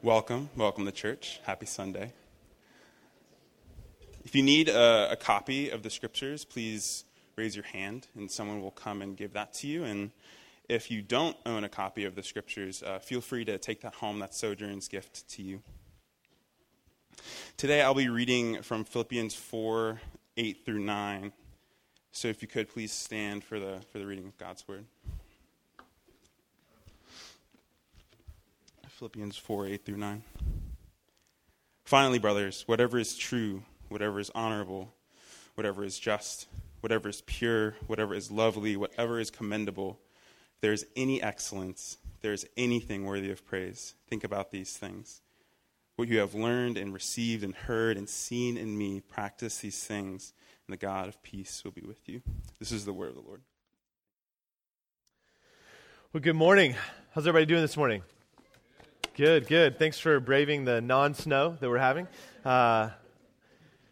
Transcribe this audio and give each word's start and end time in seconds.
Welcome, 0.00 0.48
welcome 0.54 0.86
to 0.86 0.92
church. 0.92 1.40
Happy 1.42 1.66
Sunday. 1.66 2.12
If 4.24 4.36
you 4.36 4.44
need 4.44 4.68
a, 4.68 5.10
a, 5.10 5.16
copy 5.16 5.70
of 5.70 5.82
the 5.82 5.90
scriptures, 5.90 6.44
please 6.44 7.02
raise 7.34 7.56
your 7.56 7.64
hand 7.64 8.06
and 8.14 8.30
someone 8.30 8.62
will 8.62 8.70
come 8.70 9.02
and 9.02 9.16
give 9.16 9.32
that 9.32 9.54
to 9.54 9.66
you. 9.66 9.82
And 9.82 10.12
if 10.68 10.88
you 10.88 11.02
don't 11.02 11.36
own 11.44 11.64
a 11.64 11.68
copy 11.68 12.04
of 12.04 12.14
the 12.14 12.22
scriptures, 12.22 12.80
uh, 12.80 13.00
feel 13.00 13.20
free 13.20 13.44
to 13.46 13.58
take 13.58 13.80
that 13.80 13.96
home. 13.96 14.20
That's 14.20 14.38
Sojourn's 14.38 14.86
gift 14.86 15.28
to 15.30 15.42
you. 15.42 15.62
Today 17.56 17.82
I'll 17.82 17.92
be 17.92 18.08
reading 18.08 18.62
from 18.62 18.84
Philippians 18.84 19.34
4 19.34 20.00
8 20.36 20.64
through 20.64 20.78
9. 20.78 21.32
So 22.12 22.28
if 22.28 22.40
you 22.40 22.46
could 22.46 22.68
please 22.68 22.92
stand 22.92 23.42
for 23.42 23.58
the, 23.58 23.80
for 23.90 23.98
the 23.98 24.06
reading 24.06 24.26
of 24.26 24.38
God's 24.38 24.62
word. 24.68 24.84
Philippians 28.98 29.36
4 29.36 29.68
8 29.68 29.84
through 29.84 29.96
9. 29.96 30.24
Finally, 31.84 32.18
brothers, 32.18 32.64
whatever 32.66 32.98
is 32.98 33.16
true, 33.16 33.62
whatever 33.90 34.18
is 34.18 34.28
honorable, 34.34 34.92
whatever 35.54 35.84
is 35.84 36.00
just, 36.00 36.48
whatever 36.80 37.08
is 37.08 37.20
pure, 37.20 37.76
whatever 37.86 38.12
is 38.12 38.32
lovely, 38.32 38.76
whatever 38.76 39.20
is 39.20 39.30
commendable, 39.30 40.00
if 40.56 40.60
there 40.62 40.72
is 40.72 40.84
any 40.96 41.22
excellence, 41.22 41.98
there 42.22 42.32
is 42.32 42.44
anything 42.56 43.04
worthy 43.04 43.30
of 43.30 43.46
praise, 43.46 43.94
think 44.08 44.24
about 44.24 44.50
these 44.50 44.76
things. 44.76 45.22
What 45.94 46.08
you 46.08 46.18
have 46.18 46.34
learned 46.34 46.76
and 46.76 46.92
received 46.92 47.44
and 47.44 47.54
heard 47.54 47.96
and 47.96 48.08
seen 48.08 48.56
in 48.56 48.76
me, 48.76 49.00
practice 49.00 49.58
these 49.58 49.84
things, 49.84 50.32
and 50.66 50.72
the 50.72 50.76
God 50.76 51.06
of 51.06 51.22
peace 51.22 51.62
will 51.62 51.70
be 51.70 51.86
with 51.86 52.08
you. 52.08 52.20
This 52.58 52.72
is 52.72 52.84
the 52.84 52.92
word 52.92 53.10
of 53.10 53.14
the 53.14 53.20
Lord. 53.20 53.42
Well, 56.12 56.20
good 56.20 56.34
morning. 56.34 56.74
How's 57.12 57.28
everybody 57.28 57.46
doing 57.46 57.62
this 57.62 57.76
morning? 57.76 58.02
Good, 59.18 59.48
good. 59.48 59.80
Thanks 59.80 59.98
for 59.98 60.20
braving 60.20 60.64
the 60.64 60.80
non 60.80 61.12
snow 61.12 61.56
that 61.58 61.68
we're 61.68 61.78
having. 61.78 62.06
Uh, 62.44 62.90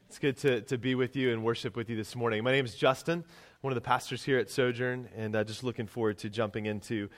it's 0.08 0.20
good 0.20 0.36
to, 0.36 0.60
to 0.60 0.78
be 0.78 0.94
with 0.94 1.16
you 1.16 1.32
and 1.32 1.42
worship 1.42 1.74
with 1.74 1.90
you 1.90 1.96
this 1.96 2.14
morning. 2.14 2.44
My 2.44 2.52
name 2.52 2.64
is 2.64 2.76
Justin, 2.76 3.24
one 3.60 3.72
of 3.72 3.74
the 3.74 3.80
pastors 3.80 4.22
here 4.22 4.38
at 4.38 4.48
Sojourn, 4.48 5.08
and 5.16 5.34
uh, 5.34 5.42
just 5.42 5.64
looking 5.64 5.88
forward 5.88 6.18
to 6.18 6.30
jumping 6.30 6.66
into, 6.66 7.08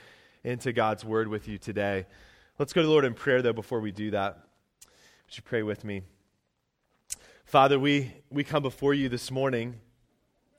into 0.43 0.73
God's 0.73 1.05
Word 1.05 1.29
with 1.29 1.49
you 1.49 1.59
today. 1.59 2.07
Let's 2.59 2.73
go 2.73 2.81
to 2.81 2.87
the 2.87 2.91
Lord 2.91 3.05
in 3.05 3.13
prayer, 3.13 3.43
though, 3.43 3.53
before 3.53 3.81
we 3.81 3.93
do 3.93 4.11
that. 4.13 4.39
Would 5.27 5.37
you 5.37 5.43
pray 5.43 5.63
with 5.63 5.85
me? 5.85 6.01
Father, 7.45 7.79
we, 7.79 8.15
we 8.31 8.43
come 8.43 8.63
before 8.63 8.95
you 8.95 9.11
this 9.11 9.31
morning 9.31 9.75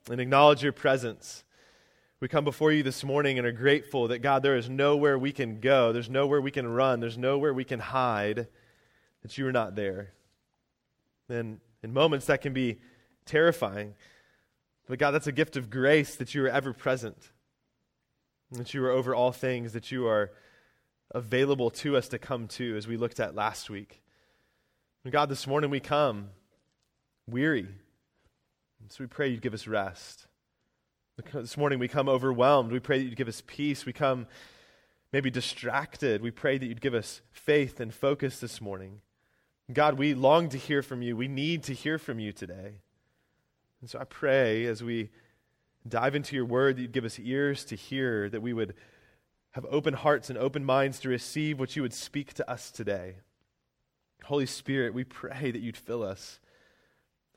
and 0.08 0.20
acknowledge 0.20 0.62
your 0.62 0.72
presence. 0.72 1.42
We 2.20 2.28
come 2.28 2.44
before 2.44 2.70
you 2.70 2.82
this 2.82 3.02
morning 3.02 3.38
and 3.38 3.46
are 3.46 3.52
grateful 3.52 4.08
that, 4.08 4.18
God, 4.18 4.42
there 4.42 4.58
is 4.58 4.68
nowhere 4.68 5.18
we 5.18 5.32
can 5.32 5.58
go, 5.58 5.90
there's 5.90 6.10
nowhere 6.10 6.38
we 6.42 6.50
can 6.50 6.68
run, 6.68 7.00
there's 7.00 7.16
nowhere 7.16 7.54
we 7.54 7.64
can 7.64 7.80
hide, 7.80 8.46
that 9.22 9.38
you 9.38 9.46
are 9.46 9.52
not 9.52 9.74
there. 9.74 10.12
And 11.30 11.60
in 11.82 11.94
moments 11.94 12.26
that 12.26 12.42
can 12.42 12.52
be 12.52 12.78
terrifying. 13.24 13.94
But, 14.86 14.98
God, 14.98 15.12
that's 15.12 15.28
a 15.28 15.32
gift 15.32 15.56
of 15.56 15.70
grace 15.70 16.16
that 16.16 16.34
you 16.34 16.44
are 16.44 16.48
ever 16.48 16.74
present, 16.74 17.16
that 18.52 18.74
you 18.74 18.84
are 18.84 18.90
over 18.90 19.14
all 19.14 19.32
things, 19.32 19.72
that 19.72 19.90
you 19.90 20.06
are 20.06 20.30
available 21.12 21.70
to 21.70 21.96
us 21.96 22.08
to 22.08 22.18
come 22.18 22.48
to, 22.48 22.76
as 22.76 22.86
we 22.86 22.98
looked 22.98 23.18
at 23.18 23.34
last 23.34 23.70
week. 23.70 24.02
And 25.04 25.12
God, 25.12 25.30
this 25.30 25.46
morning 25.46 25.70
we 25.70 25.80
come 25.80 26.28
weary. 27.26 27.68
So 28.90 29.04
we 29.04 29.06
pray 29.06 29.28
you'd 29.28 29.40
give 29.40 29.54
us 29.54 29.66
rest. 29.66 30.26
This 31.32 31.56
morning 31.56 31.78
we 31.78 31.88
come 31.88 32.08
overwhelmed. 32.08 32.72
We 32.72 32.80
pray 32.80 32.98
that 32.98 33.04
you'd 33.04 33.16
give 33.16 33.28
us 33.28 33.42
peace. 33.46 33.84
We 33.84 33.92
come 33.92 34.26
maybe 35.12 35.30
distracted. 35.30 36.22
We 36.22 36.30
pray 36.30 36.56
that 36.56 36.66
you'd 36.66 36.80
give 36.80 36.94
us 36.94 37.20
faith 37.32 37.80
and 37.80 37.92
focus 37.92 38.40
this 38.40 38.60
morning. 38.60 39.00
God, 39.72 39.98
we 39.98 40.14
long 40.14 40.48
to 40.48 40.58
hear 40.58 40.82
from 40.82 41.02
you. 41.02 41.16
We 41.16 41.28
need 41.28 41.62
to 41.64 41.74
hear 41.74 41.98
from 41.98 42.18
you 42.18 42.32
today. 42.32 42.78
And 43.80 43.90
so 43.90 43.98
I 43.98 44.04
pray 44.04 44.64
as 44.66 44.82
we 44.82 45.10
dive 45.86 46.14
into 46.14 46.36
your 46.36 46.44
word 46.44 46.76
that 46.76 46.82
you'd 46.82 46.92
give 46.92 47.04
us 47.04 47.18
ears 47.18 47.64
to 47.66 47.76
hear, 47.76 48.28
that 48.28 48.42
we 48.42 48.52
would 48.52 48.74
have 49.52 49.66
open 49.70 49.94
hearts 49.94 50.30
and 50.30 50.38
open 50.38 50.64
minds 50.64 51.00
to 51.00 51.08
receive 51.08 51.58
what 51.58 51.76
you 51.76 51.82
would 51.82 51.94
speak 51.94 52.34
to 52.34 52.50
us 52.50 52.70
today. 52.70 53.16
Holy 54.24 54.46
Spirit, 54.46 54.94
we 54.94 55.04
pray 55.04 55.50
that 55.50 55.60
you'd 55.60 55.76
fill 55.76 56.02
us. 56.02 56.40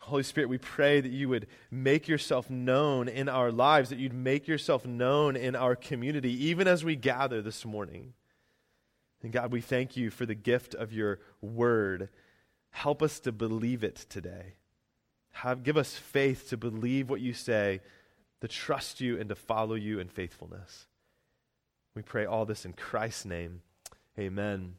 Holy 0.04 0.24
Spirit, 0.24 0.50
we 0.50 0.58
pray 0.58 1.00
that 1.00 1.12
you 1.14 1.30
would 1.30 1.48
make 1.72 2.10
yourself 2.10 2.50
known 2.50 3.08
in 3.08 3.30
our 3.30 3.54
lives, 3.54 3.90
that 3.90 4.00
you'd 4.00 4.14
make 4.14 4.50
yourself 4.50 4.86
known 4.86 5.38
in 5.38 5.56
our 5.56 5.78
community, 5.78 6.32
even 6.48 6.68
as 6.68 6.84
we 6.84 6.98
gather 6.98 7.42
this 7.42 7.64
morning. 7.64 8.14
And 9.22 9.32
God, 9.32 9.54
we 9.54 9.62
thank 9.62 9.96
you 9.96 10.10
for 10.10 10.26
the 10.26 10.36
gift 10.36 10.76
of 10.76 10.92
your 10.92 11.20
word. 11.42 12.10
Help 12.72 13.02
us 13.02 13.22
to 13.22 13.32
believe 13.32 13.82
it 13.82 13.96
today. 14.10 14.56
Have, 15.32 15.64
give 15.64 15.78
us 15.78 15.96
faith 15.96 16.50
to 16.50 16.58
believe 16.58 17.10
what 17.10 17.22
you 17.22 17.32
say, 17.32 17.80
to 18.42 18.50
trust 18.50 19.00
you, 19.00 19.18
and 19.18 19.30
to 19.30 19.36
follow 19.36 19.76
you 19.76 20.00
in 20.00 20.10
faithfulness. 20.10 20.88
We 21.96 22.02
pray 22.02 22.26
all 22.26 22.44
this 22.46 22.66
in 22.66 22.74
Christ's 22.74 23.24
name. 23.24 23.62
Amen. 24.20 24.76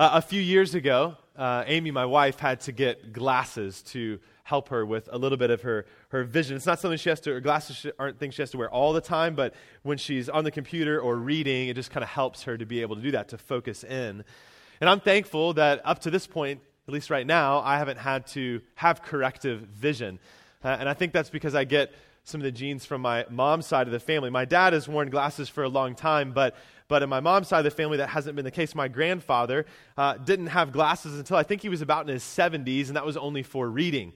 Uh, 0.00 0.12
a 0.14 0.22
few 0.22 0.40
years 0.40 0.74
ago, 0.74 1.14
uh, 1.36 1.62
Amy, 1.66 1.90
my 1.90 2.06
wife, 2.06 2.38
had 2.38 2.58
to 2.58 2.72
get 2.72 3.12
glasses 3.12 3.82
to 3.82 4.18
help 4.44 4.70
her 4.70 4.86
with 4.86 5.10
a 5.12 5.18
little 5.18 5.36
bit 5.36 5.50
of 5.50 5.60
her, 5.60 5.84
her 6.08 6.24
vision. 6.24 6.56
It's 6.56 6.64
not 6.64 6.80
something 6.80 6.96
she 6.96 7.10
has 7.10 7.20
to, 7.20 7.32
her 7.32 7.40
glasses 7.42 7.84
aren't 7.98 8.18
things 8.18 8.32
she 8.32 8.40
has 8.40 8.50
to 8.52 8.56
wear 8.56 8.70
all 8.70 8.94
the 8.94 9.02
time, 9.02 9.34
but 9.34 9.52
when 9.82 9.98
she's 9.98 10.30
on 10.30 10.44
the 10.44 10.50
computer 10.50 10.98
or 10.98 11.16
reading, 11.16 11.68
it 11.68 11.74
just 11.74 11.90
kind 11.90 12.02
of 12.02 12.08
helps 12.08 12.44
her 12.44 12.56
to 12.56 12.64
be 12.64 12.80
able 12.80 12.96
to 12.96 13.02
do 13.02 13.10
that, 13.10 13.28
to 13.28 13.36
focus 13.36 13.84
in. 13.84 14.24
And 14.80 14.88
I'm 14.88 15.00
thankful 15.00 15.52
that 15.52 15.82
up 15.84 15.98
to 15.98 16.10
this 16.10 16.26
point, 16.26 16.62
at 16.88 16.94
least 16.94 17.10
right 17.10 17.26
now, 17.26 17.60
I 17.60 17.76
haven't 17.76 17.98
had 17.98 18.26
to 18.28 18.62
have 18.76 19.02
corrective 19.02 19.60
vision. 19.60 20.18
Uh, 20.64 20.78
and 20.80 20.88
I 20.88 20.94
think 20.94 21.12
that's 21.12 21.28
because 21.28 21.54
I 21.54 21.64
get 21.64 21.92
some 22.24 22.40
of 22.40 22.44
the 22.44 22.52
genes 22.52 22.84
from 22.84 23.00
my 23.02 23.26
mom's 23.30 23.66
side 23.66 23.86
of 23.86 23.92
the 23.92 24.00
family. 24.00 24.30
My 24.30 24.44
dad 24.44 24.72
has 24.72 24.88
worn 24.88 25.10
glasses 25.10 25.48
for 25.48 25.64
a 25.64 25.68
long 25.68 25.94
time, 25.94 26.32
but 26.32 26.54
but 26.90 27.04
in 27.04 27.08
my 27.08 27.20
mom's 27.20 27.46
side 27.46 27.58
of 27.58 27.64
the 27.64 27.70
family, 27.70 27.98
that 27.98 28.08
hasn't 28.08 28.34
been 28.34 28.44
the 28.44 28.50
case. 28.50 28.74
My 28.74 28.88
grandfather 28.88 29.64
uh, 29.96 30.14
didn't 30.14 30.48
have 30.48 30.72
glasses 30.72 31.16
until 31.16 31.36
I 31.36 31.44
think 31.44 31.62
he 31.62 31.68
was 31.68 31.82
about 31.82 32.08
in 32.08 32.12
his 32.12 32.24
70s, 32.24 32.88
and 32.88 32.96
that 32.96 33.06
was 33.06 33.16
only 33.16 33.44
for 33.44 33.70
reading. 33.70 34.12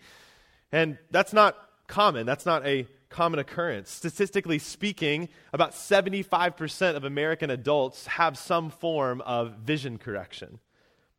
And 0.72 0.98
that's 1.12 1.32
not 1.32 1.56
common. 1.86 2.26
That's 2.26 2.44
not 2.44 2.66
a 2.66 2.88
common 3.10 3.38
occurrence. 3.38 3.92
Statistically 3.92 4.58
speaking, 4.58 5.28
about 5.52 5.70
75% 5.70 6.96
of 6.96 7.04
American 7.04 7.48
adults 7.48 8.08
have 8.08 8.36
some 8.36 8.70
form 8.70 9.20
of 9.20 9.52
vision 9.58 9.96
correction. 9.96 10.58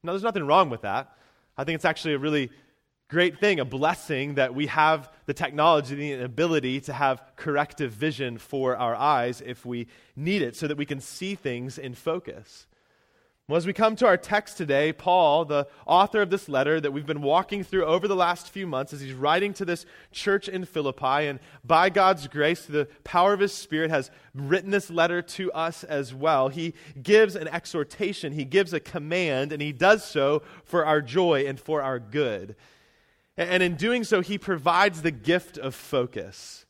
Now, 0.04 0.12
there's 0.12 0.24
nothing 0.24 0.46
wrong 0.46 0.70
with 0.70 0.82
that. 0.82 1.16
I 1.58 1.64
think 1.64 1.76
it's 1.76 1.86
actually 1.86 2.16
a 2.16 2.20
really 2.20 2.52
great 3.08 3.40
thing, 3.40 3.60
a 3.60 3.66
blessing 3.66 4.36
that 4.36 4.56
we 4.56 4.68
have 4.68 5.12
the 5.26 5.34
technology 5.34 6.12
and 6.12 6.24
ability 6.24 6.82
to 6.82 6.94
have 6.94 7.22
corrective 7.36 7.92
vision 7.92 8.38
for 8.38 8.76
our 8.76 8.96
eyes 8.96 9.42
if 9.46 9.66
we 9.66 9.88
need 10.16 10.42
it 10.42 10.56
so 10.56 10.68
that 10.68 10.78
we 10.78 10.86
can 10.86 11.00
see 11.00 11.36
things 11.36 11.78
in 11.78 11.94
focus. 11.94 12.68
Well, 13.48 13.58
as 13.58 13.68
we 13.68 13.74
come 13.74 13.96
to 13.98 14.08
our 14.08 14.18
text 14.18 14.58
today, 14.58 14.92
Paul, 14.92 15.46
the 15.46 15.68
author 15.86 16.20
of 16.24 16.32
this 16.32 16.50
letter 16.50 16.82
that 16.82 16.92
we've 16.92 17.06
been 17.06 17.22
walking 17.22 17.64
through 17.64 17.86
over 17.86 18.08
the 18.08 18.16
last 18.16 18.50
few 18.50 18.66
months, 18.66 18.92
as 18.92 19.02
he's 19.02 19.14
writing 19.14 19.54
to 19.54 19.66
this 19.66 19.86
church 20.12 20.50
in 20.50 20.66
Philippi, 20.66 21.28
and 21.28 21.40
by 21.64 21.92
God's 21.92 22.28
grace, 22.28 22.66
the 22.66 22.88
power 23.04 23.34
of 23.34 23.40
his 23.40 23.54
Spirit, 23.54 23.92
has 23.92 24.10
written 24.34 24.72
this 24.72 24.90
letter 24.90 25.22
to 25.22 25.52
us 25.52 25.84
as 25.84 26.12
well. 26.12 26.50
He 26.50 26.74
gives 27.00 27.36
an 27.36 27.48
exhortation, 27.48 28.34
he 28.34 28.46
gives 28.46 28.74
a 28.74 28.80
command, 28.80 29.52
and 29.52 29.62
he 29.62 29.72
does 29.72 30.04
so 30.04 30.42
for 30.64 30.84
our 30.84 31.00
joy 31.00 31.46
and 31.46 31.60
for 31.60 31.84
our 31.84 32.00
good. 32.00 32.56
And 33.38 33.62
in 33.62 33.76
doing 33.76 34.04
so, 34.04 34.22
he 34.22 34.38
provides 34.38 35.02
the 35.02 35.12
gift 35.12 35.58
of 35.58 35.76
focus. 35.76 36.66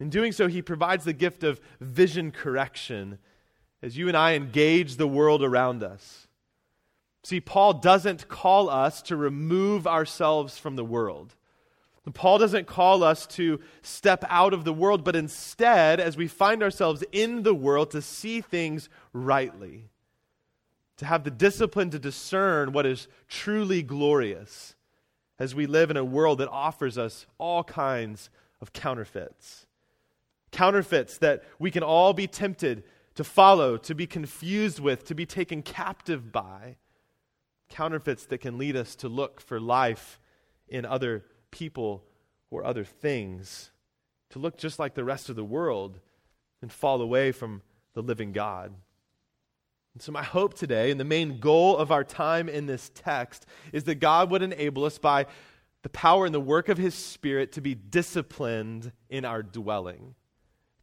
In 0.00 0.10
doing 0.10 0.32
so, 0.32 0.48
he 0.48 0.62
provides 0.62 1.04
the 1.04 1.12
gift 1.12 1.44
of 1.44 1.60
vision 1.80 2.30
correction 2.30 3.18
as 3.82 3.96
you 3.96 4.08
and 4.08 4.16
I 4.16 4.34
engage 4.34 4.96
the 4.96 5.06
world 5.06 5.42
around 5.42 5.82
us. 5.82 6.26
See, 7.22 7.40
Paul 7.40 7.74
doesn't 7.74 8.28
call 8.28 8.68
us 8.68 9.02
to 9.02 9.16
remove 9.16 9.86
ourselves 9.86 10.58
from 10.58 10.76
the 10.76 10.84
world. 10.84 11.34
Paul 12.14 12.38
doesn't 12.38 12.66
call 12.66 13.02
us 13.04 13.26
to 13.26 13.60
step 13.82 14.24
out 14.28 14.54
of 14.54 14.64
the 14.64 14.72
world, 14.72 15.04
but 15.04 15.14
instead, 15.14 16.00
as 16.00 16.16
we 16.16 16.26
find 16.26 16.62
ourselves 16.62 17.04
in 17.12 17.42
the 17.42 17.54
world, 17.54 17.90
to 17.90 18.00
see 18.00 18.40
things 18.40 18.88
rightly, 19.12 19.90
to 20.96 21.04
have 21.04 21.24
the 21.24 21.30
discipline 21.30 21.90
to 21.90 21.98
discern 21.98 22.72
what 22.72 22.86
is 22.86 23.08
truly 23.28 23.82
glorious 23.82 24.74
as 25.38 25.54
we 25.54 25.66
live 25.66 25.90
in 25.90 25.96
a 25.96 26.04
world 26.04 26.38
that 26.38 26.48
offers 26.48 26.98
us 26.98 27.26
all 27.38 27.64
kinds 27.64 28.30
of 28.60 28.72
counterfeits. 28.72 29.66
Counterfeits 30.50 31.18
that 31.18 31.44
we 31.58 31.70
can 31.70 31.82
all 31.82 32.12
be 32.12 32.26
tempted 32.26 32.84
to 33.14 33.24
follow, 33.24 33.76
to 33.76 33.94
be 33.94 34.06
confused 34.06 34.80
with, 34.80 35.04
to 35.04 35.14
be 35.14 35.26
taken 35.26 35.62
captive 35.62 36.32
by. 36.32 36.76
Counterfeits 37.68 38.26
that 38.26 38.38
can 38.38 38.58
lead 38.58 38.76
us 38.76 38.94
to 38.96 39.08
look 39.08 39.40
for 39.40 39.60
life 39.60 40.20
in 40.68 40.84
other 40.84 41.24
people 41.50 42.04
or 42.50 42.64
other 42.64 42.84
things, 42.84 43.70
to 44.30 44.38
look 44.38 44.56
just 44.56 44.78
like 44.78 44.94
the 44.94 45.04
rest 45.04 45.28
of 45.28 45.36
the 45.36 45.44
world 45.44 46.00
and 46.62 46.72
fall 46.72 47.00
away 47.00 47.32
from 47.32 47.62
the 47.94 48.02
living 48.02 48.32
God. 48.32 48.74
So, 50.02 50.12
my 50.12 50.22
hope 50.22 50.54
today, 50.54 50.90
and 50.90 51.00
the 51.00 51.04
main 51.04 51.40
goal 51.40 51.76
of 51.76 51.90
our 51.90 52.04
time 52.04 52.48
in 52.48 52.66
this 52.66 52.90
text, 52.94 53.46
is 53.72 53.84
that 53.84 53.96
God 53.96 54.30
would 54.30 54.42
enable 54.42 54.84
us 54.84 54.98
by 54.98 55.26
the 55.82 55.88
power 55.88 56.26
and 56.26 56.34
the 56.34 56.40
work 56.40 56.68
of 56.68 56.78
His 56.78 56.94
Spirit 56.94 57.52
to 57.52 57.60
be 57.60 57.74
disciplined 57.74 58.92
in 59.08 59.24
our 59.24 59.42
dwelling. 59.42 60.14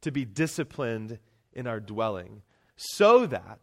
To 0.02 0.10
be 0.10 0.24
disciplined 0.24 1.18
in 1.52 1.66
our 1.66 1.80
dwelling. 1.80 2.42
So 2.76 3.26
that, 3.26 3.60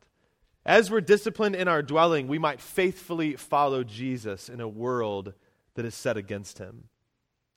as 0.66 0.90
we're 0.90 1.02
disciplined 1.02 1.56
in 1.56 1.68
our 1.68 1.82
dwelling, 1.82 2.28
we 2.28 2.40
might 2.40 2.62
faithfully 2.62 3.36
follow 3.36 3.84
Jesus 3.84 4.50
in 4.50 4.62
a 4.62 4.68
world 4.68 5.34
that 5.76 5.86
is 5.86 5.96
set 5.96 6.18
against 6.18 6.60
Him. 6.60 6.86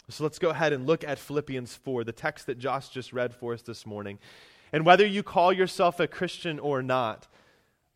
So 0.08 0.22
let's 0.22 0.38
go 0.38 0.50
ahead 0.50 0.72
and 0.72 0.87
look 0.87 1.02
at 1.02 1.19
Philippians 1.19 1.75
4, 1.75 2.04
the 2.04 2.12
text 2.12 2.46
that 2.46 2.58
Josh 2.58 2.88
just 2.88 3.12
read 3.12 3.34
for 3.34 3.54
us 3.54 3.62
this 3.62 3.84
morning. 3.84 4.19
And 4.72 4.84
whether 4.84 5.06
you 5.06 5.22
call 5.22 5.52
yourself 5.52 5.98
a 5.98 6.06
Christian 6.06 6.58
or 6.58 6.82
not, 6.82 7.26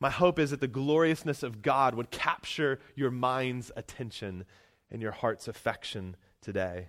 my 0.01 0.11
hope 0.11 0.39
is 0.39 0.51
that 0.51 0.61
the 0.61 0.67
gloriousness 0.67 1.43
of 1.43 1.63
God 1.63 1.95
would 1.95 2.11
capture 2.11 2.81
your 2.97 3.11
mind's 3.11 3.71
attention 3.77 4.47
and 4.91 5.03
your 5.03 5.13
heart's 5.13 5.47
affection 5.47 6.17
today. 6.41 6.89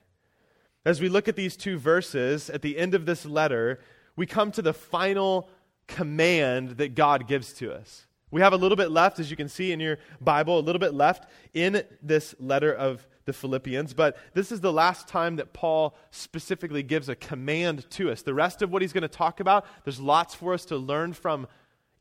As 0.85 1.01
we 1.01 1.09
look 1.09 1.27
at 1.27 1.35
these 1.35 1.55
two 1.55 1.77
verses, 1.77 2.49
at 2.49 2.61
the 2.61 2.77
end 2.77 2.95
of 2.95 3.05
this 3.05 3.25
letter, 3.25 3.79
we 4.15 4.25
come 4.25 4.51
to 4.53 4.61
the 4.61 4.73
final 4.73 5.49
command 5.87 6.77
that 6.77 6.95
God 6.95 7.27
gives 7.27 7.53
to 7.53 7.73
us. 7.73 8.07
We 8.31 8.39
have 8.39 8.53
a 8.53 8.57
little 8.57 8.77
bit 8.77 8.91
left, 8.91 9.19
as 9.19 9.29
you 9.29 9.35
can 9.35 9.49
see 9.49 9.73
in 9.73 9.81
your 9.81 9.97
Bible, 10.21 10.57
a 10.57 10.61
little 10.61 10.79
bit 10.79 10.93
left 10.93 11.29
in 11.53 11.83
this 12.01 12.33
letter 12.39 12.73
of 12.73 13.05
the 13.25 13.33
Philippians, 13.33 13.93
but 13.93 14.17
this 14.33 14.51
is 14.51 14.61
the 14.61 14.73
last 14.73 15.07
time 15.07 15.35
that 15.35 15.53
Paul 15.53 15.95
specifically 16.09 16.81
gives 16.81 17.07
a 17.07 17.15
command 17.15 17.87
to 17.91 18.09
us. 18.09 18.23
The 18.23 18.33
rest 18.33 18.61
of 18.61 18.71
what 18.71 18.81
he's 18.81 18.93
going 18.93 19.03
to 19.03 19.07
talk 19.07 19.39
about, 19.39 19.65
there's 19.83 19.99
lots 19.99 20.33
for 20.33 20.53
us 20.53 20.65
to 20.65 20.77
learn 20.77 21.13
from 21.13 21.47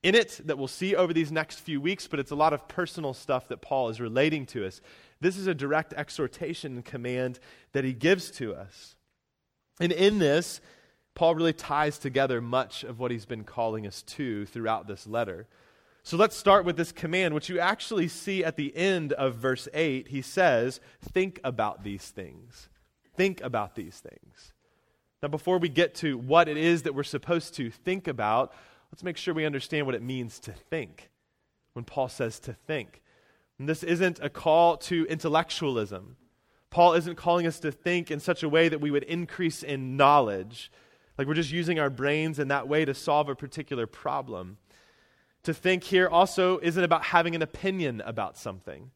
in 0.03 0.15
it 0.15 0.41
that 0.45 0.57
we'll 0.57 0.69
see 0.69 0.97
over 0.97 1.13
these 1.13 1.31
next 1.31 1.61
few 1.61 1.81
weeks, 1.81 2.07
but 2.07 2.19
it's 2.19 2.31
a 2.31 2.37
lot 2.37 2.53
of 2.53 2.69
personal 2.69 3.13
stuff 3.13 3.49
that 3.49 3.61
Paul 3.61 3.89
is 3.89 4.01
relating 4.01 4.47
to 4.47 4.67
us. 4.67 4.81
This 5.21 5.37
is 5.37 5.47
a 5.47 5.55
direct 5.55 5.93
exhortation 5.93 6.77
and 6.77 6.85
command 6.85 7.39
that 7.73 7.85
he 7.85 7.93
gives 7.93 8.31
to 8.33 8.55
us. 8.55 8.97
And 9.79 9.93
in 9.93 10.19
this, 10.19 10.61
Paul 11.15 11.35
really 11.35 11.53
ties 11.53 11.99
together 11.99 12.41
much 12.41 12.83
of 12.83 12.99
what 12.99 13.11
he's 13.11 13.27
been 13.27 13.45
calling 13.45 13.87
us 13.87 14.03
to 14.03 14.47
throughout 14.47 14.87
this 14.87 15.07
letter. 15.07 15.47
So 16.03 16.17
let's 16.17 16.37
start 16.37 16.65
with 16.65 16.79
this 16.79 16.93
command, 16.93 17.35
which 17.35 17.51
you 17.51 17.59
actually 17.59 18.09
see 18.09 18.43
at 18.43 18.57
the 18.57 18.75
end 18.75 19.13
of 19.13 19.35
verse 19.35 19.69
8. 19.75 20.09
He 20.09 20.23
says, 20.23 20.81
Think 21.13 21.41
about 21.45 21.85
these 21.85 22.09
things. 22.09 22.71
Think 23.17 23.43
about 23.43 23.75
these 23.75 24.01
things. 24.01 24.53
Now, 25.23 25.29
before 25.29 25.59
we 25.59 25.69
get 25.69 25.95
to 25.97 26.17
what 26.17 26.49
it 26.49 26.57
is 26.57 26.83
that 26.83 26.95
we're 26.95 27.03
supposed 27.03 27.55
to 27.57 27.71
think 27.71 28.09
about, 28.09 28.55
let's 28.93 29.05
make 29.05 29.17
sure 29.17 29.35
we 29.35 29.47
understand 29.47 29.87
what 29.87 29.95
it 29.95 30.03
means 30.03 30.39
to 30.41 30.53
think 30.53 31.11
when 31.73 31.85
Paul 31.85 32.09
says 32.09 32.41
to 32.41 32.53
think. 32.53 33.03
And 33.59 33.69
this 33.69 33.83
isn't 33.83 34.19
a 34.23 34.31
call 34.31 34.77
to 34.79 35.07
intellectualism. 35.07 36.17
Paul 36.71 36.95
isn't 36.95 37.17
calling 37.17 37.47
us 37.47 37.59
to 37.61 37.73
think 37.73 38.11
in 38.11 38.21
such 38.21 38.43
a 38.43 38.49
way 38.49 38.69
that 38.69 38.81
we 38.81 38.91
would 38.91 39.03
increase 39.03 39.63
in 39.63 39.97
knowledge, 39.97 40.71
like 41.19 41.27
we're 41.27 41.35
just 41.35 41.53
using 41.53 41.79
our 41.79 41.91
brains 41.91 42.39
in 42.39 42.49
that 42.49 42.69
way 42.69 42.85
to 42.85 42.95
solve 42.95 43.29
a 43.29 43.35
particular 43.35 43.87
problem. 43.87 44.57
To 45.45 45.55
think 45.55 45.85
here 45.85 46.09
also 46.09 46.59
isn't 46.59 46.83
about 46.83 47.05
having 47.05 47.35
an 47.35 47.43
opinion 47.43 48.01
about 48.05 48.37
something. 48.37 48.91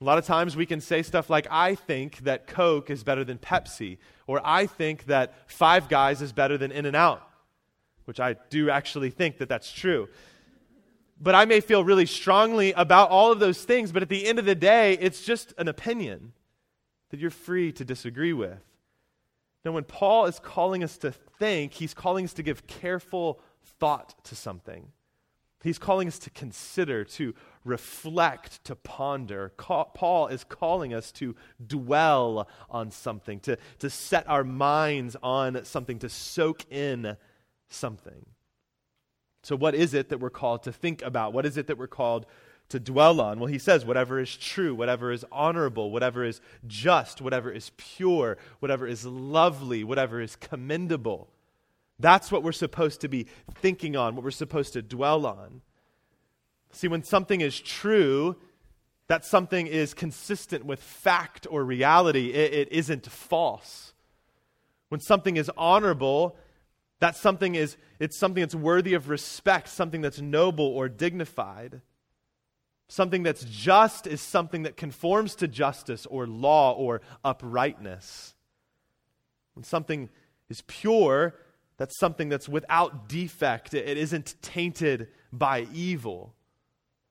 A 0.00 0.04
lot 0.04 0.18
of 0.18 0.26
times 0.26 0.56
we 0.56 0.66
can 0.66 0.80
say 0.80 1.02
stuff 1.02 1.30
like, 1.30 1.46
I 1.50 1.74
think 1.74 2.18
that 2.18 2.46
Coke 2.46 2.90
is 2.90 3.04
better 3.04 3.24
than 3.24 3.38
Pepsi, 3.38 3.98
or 4.26 4.40
I 4.44 4.66
think 4.66 5.06
that 5.06 5.34
Five 5.46 5.88
Guys 5.88 6.20
is 6.20 6.32
better 6.32 6.58
than 6.58 6.72
In 6.72 6.86
N 6.86 6.94
Out 6.94 7.26
which 8.04 8.20
I 8.20 8.36
do 8.50 8.70
actually 8.70 9.10
think 9.10 9.38
that 9.38 9.48
that's 9.48 9.72
true. 9.72 10.08
But 11.20 11.34
I 11.34 11.44
may 11.44 11.60
feel 11.60 11.84
really 11.84 12.06
strongly 12.06 12.72
about 12.72 13.10
all 13.10 13.30
of 13.30 13.38
those 13.38 13.64
things, 13.64 13.92
but 13.92 14.02
at 14.02 14.08
the 14.08 14.26
end 14.26 14.38
of 14.38 14.44
the 14.44 14.54
day, 14.54 14.98
it's 15.00 15.24
just 15.24 15.54
an 15.58 15.68
opinion 15.68 16.32
that 17.10 17.20
you're 17.20 17.30
free 17.30 17.72
to 17.72 17.84
disagree 17.84 18.32
with. 18.32 18.58
Now, 19.64 19.72
when 19.72 19.84
Paul 19.84 20.26
is 20.26 20.38
calling 20.38 20.84
us 20.84 20.98
to 20.98 21.12
think, 21.12 21.72
he's 21.72 21.94
calling 21.94 22.24
us 22.24 22.34
to 22.34 22.42
give 22.42 22.66
careful 22.66 23.40
thought 23.78 24.14
to 24.24 24.34
something. 24.34 24.88
He's 25.62 25.78
calling 25.78 26.08
us 26.08 26.18
to 26.18 26.30
consider, 26.30 27.04
to 27.04 27.34
reflect, 27.64 28.62
to 28.64 28.76
ponder. 28.76 29.50
Paul 29.56 30.26
is 30.26 30.44
calling 30.44 30.92
us 30.92 31.10
to 31.12 31.34
dwell 31.66 32.48
on 32.68 32.90
something, 32.90 33.40
to, 33.40 33.56
to 33.78 33.88
set 33.88 34.28
our 34.28 34.44
minds 34.44 35.16
on 35.22 35.64
something, 35.64 35.98
to 36.00 36.10
soak 36.10 36.70
in 36.70 37.16
something. 37.74 38.26
So, 39.42 39.56
what 39.56 39.74
is 39.74 39.92
it 39.92 40.08
that 40.08 40.20
we're 40.20 40.30
called 40.30 40.62
to 40.62 40.72
think 40.72 41.02
about? 41.02 41.32
What 41.32 41.44
is 41.44 41.56
it 41.56 41.66
that 41.66 41.76
we're 41.76 41.86
called 41.86 42.26
to 42.70 42.80
dwell 42.80 43.20
on? 43.20 43.38
Well, 43.38 43.48
he 43.48 43.58
says, 43.58 43.84
whatever 43.84 44.18
is 44.18 44.36
true, 44.36 44.74
whatever 44.74 45.12
is 45.12 45.24
honorable, 45.30 45.90
whatever 45.90 46.24
is 46.24 46.40
just, 46.66 47.20
whatever 47.20 47.50
is 47.50 47.70
pure, 47.76 48.38
whatever 48.60 48.86
is 48.86 49.04
lovely, 49.04 49.84
whatever 49.84 50.20
is 50.20 50.36
commendable. 50.36 51.28
That's 51.98 52.32
what 52.32 52.42
we're 52.42 52.52
supposed 52.52 53.02
to 53.02 53.08
be 53.08 53.26
thinking 53.54 53.96
on, 53.96 54.16
what 54.16 54.24
we're 54.24 54.30
supposed 54.30 54.72
to 54.72 54.82
dwell 54.82 55.26
on. 55.26 55.60
See, 56.72 56.88
when 56.88 57.04
something 57.04 57.40
is 57.40 57.60
true, 57.60 58.36
that 59.06 59.24
something 59.24 59.66
is 59.66 59.94
consistent 59.94 60.64
with 60.64 60.82
fact 60.82 61.46
or 61.50 61.64
reality, 61.64 62.30
it, 62.30 62.52
it 62.52 62.72
isn't 62.72 63.06
false. 63.06 63.92
When 64.88 65.00
something 65.00 65.36
is 65.36 65.50
honorable, 65.56 66.36
that 67.00 67.16
something 67.16 67.54
is 67.54 67.76
it's 67.98 68.18
something 68.18 68.40
that's 68.40 68.54
worthy 68.54 68.94
of 68.94 69.08
respect, 69.08 69.68
something 69.68 70.00
that's 70.00 70.20
noble 70.20 70.66
or 70.66 70.88
dignified. 70.88 71.80
Something 72.88 73.22
that's 73.22 73.44
just 73.44 74.06
is 74.06 74.20
something 74.20 74.64
that 74.64 74.76
conforms 74.76 75.34
to 75.36 75.48
justice 75.48 76.06
or 76.06 76.26
law 76.26 76.72
or 76.72 77.00
uprightness. 77.24 78.34
When 79.54 79.64
something 79.64 80.10
is 80.48 80.62
pure, 80.66 81.34
that's 81.76 81.98
something 81.98 82.28
that's 82.28 82.48
without 82.48 83.08
defect. 83.08 83.74
It 83.74 83.96
isn't 83.96 84.34
tainted 84.42 85.08
by 85.32 85.66
evil. 85.72 86.34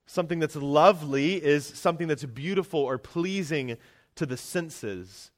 Something 0.06 0.38
that's 0.38 0.56
lovely 0.56 1.34
is 1.34 1.66
something 1.66 2.06
that's 2.06 2.24
beautiful 2.24 2.80
or 2.80 2.98
pleasing 2.98 3.76
to 4.16 4.26
the 4.26 4.36
senses. 4.36 5.30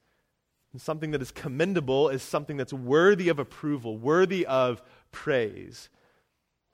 And 0.73 0.81
something 0.81 1.11
that 1.11 1.21
is 1.21 1.31
commendable 1.31 2.09
is 2.09 2.21
something 2.21 2.57
that's 2.57 2.73
worthy 2.73 3.29
of 3.29 3.39
approval, 3.39 3.97
worthy 3.97 4.45
of 4.45 4.81
praise. 5.11 5.89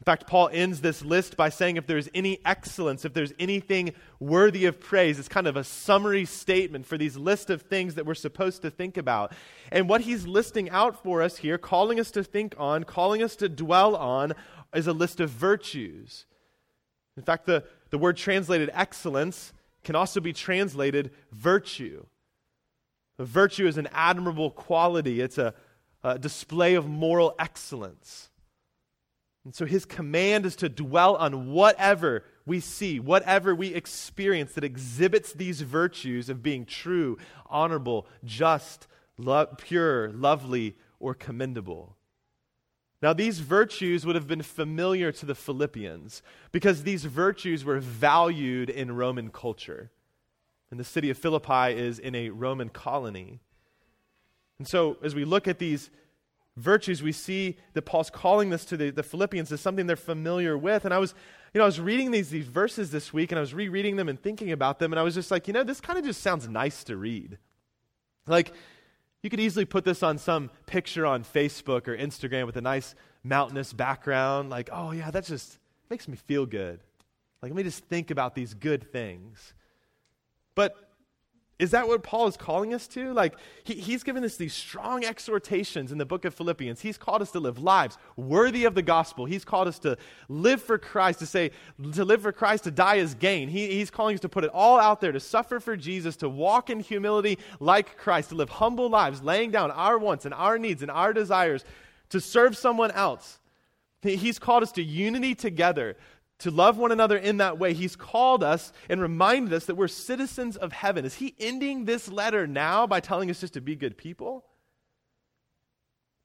In 0.04 0.06
fact, 0.06 0.28
Paul 0.28 0.50
ends 0.51 0.81
this 0.81 1.01
list 1.01 1.38
by 1.38 1.48
saying 1.48 1.78
if 1.78 1.88
there's 1.88 2.10
any 2.13 2.40
excellence, 2.44 3.06
if 3.06 3.13
there's 3.13 3.31
anything 3.40 3.94
worthy 4.19 4.66
of 4.66 4.82
praise, 4.82 5.18
it's 5.18 5.29
kind 5.29 5.48
of 5.48 5.56
a 5.56 5.63
summary 5.63 6.25
statement 6.25 6.86
for 6.86 6.98
these 6.98 7.15
list 7.15 7.50
of 7.50 7.62
things 7.62 7.96
that 7.96 8.06
we're 8.06 8.13
supposed 8.13 8.63
to 8.63 8.70
think 8.70 8.98
about. 8.98 9.32
And 9.72 9.88
what 9.88 10.01
he's 10.01 10.27
listing 10.27 10.70
out 10.72 11.01
for 11.01 11.22
us 11.22 11.38
here, 11.38 11.58
calling 11.58 12.01
us 12.01 12.12
to 12.12 12.24
think 12.25 12.53
on, 12.58 12.84
calling 12.84 13.24
us 13.24 13.38
to 13.38 13.48
dwell 13.48 13.96
on, 13.96 14.34
is 14.75 14.88
a 14.88 14.91
list 14.91 15.22
of 15.22 15.29
virtues. 15.29 16.25
In 17.15 17.24
fact, 17.24 17.46
the, 17.46 17.63
the 17.89 17.98
word 17.98 18.18
translated 18.18 18.70
excellence 18.74 19.53
can 19.86 19.96
also 19.96 20.20
be 20.20 20.34
translated 20.34 21.12
virtue. 21.32 22.06
Virtue 23.20 23.67
is 23.67 23.77
an 23.77 23.88
admirable 23.91 24.51
quality, 24.51 25.22
it's 25.22 25.38
a, 25.38 25.53
a 26.03 26.17
display 26.17 26.74
of 26.75 26.88
moral 26.88 27.36
excellence. 27.38 28.29
And 29.46 29.53
so 29.53 29.65
his 29.65 29.86
command 29.86 30.46
is 30.46 30.55
to 30.58 30.70
dwell 30.70 31.15
on 31.17 31.51
whatever 31.51 32.24
we 32.46 32.60
see, 32.60 33.00
whatever 33.00 33.53
we 33.53 33.74
experience 33.74 34.53
that 34.53 34.63
exhibits 34.63 35.34
these 35.34 35.62
virtues 35.62 36.29
of 36.29 36.41
being 36.41 36.65
true, 36.65 37.17
honorable, 37.50 38.08
just, 38.24 38.88
lo- 39.17 39.48
pure, 39.58 40.10
lovely, 40.12 40.77
or 41.00 41.13
commendable. 41.13 41.98
Now, 43.01 43.12
these 43.12 43.39
virtues 43.39 44.05
would 44.05 44.15
have 44.15 44.27
been 44.27 44.41
familiar 44.41 45.12
to 45.12 45.25
the 45.25 45.36
Philippians 45.36 46.22
because 46.53 46.84
these 46.84 47.03
virtues 47.03 47.65
were 47.65 47.79
valued 47.79 48.70
in 48.70 48.96
Roman 48.96 49.29
culture. 49.29 49.91
And 50.74 50.80
the 50.80 50.84
city 50.84 51.12
of 51.12 51.20
Philippi 51.20 51.77
is 51.77 52.00
in 52.00 52.15
a 52.15 52.32
Roman 52.32 52.68
colony. 52.68 53.42
And 54.58 54.68
so, 54.68 54.98
as 55.03 55.13
we 55.13 55.24
look 55.24 55.48
at 55.48 55.60
these 55.60 55.92
virtues, 56.58 57.03
we 57.03 57.12
see 57.12 57.58
that 57.74 57.84
Paul's 57.84 58.10
calling 58.10 58.50
this 58.50 58.65
to 58.65 58.75
the, 58.75 58.89
the 58.89 59.03
Philippians 59.03 59.51
as 59.51 59.62
something 59.62 59.86
they're 59.86 59.96
familiar 59.96 60.58
with. 60.58 60.86
And 60.86 60.92
I 60.92 60.98
was, 60.98 61.13
you 61.53 61.60
know, 61.60 61.65
I 61.65 61.68
was 61.68 61.80
reading 61.80 62.10
these, 62.10 62.32
these 62.32 62.48
verses 62.48 62.89
this 62.89 63.13
week 63.13 63.32
and 63.32 63.38
I 63.38 63.42
was 63.42 63.53
rereading 63.53 63.98
them 63.98 64.10
and 64.10 64.20
thinking 64.20 64.51
about 64.51 64.80
them. 64.80 64.92
And 64.92 65.00
I 65.00 65.03
was 65.03 65.13
just 65.13 65.30
like, 65.30 65.48
you 65.48 65.53
know, 65.53 65.63
this 65.63 65.80
kind 65.80 66.00
of 66.00 66.06
just 66.06 66.22
sounds 66.22 66.48
nice 66.48 66.84
to 66.86 66.98
read. 66.98 67.38
Like, 68.25 68.51
you 69.22 69.30
could 69.30 69.39
easily 69.39 69.65
put 69.65 69.86
this 69.86 70.01
on 70.01 70.18
some 70.18 70.50
picture 70.65 71.06
on 71.06 71.24
Facebook 71.24 71.88
or 71.88 71.96
Instagram 71.96 72.48
with 72.48 72.58
a 72.58 72.62
nice 72.62 72.96
mountainous 73.24 73.74
background. 73.74 74.50
Like, 74.50 74.72
oh, 74.74 74.89
yeah, 74.89 75.12
that 75.12 75.25
just 75.25 75.60
makes 75.92 76.08
me 76.08 76.15
feel 76.15 76.48
good. 76.48 76.80
Like, 77.44 77.51
let 77.51 77.58
me 77.58 77.62
just 77.62 77.84
think 77.86 78.10
about 78.10 78.34
these 78.34 78.56
good 78.56 78.92
things. 78.92 79.53
But 80.55 80.75
Is 81.60 81.72
that 81.72 81.88
what 81.88 82.03
Paul 82.03 82.27
is 82.27 82.36
calling 82.36 82.74
us 82.74 82.88
to? 82.89 83.13
Like, 83.13 83.36
he, 83.63 83.75
he's 83.75 84.03
given 84.03 84.24
us 84.24 84.36
these 84.36 84.53
strong 84.53 85.05
exhortations 85.05 85.91
in 85.91 85.98
the 85.98 86.05
book 86.05 86.25
of 86.25 86.33
Philippians. 86.33 86.81
He's 86.81 86.98
called 86.98 87.22
us 87.22 87.31
to 87.31 87.39
live 87.39 87.60
lives 87.60 87.98
worthy 88.17 88.65
of 88.65 88.74
the 88.74 88.81
gospel. 88.81 89.25
He's 89.25 89.45
called 89.45 89.67
us 89.67 89.77
to 89.79 89.98
live 90.27 90.62
for 90.62 90.79
Christ, 90.79 91.19
to 91.19 91.25
say, 91.25 91.51
to 91.93 92.03
live 92.03 92.24
for 92.24 92.31
Christ, 92.31 92.63
to 92.63 92.72
die 92.72 92.95
is 92.95 93.13
gain. 93.13 93.48
He, 93.50 93.67
he's 93.67 93.91
calling 93.91 94.15
us 94.15 94.19
to 94.22 94.29
put 94.29 94.43
it 94.43 94.50
all 94.51 94.79
out 94.79 95.00
there, 95.00 95.12
to 95.12 95.19
suffer 95.22 95.60
for 95.60 95.77
Jesus, 95.77 96.15
to 96.17 96.27
walk 96.27 96.69
in 96.69 96.79
humility 96.79 97.38
like 97.60 97.98
Christ, 97.98 98.29
to 98.29 98.36
live 98.36 98.50
humble 98.50 98.89
lives, 98.89 99.22
laying 99.22 99.51
down 99.51 99.69
our 99.69 99.98
wants 99.98 100.25
and 100.25 100.33
our 100.33 100.57
needs 100.57 100.81
and 100.81 100.89
our 100.91 101.13
desires, 101.13 101.63
to 102.10 102.19
serve 102.19 102.57
someone 102.57 102.91
else. 102.91 103.39
He's 104.01 104.38
called 104.38 104.63
us 104.63 104.74
to 104.74 104.83
unity 104.83 105.33
together, 105.33 105.95
to 106.44 106.52
love 106.52 106.78
one 106.78 106.92
another 106.92 107.16
in 107.16 107.38
that 107.38 107.58
way. 107.58 107.74
He's 107.74 107.96
called 107.96 108.44
us 108.44 108.74
and 108.90 109.02
reminded 109.02 109.54
us 109.54 109.66
that 109.66 109.76
we're 109.76 109.88
citizens 109.88 110.58
of 110.58 110.74
heaven. 110.74 111.06
Is 111.06 111.16
he 111.16 111.34
ending 111.40 111.86
this 111.86 112.10
letter 112.10 112.46
now 112.46 112.86
by 112.86 113.00
telling 113.00 113.30
us 113.30 113.40
just 113.40 113.54
to 113.54 113.62
be 113.62 113.78
good 113.78 113.98
people? 113.98 114.44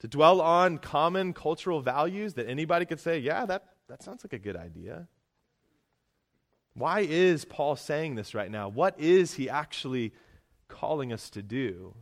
To 0.01 0.09
dwell 0.09 0.41
on 0.41 0.79
common 0.79 1.35
cultural 1.35 1.81
values 1.81 2.35
that 2.35 2.49
anybody 2.49 2.85
could 2.85 2.99
say, 2.99 3.21
yeah, 3.21 3.47
that, 3.47 3.63
that 3.89 4.03
sounds 4.03 4.25
like 4.25 4.33
a 4.33 4.41
good 4.41 4.57
idea. 4.57 5.07
Why 6.75 7.01
is 7.09 7.45
Paul 7.45 7.77
saying 7.77 8.17
this 8.17 8.35
right 8.35 8.51
now? 8.51 8.69
What 8.69 8.99
is 8.99 9.35
he 9.35 9.49
actually 9.49 10.13
calling 10.67 11.13
us 11.13 11.31
to 11.31 11.43
do? 11.43 11.95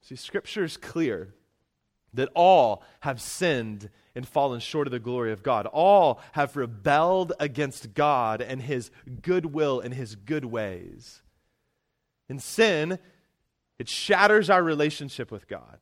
See, 0.00 0.16
Scripture 0.16 0.64
is 0.64 0.78
clear 0.78 1.34
that 2.14 2.30
all 2.34 2.82
have 3.00 3.20
sinned 3.20 3.90
and 4.16 4.26
fallen 4.26 4.58
short 4.58 4.86
of 4.86 4.90
the 4.90 4.98
glory 4.98 5.30
of 5.30 5.42
God. 5.42 5.66
All 5.66 6.20
have 6.32 6.56
rebelled 6.56 7.34
against 7.38 7.94
God 7.94 8.40
and 8.40 8.62
his 8.62 8.90
goodwill 9.22 9.78
and 9.78 9.94
his 9.94 10.16
good 10.16 10.46
ways. 10.46 11.22
In 12.28 12.38
sin, 12.38 12.98
it 13.78 13.88
shatters 13.88 14.50
our 14.50 14.62
relationship 14.62 15.30
with 15.30 15.46
God. 15.46 15.78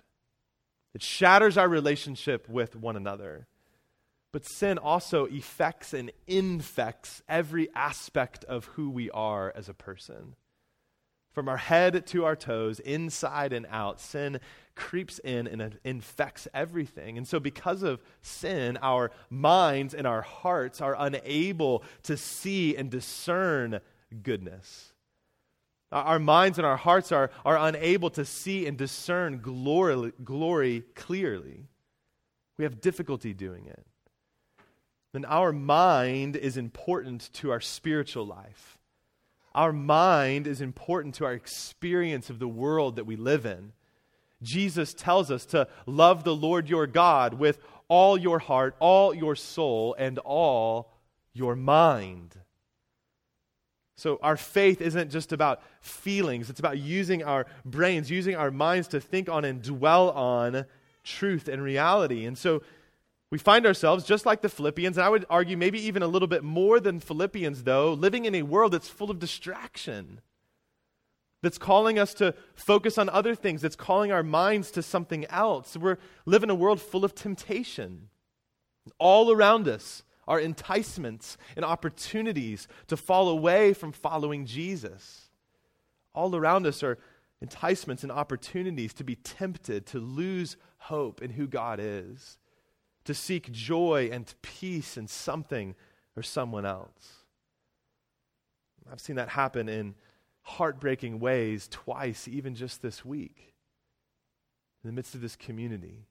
It 0.95 1.03
shatters 1.03 1.57
our 1.57 1.69
relationship 1.69 2.49
with 2.49 2.77
one 2.77 2.97
another. 2.97 3.47
But 4.33 4.45
sin 4.45 4.79
also 4.79 5.27
affects 5.27 5.95
and 5.95 6.11
infects 6.27 7.23
every 7.29 7.69
aspect 7.75 8.45
of 8.45 8.65
who 8.67 8.91
we 8.91 9.11
are 9.13 9.53
as 9.55 9.69
a 9.69 9.75
person. 9.75 10.35
From 11.33 11.49
our 11.49 11.57
head 11.57 12.05
to 12.09 12.25
our 12.25 12.37
toes, 12.37 12.81
inside 12.81 13.53
and 13.53 13.67
out, 13.71 14.01
sin 14.01 14.41
creeps 14.75 15.19
in 15.21 15.47
and 15.47 15.79
infects 15.85 16.49
everything. 16.53 17.17
And 17.17 17.27
so, 17.27 17.41
because 17.41 17.83
of 17.83 18.01
sin, 18.23 18.79
our 18.83 19.11
minds 19.31 19.95
and 19.95 20.07
our 20.07 20.23
hearts 20.23 20.81
are 20.81 20.97
unable 20.99 21.83
to 22.05 22.17
see 22.17 22.77
and 22.77 22.91
discern 22.91 23.81
goodness. 24.23 24.93
Our 25.93 26.19
minds 26.19 26.59
and 26.59 26.67
our 26.67 26.77
hearts 26.77 27.13
are, 27.13 27.31
are 27.45 27.57
unable 27.57 28.11
to 28.11 28.25
see 28.25 28.67
and 28.67 28.77
discern 28.77 29.41
glory, 29.41 30.13
glory 30.25 30.83
clearly. 30.95 31.69
We 32.59 32.65
have 32.65 32.81
difficulty 32.81 33.33
doing 33.33 33.67
it. 33.67 33.87
Then 35.13 35.25
our 35.25 35.53
mind 35.53 36.35
is 36.35 36.57
important 36.57 37.33
to 37.35 37.53
our 37.53 37.61
spiritual 37.61 38.27
life. 38.27 38.79
Our 39.55 39.73
mind 39.73 40.49
is 40.49 40.61
important 40.61 41.15
to 41.17 41.25
our 41.27 41.33
experience 41.33 42.29
of 42.29 42.41
the 42.41 42.49
world 42.49 42.97
that 42.97 43.07
we 43.07 43.15
live 43.15 43.47
in. 43.47 43.73
Jesus 44.43 44.95
tells 44.95 45.31
us 45.31 45.47
to 45.47 45.69
love 45.87 46.25
the 46.25 46.35
Lord 46.35 46.69
your 46.69 46.87
God 46.87 47.35
with 47.35 47.59
all 47.89 48.17
your 48.19 48.39
heart, 48.39 48.77
all 48.81 49.15
your 49.15 49.37
soul, 49.37 49.95
and 49.99 50.19
all 50.19 50.91
your 51.33 51.57
mind. 51.57 52.37
So, 53.97 54.19
our 54.23 54.37
faith 54.37 54.81
isn't 54.81 55.11
just 55.11 55.33
about 55.33 55.63
feelings, 55.81 56.51
it's 56.51 56.61
about 56.61 56.79
using 56.79 57.23
our 57.23 57.47
brains, 57.65 58.11
using 58.11 58.35
our 58.35 58.51
minds 58.51 58.89
to 58.89 59.01
think 59.01 59.29
on 59.29 59.45
and 59.45 59.63
dwell 59.63 60.11
on 60.11 60.67
truth 61.05 61.49
and 61.49 61.63
reality. 61.63 62.25
And 62.25 62.37
so, 62.37 62.63
we 63.31 63.39
find 63.39 63.67
ourselves, 63.67 64.05
just 64.05 64.27
like 64.27 64.43
the 64.43 64.49
Philippians, 64.49 64.97
and 64.97 65.05
I 65.05 65.09
would 65.09 65.27
argue 65.29 65.57
maybe 65.57 65.85
even 65.87 66.03
a 66.03 66.07
little 66.07 66.29
bit 66.29 66.45
more 66.45 66.79
than 66.81 67.01
Philippians, 67.01 67.65
though, 67.65 67.93
living 67.93 68.27
in 68.27 68.35
a 68.35 68.43
world 68.43 68.73
that's 68.73 68.89
full 68.89 69.11
of 69.11 69.19
distraction, 69.19 70.21
that's 71.45 71.59
calling 71.59 71.99
us 71.99 72.15
to 72.15 72.35
focus 72.55 72.99
on 72.99 73.09
other 73.09 73.35
things, 73.35 73.63
that's 73.63 73.77
calling 73.77 74.11
our 74.11 74.23
minds 74.23 74.71
to 74.73 74.83
something 74.83 75.25
else. 75.27 75.77
We 75.77 75.95
live 76.27 76.43
in 76.43 76.51
a 76.51 76.55
world 76.55 76.81
full 76.81 77.05
of 77.05 77.15
temptation. 77.15 78.09
All 78.99 79.31
around 79.31 79.69
us 79.69 80.03
are 80.27 80.41
enticements 80.41 81.37
and 81.55 81.65
opportunities 81.65 82.67
to 82.89 82.97
fall 82.97 83.29
away 83.29 83.73
from 83.73 83.93
following 83.93 84.47
Jesus. 84.47 85.31
All 86.15 86.35
around 86.35 86.67
us 86.67 86.83
are 86.83 86.99
enticements 87.41 88.03
and 88.03 88.11
opportunities 88.11 88.95
to 88.95 89.05
be 89.05 89.17
tempted 89.17 89.87
to 89.87 89.99
lose 89.99 90.57
hope 90.79 91.23
in 91.23 91.31
who 91.31 91.47
God 91.47 91.79
is 91.81 92.39
to 93.05 93.15
seek 93.15 93.53
joy 93.53 94.09
and 94.11 94.35
peace 94.43 94.97
in 94.97 95.07
something 95.07 95.75
or 96.17 96.23
someone 96.23 96.65
else. 96.65 97.25
I've 98.91 99.01
seen 99.01 99.17
that 99.17 99.31
happen 99.31 99.69
in 99.69 99.95
heartbreaking 100.45 101.19
ways 101.19 101.69
twice, 101.71 102.29
even 102.29 102.55
just 102.55 102.83
this 102.83 103.05
week, 103.05 103.55
in 104.83 104.89
the 104.89 104.93
midst 104.93 105.15
of 105.15 105.21
this 105.21 105.37
community, 105.37 106.07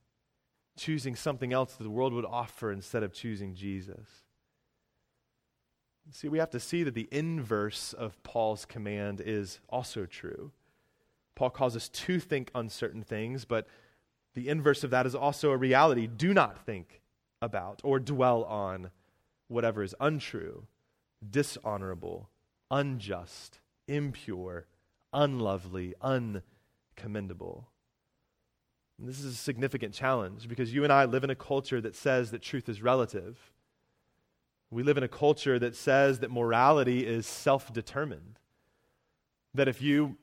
choosing 0.76 1.16
something 1.16 1.54
else 1.54 1.76
that 1.76 1.84
the 1.84 1.90
world 1.90 2.14
would 2.14 2.26
offer 2.26 2.72
instead 2.72 3.04
of 3.04 3.14
choosing 3.14 3.54
Jesus. 3.54 4.08
See, 6.12 6.28
we 6.28 6.40
have 6.40 6.50
to 6.50 6.60
see 6.60 6.84
that 6.84 6.96
the 6.96 7.08
inverse 7.12 7.94
of 7.94 8.22
Paul's 8.24 8.66
command 8.66 9.22
is 9.24 9.60
also 9.70 10.06
true. 10.06 10.52
Paul 11.36 11.52
calls 11.52 11.76
us 11.76 11.88
to 11.90 12.20
think 12.20 12.52
uncertain 12.54 13.04
things, 13.04 13.46
but 13.46 13.68
the 14.34 14.50
inverse 14.50 14.84
of 14.84 14.90
that 14.90 15.06
is 15.06 15.16
also 15.16 15.52
a 15.52 15.58
reality. 15.58 16.08
Do 16.08 16.34
not 16.34 16.58
think 16.66 17.02
about 17.42 17.82
or 17.84 18.00
dwell 18.00 18.44
on 18.44 18.90
whatever 19.48 19.84
is 19.84 19.96
untrue, 20.00 20.66
dishonorable, 21.28 22.30
unjust, 22.70 23.60
impure, 23.88 24.68
unlovely, 25.12 25.94
uncommendable. 26.02 27.66
And 29.00 29.08
this 29.08 29.20
is 29.20 29.34
a 29.34 29.38
significant 29.38 29.94
challenge 29.94 30.48
because 30.48 30.74
you 30.74 30.84
and 30.84 30.94
I 30.94 31.06
live 31.06 31.24
in 31.24 31.30
a 31.30 31.36
culture 31.36 31.82
that 31.82 31.96
says 31.96 32.32
that 32.32 32.42
truth 32.42 32.70
is 32.70 32.82
relative. 32.82 33.52
We 34.72 34.84
live 34.84 34.98
in 34.98 35.04
a 35.04 35.08
culture 35.08 35.60
that 35.60 35.76
says 35.76 36.20
that 36.20 36.32
morality 36.32 37.06
is 37.06 37.28
self 37.28 37.74
determined. 37.74 38.40
That 39.54 39.68
if 39.68 39.82
you 39.82 40.18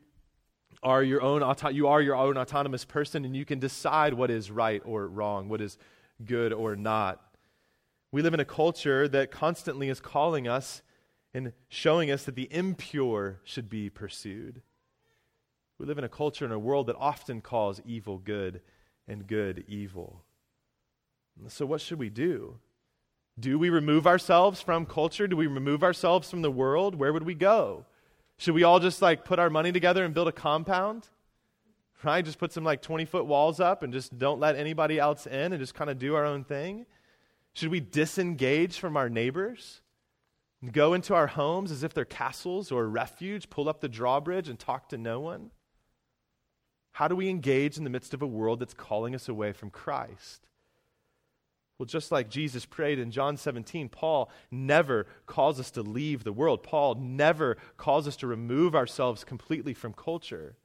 are 0.83 1.02
your 1.02 1.21
own 1.21 1.43
you 1.73 1.88
are 1.88 2.00
your 2.00 2.17
own 2.17 2.38
autonomous 2.38 2.85
person 2.85 3.25
and 3.25 3.37
you 3.37 3.45
can 3.45 3.59
decide 3.59 4.14
what 4.14 4.31
is 4.31 4.50
right 4.50 4.83
or 4.85 5.07
wrong, 5.07 5.49
what 5.49 5.61
is 5.61 5.76
good 6.25 6.52
or 6.52 6.75
not. 6.76 7.21
We 8.12 8.23
live 8.23 8.35
in 8.35 8.40
a 8.40 8.45
culture 8.45 9.07
that 9.09 9.31
constantly 9.31 9.88
is 9.88 10.00
calling 10.00 10.49
us 10.49 10.83
and 11.33 11.53
showing 11.69 12.11
us 12.11 12.25
that 12.25 12.35
the 12.35 12.49
impure 12.53 13.41
should 13.45 13.69
be 13.69 13.89
pursued. 13.89 14.63
We 15.79 15.87
live 15.87 15.99
in 15.99 16.05
a 16.05 16.09
culture 16.09 16.45
and 16.45 16.53
a 16.53 16.59
world 16.59 16.89
that 16.89 16.97
often 16.99 17.41
calls 17.41 17.81
evil 17.87 18.19
good 18.19 18.61
and 19.09 19.27
good 19.27 19.65
evil. 19.67 20.23
So, 21.49 21.65
what 21.65 21.81
should 21.81 21.99
we 21.99 22.11
do? 22.11 22.59
Do 23.39 23.59
we 23.59 23.71
remove 23.71 24.07
ourselves 24.07 24.61
from 24.61 24.85
culture? 24.85 25.27
Do 25.27 25.37
we 25.37 25.47
remove 25.47 25.83
ourselves 25.83 26.29
from 26.29 26.43
the 26.43 26.51
world? 26.51 26.95
Where 26.95 27.13
would 27.13 27.23
we 27.23 27.35
go? 27.35 27.87
Should 28.37 28.55
we 28.55 28.65
all 28.65 28.81
just 28.81 29.01
like 29.01 29.25
put 29.25 29.39
our 29.39 29.49
money 29.49 29.73
together 29.73 30.05
and 30.05 30.13
build 30.13 30.29
a 30.29 30.33
compound? 30.33 31.09
Right? 32.03 32.25
Just 32.25 32.39
put 32.39 32.53
some 32.53 32.65
like 32.65 32.83
20 32.83 33.05
foot 33.05 33.27
walls 33.27 33.61
up 33.61 33.83
and 33.83 33.93
just 33.93 34.19
don't 34.19 34.41
let 34.41 34.57
anybody 34.57 34.99
else 34.99 35.27
in 35.27 35.53
and 35.53 35.59
just 35.59 35.75
kind 35.75 35.91
of 35.91 35.99
do 35.99 36.15
our 36.15 36.25
own 36.25 36.45
thing? 36.45 36.87
Should 37.53 37.71
we 37.71 37.81
disengage 37.81 38.79
from 38.79 38.97
our 38.97 39.09
neighbors? 39.09 39.81
Go 40.73 40.93
into 40.93 41.14
our 41.14 41.29
homes 41.29 41.71
as 41.71 41.83
if 41.83 41.95
they're 41.95 42.05
castles 42.05 42.71
or 42.71 42.85
a 42.85 42.88
refuge, 42.88 43.49
pull 43.49 43.69
up 43.69 43.81
the 43.81 43.88
drawbridge 43.88 44.49
and 44.49 44.59
talk 44.59 44.88
to 44.90 44.99
no 44.99 45.19
one? 45.19 45.50
How 46.93 47.09
do 47.09 47.17
we 47.17 47.29
engage 47.29 47.79
in 47.79 47.85
the 47.85 47.90
midst 47.90 48.12
of 48.12 48.21
a 48.21 48.26
world 48.26 48.61
that's 48.61 48.75
calling 48.75 49.14
us 49.14 49.29
away 49.29 49.52
from 49.52 49.71
Christ? 49.71 50.47
Well, 51.79 51.87
just 51.87 52.12
like 52.12 52.29
Jesus 52.29 52.67
prayed 52.67 52.99
in 52.99 53.11
John 53.11 53.38
17, 53.38 53.88
Paul 53.88 54.31
never 54.50 55.07
calls 55.25 55.59
us 55.59 55.71
to 55.71 55.83
leave 55.83 56.25
the 56.25 56.33
world. 56.33 56.62
Paul 56.62 56.97
never 56.97 57.57
calls 57.79 58.07
us 58.07 58.17
to 58.17 58.26
remove 58.26 58.75
ourselves 58.75 59.25
completely 59.25 59.73
from 59.73 59.95
culture. 59.95 60.57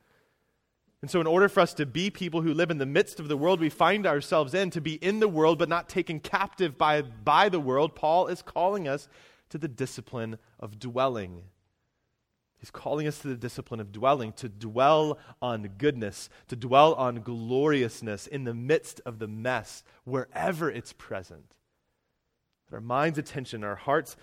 And 1.02 1.10
so, 1.10 1.22
in 1.22 1.28
order 1.28 1.48
for 1.48 1.62
us 1.62 1.74
to 1.76 1.86
be 1.86 2.10
people 2.10 2.42
who 2.42 2.54
live 2.54 2.70
in 2.70 2.80
the 2.80 2.86
midst 2.86 3.22
of 3.22 3.30
the 3.30 3.38
world 3.38 3.62
we 3.62 3.70
find 3.70 4.06
ourselves 4.06 4.54
in, 4.54 4.72
to 4.72 4.82
be 4.82 4.96
in 4.96 5.22
the 5.22 5.30
world 5.30 5.58
but 5.58 5.70
not 5.70 5.88
taken 5.88 6.20
captive 6.20 6.78
by, 6.78 7.02
by 7.02 7.48
the 7.48 7.62
world, 7.62 7.96
Paul 7.96 8.28
is 8.28 8.42
calling 8.42 8.86
us 8.86 9.08
to 9.50 9.58
the 9.58 9.68
discipline 9.68 10.38
of 10.60 10.80
dwelling 10.80 11.44
He's 12.66 12.72
calling 12.72 13.06
us 13.06 13.20
to 13.20 13.28
the 13.28 13.36
discipline 13.36 13.80
of 13.80 13.92
dwelling, 13.92 14.32
to 14.34 14.50
dwell 14.50 15.20
on 15.40 15.70
goodness, 15.78 16.30
to 16.48 16.56
dwell 16.56 16.96
on 16.96 17.22
gloriousness 17.22 18.26
in 18.26 18.44
the 18.44 18.56
midst 18.56 19.02
of 19.06 19.20
the 19.20 19.28
mess, 19.28 19.84
wherever 20.04 20.72
it's 20.72 20.94
present. 20.94 21.54
That 22.68 22.76
our 22.76 22.82
mind's 22.82 23.20
attention, 23.20 23.64
our 23.64 23.76
heart's 23.76 24.16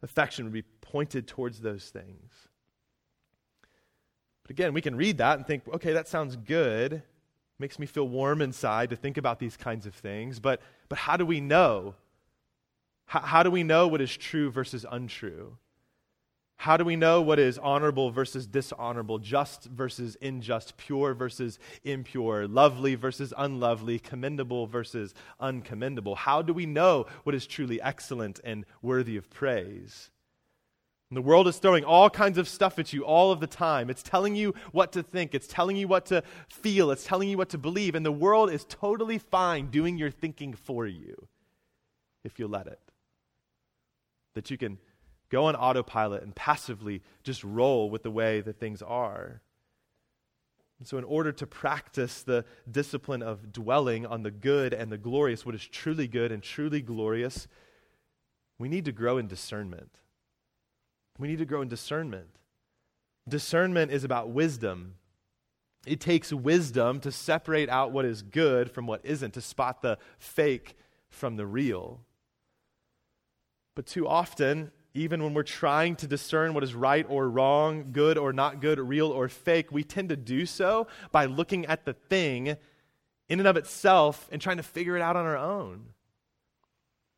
affection 0.00 0.44
would 0.44 0.52
be 0.52 0.62
pointed 0.80 1.26
towards 1.26 1.60
those 1.60 1.86
things. 1.86 2.30
But 4.42 4.52
again, 4.52 4.74
we 4.74 4.80
can 4.80 4.94
read 4.94 5.18
that 5.18 5.36
and 5.36 5.44
think, 5.44 5.66
okay, 5.66 5.94
that 5.94 6.06
sounds 6.08 6.36
good. 6.36 7.02
Makes 7.58 7.80
me 7.80 7.86
feel 7.86 8.06
warm 8.06 8.40
inside 8.40 8.90
to 8.90 8.96
think 8.96 9.16
about 9.16 9.40
these 9.40 9.56
kinds 9.56 9.86
of 9.86 9.94
things. 9.94 10.38
But, 10.38 10.60
but 10.88 10.98
how 10.98 11.16
do 11.16 11.26
we 11.26 11.40
know? 11.40 11.96
How, 13.08 13.20
how 13.20 13.42
do 13.42 13.50
we 13.50 13.62
know 13.64 13.88
what 13.88 14.00
is 14.00 14.16
true 14.16 14.50
versus 14.50 14.86
untrue? 14.88 15.56
How 16.58 16.76
do 16.76 16.84
we 16.84 16.96
know 16.96 17.22
what 17.22 17.38
is 17.38 17.56
honorable 17.56 18.10
versus 18.10 18.46
dishonorable, 18.46 19.18
just 19.18 19.64
versus 19.64 20.16
unjust, 20.20 20.76
pure 20.76 21.14
versus 21.14 21.58
impure, 21.84 22.46
lovely 22.46 22.96
versus 22.96 23.32
unlovely, 23.36 23.98
commendable 23.98 24.66
versus 24.66 25.14
uncommendable? 25.40 26.16
How 26.16 26.42
do 26.42 26.52
we 26.52 26.66
know 26.66 27.06
what 27.22 27.34
is 27.34 27.46
truly 27.46 27.80
excellent 27.80 28.40
and 28.44 28.66
worthy 28.82 29.16
of 29.16 29.30
praise? 29.30 30.10
And 31.10 31.16
the 31.16 31.22
world 31.22 31.48
is 31.48 31.56
throwing 31.56 31.84
all 31.84 32.10
kinds 32.10 32.36
of 32.36 32.48
stuff 32.48 32.78
at 32.78 32.92
you 32.92 33.04
all 33.04 33.32
of 33.32 33.40
the 33.40 33.46
time. 33.46 33.88
It's 33.88 34.02
telling 34.02 34.36
you 34.36 34.52
what 34.72 34.92
to 34.92 35.02
think, 35.02 35.34
it's 35.34 35.46
telling 35.46 35.76
you 35.76 35.88
what 35.88 36.06
to 36.06 36.22
feel, 36.50 36.90
it's 36.90 37.04
telling 37.04 37.28
you 37.28 37.38
what 37.38 37.48
to 37.50 37.58
believe, 37.58 37.94
and 37.94 38.04
the 38.04 38.12
world 38.12 38.50
is 38.50 38.66
totally 38.68 39.16
fine 39.16 39.70
doing 39.70 39.96
your 39.96 40.10
thinking 40.10 40.52
for 40.52 40.86
you 40.86 41.28
if 42.24 42.38
you 42.38 42.48
let 42.48 42.66
it. 42.66 42.80
That 44.38 44.52
you 44.52 44.56
can 44.56 44.78
go 45.30 45.46
on 45.46 45.56
autopilot 45.56 46.22
and 46.22 46.32
passively 46.32 47.02
just 47.24 47.42
roll 47.42 47.90
with 47.90 48.04
the 48.04 48.10
way 48.12 48.40
that 48.40 48.60
things 48.60 48.82
are. 48.82 49.42
And 50.78 50.86
so, 50.86 50.96
in 50.96 51.02
order 51.02 51.32
to 51.32 51.44
practice 51.44 52.22
the 52.22 52.44
discipline 52.70 53.20
of 53.20 53.50
dwelling 53.52 54.06
on 54.06 54.22
the 54.22 54.30
good 54.30 54.72
and 54.72 54.92
the 54.92 54.96
glorious, 54.96 55.44
what 55.44 55.56
is 55.56 55.66
truly 55.66 56.06
good 56.06 56.30
and 56.30 56.40
truly 56.40 56.80
glorious, 56.80 57.48
we 58.60 58.68
need 58.68 58.84
to 58.84 58.92
grow 58.92 59.18
in 59.18 59.26
discernment. 59.26 59.90
We 61.18 61.26
need 61.26 61.38
to 61.38 61.44
grow 61.44 61.62
in 61.62 61.68
discernment. 61.68 62.38
Discernment 63.28 63.90
is 63.90 64.04
about 64.04 64.30
wisdom. 64.30 64.94
It 65.84 65.98
takes 65.98 66.32
wisdom 66.32 67.00
to 67.00 67.10
separate 67.10 67.68
out 67.68 67.90
what 67.90 68.04
is 68.04 68.22
good 68.22 68.70
from 68.70 68.86
what 68.86 69.00
isn't, 69.04 69.34
to 69.34 69.40
spot 69.40 69.82
the 69.82 69.98
fake 70.20 70.76
from 71.08 71.34
the 71.34 71.46
real. 71.46 72.02
But 73.78 73.86
too 73.86 74.08
often, 74.08 74.72
even 74.92 75.22
when 75.22 75.34
we're 75.34 75.44
trying 75.44 75.94
to 75.96 76.08
discern 76.08 76.52
what 76.52 76.64
is 76.64 76.74
right 76.74 77.06
or 77.08 77.30
wrong, 77.30 77.92
good 77.92 78.18
or 78.18 78.32
not 78.32 78.60
good, 78.60 78.80
real 78.80 79.06
or 79.06 79.28
fake, 79.28 79.70
we 79.70 79.84
tend 79.84 80.08
to 80.08 80.16
do 80.16 80.46
so 80.46 80.88
by 81.12 81.26
looking 81.26 81.64
at 81.66 81.84
the 81.84 81.92
thing 81.92 82.56
in 83.28 83.38
and 83.38 83.46
of 83.46 83.56
itself 83.56 84.28
and 84.32 84.42
trying 84.42 84.56
to 84.56 84.64
figure 84.64 84.96
it 84.96 85.00
out 85.00 85.14
on 85.14 85.24
our 85.26 85.36
own. 85.36 85.90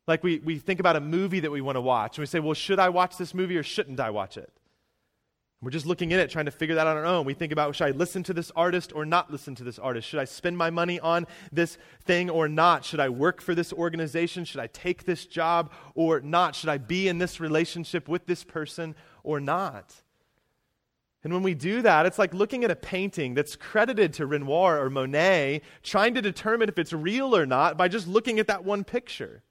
Like 0.05 0.23
we, 0.23 0.37
we 0.37 0.59
think 0.59 0.79
about 0.79 0.95
a 0.95 0.99
movie 0.99 1.39
that 1.39 1.49
we 1.49 1.61
want 1.61 1.77
to 1.77 1.81
watch, 1.81 2.19
and 2.19 2.21
we 2.21 2.27
say, 2.27 2.39
well, 2.39 2.53
should 2.53 2.77
I 2.77 2.89
watch 2.89 3.17
this 3.17 3.33
movie 3.33 3.57
or 3.57 3.63
shouldn't 3.63 3.99
I 3.99 4.11
watch 4.11 4.37
it? 4.37 4.53
We're 5.63 5.69
just 5.69 5.85
looking 5.85 6.09
in 6.09 6.19
it, 6.19 6.31
trying 6.31 6.45
to 6.45 6.51
figure 6.51 6.73
that 6.75 6.87
out 6.87 6.97
on 6.97 6.97
our 6.97 7.05
own. 7.05 7.23
We 7.23 7.35
think 7.35 7.51
about 7.51 7.75
should 7.75 7.85
I 7.85 7.91
listen 7.91 8.23
to 8.23 8.33
this 8.33 8.51
artist 8.55 8.91
or 8.95 9.05
not 9.05 9.31
listen 9.31 9.53
to 9.55 9.63
this 9.63 9.77
artist? 9.77 10.07
Should 10.07 10.19
I 10.19 10.25
spend 10.25 10.57
my 10.57 10.71
money 10.71 10.99
on 10.99 11.27
this 11.51 11.77
thing 12.03 12.31
or 12.31 12.49
not? 12.49 12.83
Should 12.83 12.99
I 12.99 13.09
work 13.09 13.41
for 13.41 13.53
this 13.53 13.71
organization? 13.71 14.43
Should 14.43 14.59
I 14.59 14.67
take 14.67 15.05
this 15.05 15.25
job 15.25 15.71
or 15.93 16.19
not? 16.19 16.55
Should 16.55 16.69
I 16.69 16.79
be 16.79 17.07
in 17.07 17.19
this 17.19 17.39
relationship 17.39 18.07
with 18.07 18.25
this 18.25 18.43
person 18.43 18.95
or 19.23 19.39
not? 19.39 19.93
And 21.23 21.31
when 21.31 21.43
we 21.43 21.53
do 21.53 21.83
that, 21.83 22.07
it's 22.07 22.17
like 22.17 22.33
looking 22.33 22.63
at 22.63 22.71
a 22.71 22.75
painting 22.75 23.35
that's 23.35 23.55
credited 23.55 24.13
to 24.13 24.25
Renoir 24.25 24.83
or 24.83 24.89
Monet, 24.89 25.61
trying 25.83 26.15
to 26.15 26.23
determine 26.23 26.69
if 26.69 26.79
it's 26.79 26.91
real 26.91 27.35
or 27.35 27.45
not 27.45 27.77
by 27.77 27.87
just 27.87 28.07
looking 28.07 28.39
at 28.39 28.47
that 28.47 28.63
one 28.63 28.83
picture 28.83 29.43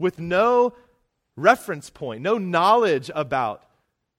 with 0.00 0.18
no 0.18 0.74
reference 1.36 1.88
point, 1.90 2.22
no 2.22 2.36
knowledge 2.36 3.12
about 3.14 3.62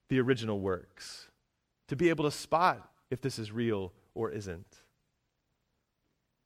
the 0.09 0.19
original 0.19 0.59
works, 0.59 1.27
to 1.88 1.95
be 1.95 2.09
able 2.09 2.25
to 2.25 2.31
spot 2.31 2.89
if 3.09 3.21
this 3.21 3.39
is 3.39 3.51
real 3.51 3.91
or 4.13 4.31
isn't. 4.31 4.81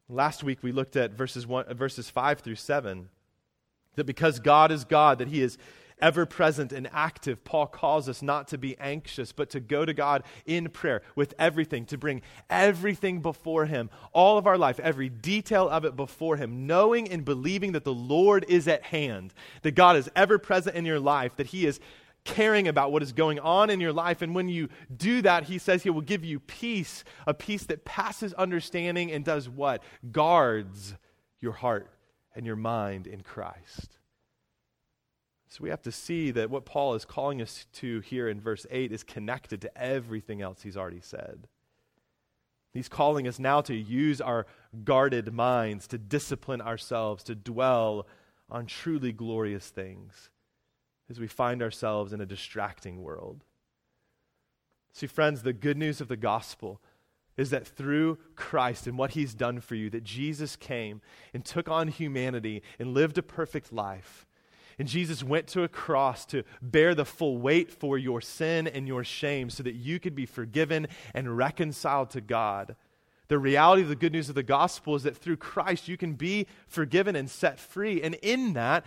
Last 0.07 0.43
week 0.43 0.59
we 0.61 0.71
looked 0.71 0.95
at 0.95 1.11
verses, 1.11 1.45
one, 1.45 1.65
uh, 1.65 1.73
verses 1.73 2.09
5 2.09 2.39
through 2.39 2.55
7 2.55 3.09
that 3.95 4.05
because 4.05 4.39
God 4.39 4.71
is 4.71 4.85
God, 4.85 5.19
that 5.19 5.27
He 5.27 5.41
is 5.41 5.57
ever 6.01 6.25
present 6.25 6.71
and 6.71 6.89
active, 6.93 7.43
Paul 7.43 7.67
calls 7.67 8.07
us 8.07 8.21
not 8.21 8.47
to 8.49 8.57
be 8.57 8.77
anxious, 8.79 9.31
but 9.33 9.49
to 9.51 9.59
go 9.59 9.83
to 9.85 9.93
God 9.93 10.23
in 10.45 10.69
prayer 10.69 11.01
with 11.15 11.33
everything, 11.37 11.85
to 11.87 11.97
bring 11.97 12.21
everything 12.49 13.21
before 13.21 13.65
Him, 13.65 13.89
all 14.13 14.37
of 14.37 14.47
our 14.47 14.57
life, 14.57 14.79
every 14.79 15.09
detail 15.09 15.67
of 15.67 15.85
it 15.85 15.95
before 15.95 16.37
Him, 16.37 16.65
knowing 16.65 17.09
and 17.09 17.25
believing 17.25 17.73
that 17.73 17.83
the 17.83 17.93
Lord 17.93 18.45
is 18.47 18.67
at 18.67 18.83
hand, 18.83 19.33
that 19.63 19.75
God 19.75 19.97
is 19.97 20.09
ever 20.15 20.39
present 20.39 20.75
in 20.75 20.85
your 20.85 20.99
life, 20.99 21.35
that 21.35 21.47
He 21.47 21.65
is 21.65 21.79
caring 22.23 22.67
about 22.67 22.91
what 22.91 23.03
is 23.03 23.11
going 23.11 23.39
on 23.39 23.69
in 23.69 23.79
your 23.79 23.93
life. 23.93 24.21
And 24.21 24.35
when 24.35 24.49
you 24.49 24.69
do 24.95 25.21
that, 25.21 25.45
he 25.45 25.57
says 25.57 25.83
he 25.83 25.89
will 25.89 26.01
give 26.01 26.23
you 26.23 26.39
peace, 26.39 27.03
a 27.25 27.33
peace 27.33 27.63
that 27.65 27.85
passes 27.85 28.33
understanding 28.33 29.11
and 29.11 29.23
does 29.23 29.49
what? 29.49 29.83
Guards 30.11 30.95
your 31.39 31.53
heart 31.53 31.89
and 32.35 32.45
your 32.45 32.55
mind 32.55 33.07
in 33.07 33.21
Christ. 33.21 33.97
So 35.49 35.63
we 35.63 35.69
have 35.69 35.81
to 35.83 35.91
see 35.91 36.29
that 36.31 36.51
what 36.51 36.65
Paul 36.65 36.93
is 36.93 37.05
calling 37.05 37.41
us 37.41 37.65
to 37.73 38.01
here 38.01 38.29
in 38.29 38.39
verse 38.39 38.67
8 38.69 38.91
is 38.91 39.03
connected 39.03 39.61
to 39.61 39.77
everything 39.81 40.41
else 40.41 40.61
he's 40.61 40.77
already 40.77 41.01
said. 41.01 41.47
He's 42.71 42.87
calling 42.87 43.27
us 43.27 43.39
now 43.39 43.61
to 43.61 43.73
use 43.73 44.21
our 44.21 44.45
guarded 44.83 45.33
minds, 45.33 45.87
to 45.87 45.97
discipline 45.97 46.61
ourselves, 46.61 47.23
to 47.23 47.33
dwell 47.33 48.05
on 48.47 48.67
truly 48.67 49.11
glorious 49.11 49.69
things 49.69 50.29
as 51.09 51.19
we 51.19 51.27
find 51.27 51.61
ourselves 51.61 52.13
in 52.13 52.21
a 52.21 52.25
distracting 52.25 53.01
world. 53.01 53.43
See, 54.93 55.07
friends, 55.07 55.43
the 55.43 55.53
good 55.53 55.77
news 55.77 56.01
of 56.01 56.07
the 56.07 56.17
gospel 56.17 56.81
is 57.37 57.51
that 57.51 57.65
through 57.65 58.17
Christ 58.35 58.85
and 58.85 58.97
what 58.97 59.11
he's 59.11 59.33
done 59.33 59.61
for 59.61 59.75
you, 59.75 59.89
that 59.91 60.03
Jesus 60.03 60.55
came 60.55 61.01
and 61.33 61.45
took 61.45 61.69
on 61.69 61.87
humanity 61.87 62.61
and 62.77 62.93
lived 62.93 63.17
a 63.17 63.23
perfect 63.23 63.71
life. 63.71 64.27
And 64.77 64.87
Jesus 64.87 65.23
went 65.23 65.47
to 65.47 65.63
a 65.63 65.67
cross 65.67 66.25
to 66.27 66.43
bear 66.61 66.95
the 66.95 67.05
full 67.05 67.37
weight 67.37 67.71
for 67.71 67.97
your 67.97 68.21
sin 68.21 68.67
and 68.67 68.87
your 68.87 69.03
shame 69.03 69.49
so 69.49 69.63
that 69.63 69.75
you 69.75 69.99
could 69.99 70.15
be 70.15 70.25
forgiven 70.25 70.87
and 71.13 71.37
reconciled 71.37 72.09
to 72.11 72.21
God. 72.21 72.75
The 73.29 73.37
reality 73.37 73.83
of 73.83 73.89
the 73.89 73.95
good 73.95 74.13
news 74.13 74.29
of 74.29 74.35
the 74.35 74.43
gospel 74.43 74.95
is 74.95 75.03
that 75.03 75.15
through 75.15 75.37
Christ 75.37 75.87
you 75.87 75.97
can 75.97 76.13
be 76.13 76.47
forgiven 76.67 77.15
and 77.15 77.29
set 77.29 77.59
free. 77.59 78.01
And 78.01 78.15
in 78.15 78.53
that, 78.53 78.85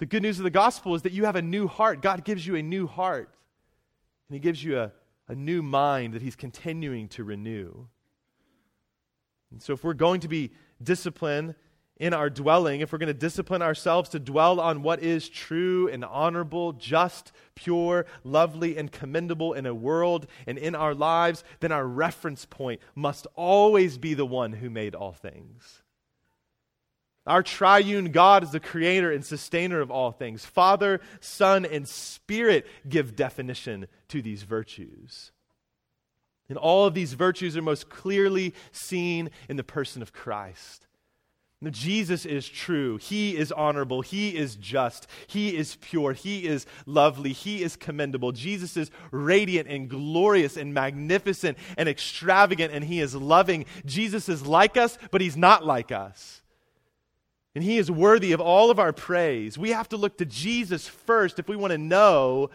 the 0.00 0.06
good 0.06 0.22
news 0.22 0.38
of 0.38 0.44
the 0.44 0.50
gospel 0.50 0.94
is 0.94 1.02
that 1.02 1.12
you 1.12 1.26
have 1.26 1.36
a 1.36 1.42
new 1.42 1.68
heart. 1.68 2.00
God 2.00 2.24
gives 2.24 2.46
you 2.46 2.56
a 2.56 2.62
new 2.62 2.86
heart, 2.86 3.34
and 4.28 4.34
He 4.34 4.40
gives 4.40 4.64
you 4.64 4.78
a, 4.78 4.92
a 5.28 5.34
new 5.34 5.62
mind 5.62 6.14
that 6.14 6.22
He's 6.22 6.34
continuing 6.34 7.06
to 7.08 7.22
renew. 7.22 7.86
And 9.50 9.62
so, 9.62 9.74
if 9.74 9.84
we're 9.84 9.92
going 9.92 10.20
to 10.20 10.28
be 10.28 10.52
disciplined 10.82 11.54
in 11.98 12.14
our 12.14 12.30
dwelling, 12.30 12.80
if 12.80 12.92
we're 12.92 12.98
going 12.98 13.08
to 13.08 13.14
discipline 13.14 13.60
ourselves 13.60 14.08
to 14.10 14.18
dwell 14.18 14.58
on 14.58 14.82
what 14.82 15.02
is 15.02 15.28
true 15.28 15.86
and 15.88 16.02
honorable, 16.02 16.72
just, 16.72 17.30
pure, 17.54 18.06
lovely, 18.24 18.78
and 18.78 18.90
commendable 18.90 19.52
in 19.52 19.66
a 19.66 19.74
world 19.74 20.26
and 20.46 20.56
in 20.56 20.74
our 20.74 20.94
lives, 20.94 21.44
then 21.60 21.72
our 21.72 21.86
reference 21.86 22.46
point 22.46 22.80
must 22.94 23.26
always 23.34 23.98
be 23.98 24.14
the 24.14 24.24
one 24.24 24.54
who 24.54 24.70
made 24.70 24.94
all 24.94 25.12
things. 25.12 25.82
Our 27.30 27.44
triune 27.44 28.10
God 28.10 28.42
is 28.42 28.50
the 28.50 28.58
creator 28.58 29.12
and 29.12 29.24
sustainer 29.24 29.80
of 29.80 29.88
all 29.88 30.10
things. 30.10 30.44
Father, 30.44 31.00
Son, 31.20 31.64
and 31.64 31.88
Spirit 31.88 32.66
give 32.88 33.14
definition 33.14 33.86
to 34.08 34.20
these 34.20 34.42
virtues. 34.42 35.30
And 36.48 36.58
all 36.58 36.86
of 36.86 36.94
these 36.94 37.12
virtues 37.12 37.56
are 37.56 37.62
most 37.62 37.88
clearly 37.88 38.52
seen 38.72 39.30
in 39.48 39.56
the 39.56 39.62
person 39.62 40.02
of 40.02 40.12
Christ. 40.12 40.88
Now, 41.60 41.70
Jesus 41.70 42.26
is 42.26 42.48
true. 42.48 42.96
He 42.96 43.36
is 43.36 43.52
honorable. 43.52 44.00
He 44.00 44.36
is 44.36 44.56
just. 44.56 45.06
He 45.28 45.56
is 45.56 45.76
pure. 45.76 46.14
He 46.14 46.48
is 46.48 46.66
lovely. 46.84 47.32
He 47.32 47.62
is 47.62 47.76
commendable. 47.76 48.32
Jesus 48.32 48.76
is 48.76 48.90
radiant 49.12 49.68
and 49.68 49.88
glorious 49.88 50.56
and 50.56 50.74
magnificent 50.74 51.58
and 51.78 51.88
extravagant, 51.88 52.72
and 52.72 52.82
He 52.82 52.98
is 52.98 53.14
loving. 53.14 53.66
Jesus 53.86 54.28
is 54.28 54.44
like 54.44 54.76
us, 54.76 54.98
but 55.12 55.20
He's 55.20 55.36
not 55.36 55.64
like 55.64 55.92
us. 55.92 56.42
And 57.54 57.64
he 57.64 57.78
is 57.78 57.90
worthy 57.90 58.32
of 58.32 58.40
all 58.40 58.70
of 58.70 58.78
our 58.78 58.92
praise. 58.92 59.58
We 59.58 59.70
have 59.70 59.88
to 59.88 59.96
look 59.96 60.18
to 60.18 60.24
Jesus 60.24 60.86
first 60.86 61.38
if 61.38 61.48
we 61.48 61.56
want 61.56 61.72
to 61.72 61.78
know 61.78 62.50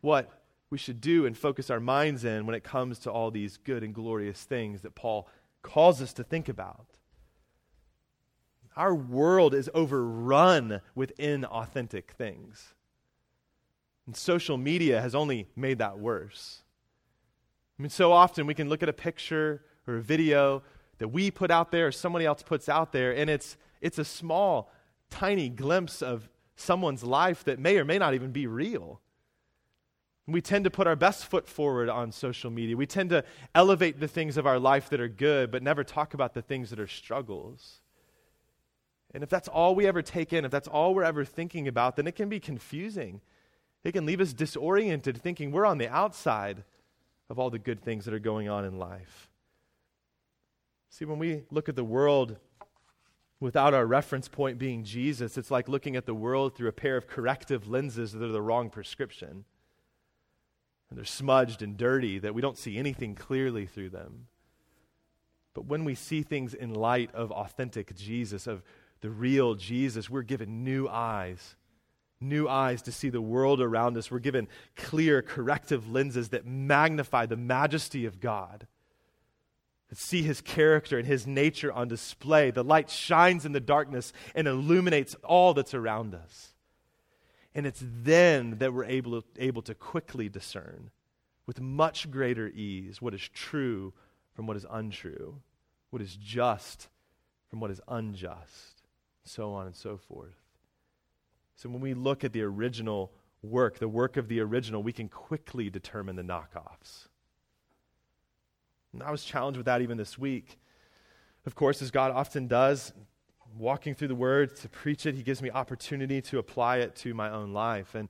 what 0.00 0.30
we 0.70 0.78
should 0.78 1.00
do 1.00 1.26
and 1.26 1.36
focus 1.36 1.70
our 1.70 1.80
minds 1.80 2.24
in 2.24 2.46
when 2.46 2.54
it 2.54 2.64
comes 2.64 2.98
to 3.00 3.10
all 3.10 3.30
these 3.30 3.56
good 3.56 3.82
and 3.82 3.94
glorious 3.94 4.42
things 4.42 4.82
that 4.82 4.94
Paul 4.94 5.28
calls 5.62 6.00
us 6.00 6.12
to 6.14 6.24
think 6.24 6.48
about. 6.48 6.86
Our 8.76 8.94
world 8.94 9.54
is 9.54 9.68
overrun 9.74 10.80
with 10.94 11.16
inauthentic 11.18 12.08
things. 12.16 12.74
And 14.06 14.16
social 14.16 14.56
media 14.56 15.00
has 15.00 15.14
only 15.14 15.46
made 15.54 15.78
that 15.78 15.98
worse. 15.98 16.62
I 17.78 17.82
mean, 17.82 17.90
so 17.90 18.12
often 18.12 18.46
we 18.46 18.54
can 18.54 18.68
look 18.68 18.82
at 18.82 18.88
a 18.88 18.94
picture 18.94 19.62
or 19.86 19.96
a 19.96 20.02
video 20.02 20.62
that 20.98 21.08
we 21.08 21.30
put 21.30 21.50
out 21.50 21.70
there 21.70 21.88
or 21.88 21.92
somebody 21.92 22.24
else 22.24 22.42
puts 22.42 22.68
out 22.68 22.92
there, 22.92 23.14
and 23.14 23.28
it's 23.28 23.56
it's 23.82 23.98
a 23.98 24.04
small, 24.04 24.70
tiny 25.10 25.50
glimpse 25.50 26.00
of 26.00 26.30
someone's 26.56 27.02
life 27.02 27.44
that 27.44 27.58
may 27.58 27.76
or 27.76 27.84
may 27.84 27.98
not 27.98 28.14
even 28.14 28.30
be 28.30 28.46
real. 28.46 29.00
We 30.28 30.40
tend 30.40 30.64
to 30.64 30.70
put 30.70 30.86
our 30.86 30.94
best 30.94 31.26
foot 31.26 31.48
forward 31.48 31.88
on 31.88 32.12
social 32.12 32.50
media. 32.50 32.76
We 32.76 32.86
tend 32.86 33.10
to 33.10 33.24
elevate 33.54 33.98
the 33.98 34.06
things 34.06 34.36
of 34.36 34.46
our 34.46 34.58
life 34.58 34.88
that 34.90 35.00
are 35.00 35.08
good, 35.08 35.50
but 35.50 35.64
never 35.64 35.82
talk 35.82 36.14
about 36.14 36.32
the 36.32 36.42
things 36.42 36.70
that 36.70 36.78
are 36.78 36.86
struggles. 36.86 37.80
And 39.12 39.24
if 39.24 39.28
that's 39.28 39.48
all 39.48 39.74
we 39.74 39.86
ever 39.86 40.00
take 40.00 40.32
in, 40.32 40.44
if 40.44 40.50
that's 40.50 40.68
all 40.68 40.94
we're 40.94 41.02
ever 41.02 41.24
thinking 41.24 41.66
about, 41.66 41.96
then 41.96 42.06
it 42.06 42.14
can 42.14 42.28
be 42.28 42.38
confusing. 42.38 43.20
It 43.82 43.92
can 43.92 44.06
leave 44.06 44.20
us 44.20 44.32
disoriented, 44.32 45.20
thinking 45.20 45.50
we're 45.50 45.66
on 45.66 45.78
the 45.78 45.88
outside 45.88 46.62
of 47.28 47.38
all 47.38 47.50
the 47.50 47.58
good 47.58 47.82
things 47.82 48.04
that 48.04 48.14
are 48.14 48.20
going 48.20 48.48
on 48.48 48.64
in 48.64 48.78
life. 48.78 49.28
See, 50.88 51.04
when 51.04 51.18
we 51.18 51.42
look 51.50 51.68
at 51.68 51.74
the 51.76 51.84
world 51.84 52.36
without 53.42 53.74
our 53.74 53.86
reference 53.86 54.28
point 54.28 54.58
being 54.58 54.84
Jesus, 54.84 55.36
it's 55.36 55.50
like 55.50 55.68
looking 55.68 55.96
at 55.96 56.06
the 56.06 56.14
world 56.14 56.54
through 56.54 56.68
a 56.68 56.72
pair 56.72 56.96
of 56.96 57.08
corrective 57.08 57.68
lenses 57.68 58.12
that 58.12 58.22
are 58.22 58.32
the 58.32 58.40
wrong 58.40 58.70
prescription. 58.70 59.44
And 60.88 60.96
they're 60.98 61.04
smudged 61.04 61.60
and 61.60 61.76
dirty, 61.76 62.18
that 62.20 62.34
we 62.34 62.40
don't 62.40 62.56
see 62.56 62.78
anything 62.78 63.14
clearly 63.14 63.66
through 63.66 63.90
them. 63.90 64.28
But 65.54 65.66
when 65.66 65.84
we 65.84 65.94
see 65.94 66.22
things 66.22 66.54
in 66.54 66.72
light 66.72 67.12
of 67.14 67.32
authentic 67.32 67.94
Jesus, 67.96 68.46
of 68.46 68.62
the 69.00 69.10
real 69.10 69.54
Jesus, 69.54 70.08
we're 70.08 70.22
given 70.22 70.64
new 70.64 70.88
eyes 70.88 71.56
new 72.22 72.46
eyes 72.48 72.82
to 72.82 72.92
see 72.92 73.08
the 73.08 73.20
world 73.20 73.60
around 73.60 73.96
us. 73.96 74.08
We're 74.08 74.20
given 74.20 74.46
clear, 74.76 75.22
corrective 75.22 75.90
lenses 75.90 76.28
that 76.28 76.46
magnify 76.46 77.26
the 77.26 77.36
majesty 77.36 78.06
of 78.06 78.20
God, 78.20 78.68
see 79.96 80.22
his 80.22 80.40
character 80.40 80.98
and 80.98 81.06
his 81.06 81.26
nature 81.26 81.72
on 81.72 81.88
display. 81.88 82.50
The 82.50 82.64
light 82.64 82.88
shines 82.88 83.44
in 83.44 83.52
the 83.52 83.60
darkness 83.60 84.12
and 84.34 84.48
illuminates 84.48 85.14
all 85.24 85.54
that's 85.54 85.74
around 85.74 86.14
us. 86.14 86.54
And 87.54 87.66
it's 87.66 87.82
then 87.82 88.58
that 88.58 88.72
we're 88.72 88.84
able 88.84 89.20
to, 89.20 89.28
able 89.36 89.62
to 89.62 89.74
quickly 89.74 90.28
discern 90.28 90.90
with 91.46 91.60
much 91.60 92.10
greater 92.10 92.48
ease 92.48 93.02
what 93.02 93.14
is 93.14 93.28
true 93.28 93.92
from 94.34 94.46
what 94.46 94.56
is 94.56 94.66
untrue, 94.70 95.40
what 95.90 96.00
is 96.00 96.16
just 96.16 96.88
from 97.50 97.60
what 97.60 97.70
is 97.70 97.80
unjust, 97.88 98.82
so 99.24 99.52
on 99.52 99.66
and 99.66 99.76
so 99.76 99.98
forth. 99.98 100.36
So 101.56 101.68
when 101.68 101.82
we 101.82 101.92
look 101.92 102.24
at 102.24 102.32
the 102.32 102.42
original 102.42 103.12
work, 103.42 103.78
the 103.78 103.88
work 103.88 104.16
of 104.16 104.28
the 104.28 104.40
original, 104.40 104.82
we 104.82 104.92
can 104.92 105.08
quickly 105.08 105.68
determine 105.68 106.16
the 106.16 106.22
knockoffs. 106.22 107.08
And 108.92 109.02
I 109.02 109.10
was 109.10 109.24
challenged 109.24 109.56
with 109.56 109.66
that 109.66 109.82
even 109.82 109.96
this 109.96 110.18
week. 110.18 110.58
Of 111.46 111.54
course, 111.54 111.82
as 111.82 111.90
God 111.90 112.12
often 112.12 112.46
does, 112.46 112.92
walking 113.56 113.94
through 113.94 114.08
the 114.08 114.14
Word 114.14 114.56
to 114.56 114.68
preach 114.68 115.06
it, 115.06 115.14
He 115.14 115.22
gives 115.22 115.42
me 115.42 115.50
opportunity 115.50 116.20
to 116.22 116.38
apply 116.38 116.78
it 116.78 116.94
to 116.96 117.14
my 117.14 117.30
own 117.30 117.52
life. 117.52 117.94
And, 117.94 118.08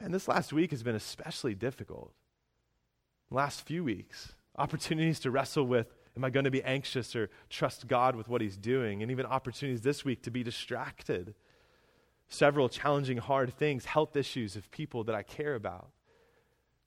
and 0.00 0.12
this 0.12 0.28
last 0.28 0.52
week 0.52 0.70
has 0.70 0.82
been 0.82 0.96
especially 0.96 1.54
difficult. 1.54 2.12
Last 3.30 3.66
few 3.66 3.84
weeks, 3.84 4.34
opportunities 4.56 5.20
to 5.20 5.30
wrestle 5.30 5.64
with 5.64 5.94
am 6.16 6.24
I 6.24 6.30
going 6.30 6.44
to 6.44 6.50
be 6.50 6.64
anxious 6.64 7.14
or 7.14 7.30
trust 7.48 7.86
God 7.86 8.16
with 8.16 8.28
what 8.28 8.40
He's 8.40 8.56
doing? 8.56 9.02
And 9.02 9.10
even 9.10 9.24
opportunities 9.24 9.82
this 9.82 10.04
week 10.04 10.22
to 10.22 10.30
be 10.30 10.42
distracted 10.42 11.34
several 12.28 12.68
challenging, 12.68 13.18
hard 13.18 13.54
things, 13.54 13.86
health 13.86 14.16
issues 14.16 14.56
of 14.56 14.70
people 14.70 15.04
that 15.04 15.14
I 15.14 15.22
care 15.22 15.54
about, 15.54 15.88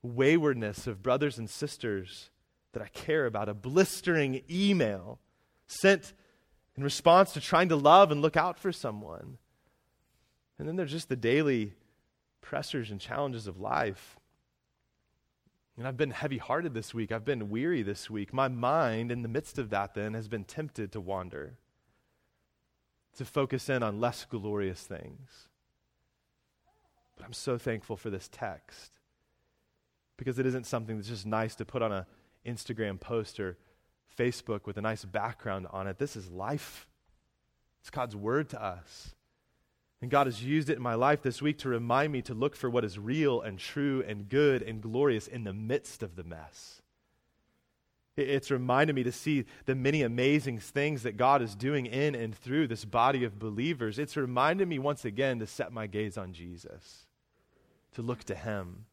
waywardness 0.03 0.85
of 0.85 1.01
brothers 1.01 1.37
and 1.37 1.49
sisters 1.49 2.29
that 2.73 2.81
I 2.81 2.87
care 2.87 3.25
about, 3.25 3.49
a 3.49 3.53
blistering 3.53 4.41
email 4.49 5.19
sent 5.67 6.13
in 6.75 6.83
response 6.83 7.33
to 7.33 7.41
trying 7.41 7.69
to 7.69 7.75
love 7.75 8.11
and 8.11 8.21
look 8.21 8.37
out 8.37 8.57
for 8.57 8.71
someone. 8.71 9.37
And 10.57 10.67
then 10.67 10.75
there's 10.75 10.91
just 10.91 11.09
the 11.09 11.15
daily 11.15 11.73
pressures 12.39 12.91
and 12.91 12.99
challenges 12.99 13.47
of 13.47 13.59
life. 13.59 14.17
And 15.77 15.87
I've 15.87 15.97
been 15.97 16.11
heavy 16.11 16.37
hearted 16.37 16.73
this 16.73 16.93
week. 16.93 17.11
I've 17.11 17.25
been 17.25 17.49
weary 17.49 17.81
this 17.81 18.09
week. 18.09 18.33
My 18.33 18.47
mind, 18.47 19.11
in 19.11 19.21
the 19.21 19.29
midst 19.29 19.57
of 19.57 19.69
that, 19.69 19.93
then, 19.93 20.13
has 20.13 20.27
been 20.27 20.43
tempted 20.43 20.91
to 20.91 21.01
wander 21.01 21.55
to 23.17 23.25
focus 23.25 23.69
in 23.69 23.83
on 23.83 23.99
less 23.99 24.25
glorious 24.25 24.81
things. 24.81 25.49
But 27.17 27.25
I'm 27.25 27.33
so 27.33 27.57
thankful 27.57 27.97
for 27.97 28.09
this 28.09 28.29
text 28.31 28.99
because 30.17 30.39
it 30.39 30.45
isn't 30.45 30.65
something 30.65 30.95
that's 30.95 31.09
just 31.09 31.25
nice 31.25 31.55
to 31.55 31.65
put 31.65 31.81
on 31.81 31.91
a 31.91 32.05
Instagram 32.45 32.99
post 32.99 33.39
or 33.39 33.57
Facebook 34.17 34.65
with 34.65 34.77
a 34.77 34.81
nice 34.81 35.05
background 35.05 35.67
on 35.71 35.87
it. 35.87 35.97
This 35.97 36.15
is 36.15 36.29
life. 36.29 36.87
It's 37.81 37.89
God's 37.89 38.15
word 38.15 38.49
to 38.49 38.63
us. 38.63 39.15
And 40.01 40.09
God 40.09 40.25
has 40.25 40.43
used 40.43 40.69
it 40.69 40.77
in 40.77 40.83
my 40.83 40.95
life 40.95 41.21
this 41.21 41.41
week 41.41 41.59
to 41.59 41.69
remind 41.69 42.11
me 42.11 42.21
to 42.23 42.33
look 42.33 42.55
for 42.55 42.69
what 42.69 42.83
is 42.83 42.97
real 42.97 43.41
and 43.41 43.59
true 43.59 44.03
and 44.07 44.27
good 44.27 44.63
and 44.63 44.81
glorious 44.81 45.27
in 45.27 45.43
the 45.43 45.53
midst 45.53 46.01
of 46.01 46.15
the 46.15 46.23
mess. 46.23 46.81
It's 48.17 48.51
reminded 48.51 48.95
me 48.95 49.03
to 49.03 49.11
see 49.11 49.45
the 49.65 49.75
many 49.75 50.01
amazing 50.01 50.59
things 50.59 51.03
that 51.03 51.17
God 51.17 51.41
is 51.41 51.55
doing 51.55 51.85
in 51.85 52.13
and 52.13 52.35
through 52.35 52.67
this 52.67 52.83
body 52.83 53.23
of 53.23 53.39
believers. 53.39 53.99
It's 53.99 54.17
reminded 54.17 54.67
me 54.67 54.79
once 54.79 55.05
again 55.05 55.39
to 55.39 55.47
set 55.47 55.71
my 55.71 55.87
gaze 55.87 56.17
on 56.17 56.33
Jesus, 56.33 57.05
to 57.93 58.01
look 58.01 58.23
to 58.25 58.35
Him 58.35 58.85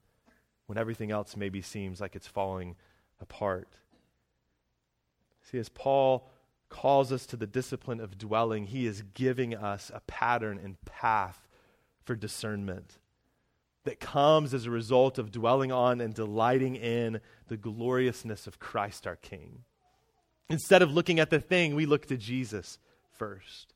when 0.66 0.78
everything 0.78 1.10
else 1.10 1.36
maybe 1.36 1.62
seems 1.62 2.00
like 2.00 2.14
it's 2.14 2.26
falling 2.26 2.76
apart. 3.20 3.68
See, 5.42 5.58
as 5.58 5.68
Paul 5.68 6.28
calls 6.68 7.12
us 7.12 7.26
to 7.26 7.36
the 7.36 7.46
discipline 7.46 8.00
of 8.00 8.18
dwelling, 8.18 8.66
he 8.66 8.86
is 8.86 9.02
giving 9.14 9.54
us 9.54 9.90
a 9.94 10.00
pattern 10.00 10.60
and 10.62 10.82
path 10.84 11.48
for 12.04 12.14
discernment 12.14 12.98
that 13.84 14.00
comes 14.00 14.52
as 14.52 14.66
a 14.66 14.70
result 14.70 15.18
of 15.18 15.32
dwelling 15.32 15.72
on 15.72 16.00
and 16.00 16.12
delighting 16.12 16.76
in 16.76 17.20
the 17.48 17.56
gloriousness 17.56 18.46
of 18.46 18.58
Christ 18.58 19.06
our 19.06 19.16
King. 19.16 19.64
Instead 20.50 20.82
of 20.82 20.92
looking 20.92 21.18
at 21.20 21.30
the 21.30 21.40
thing, 21.40 21.74
we 21.74 21.86
look 21.86 22.06
to 22.06 22.16
Jesus 22.16 22.78
first. 23.12 23.72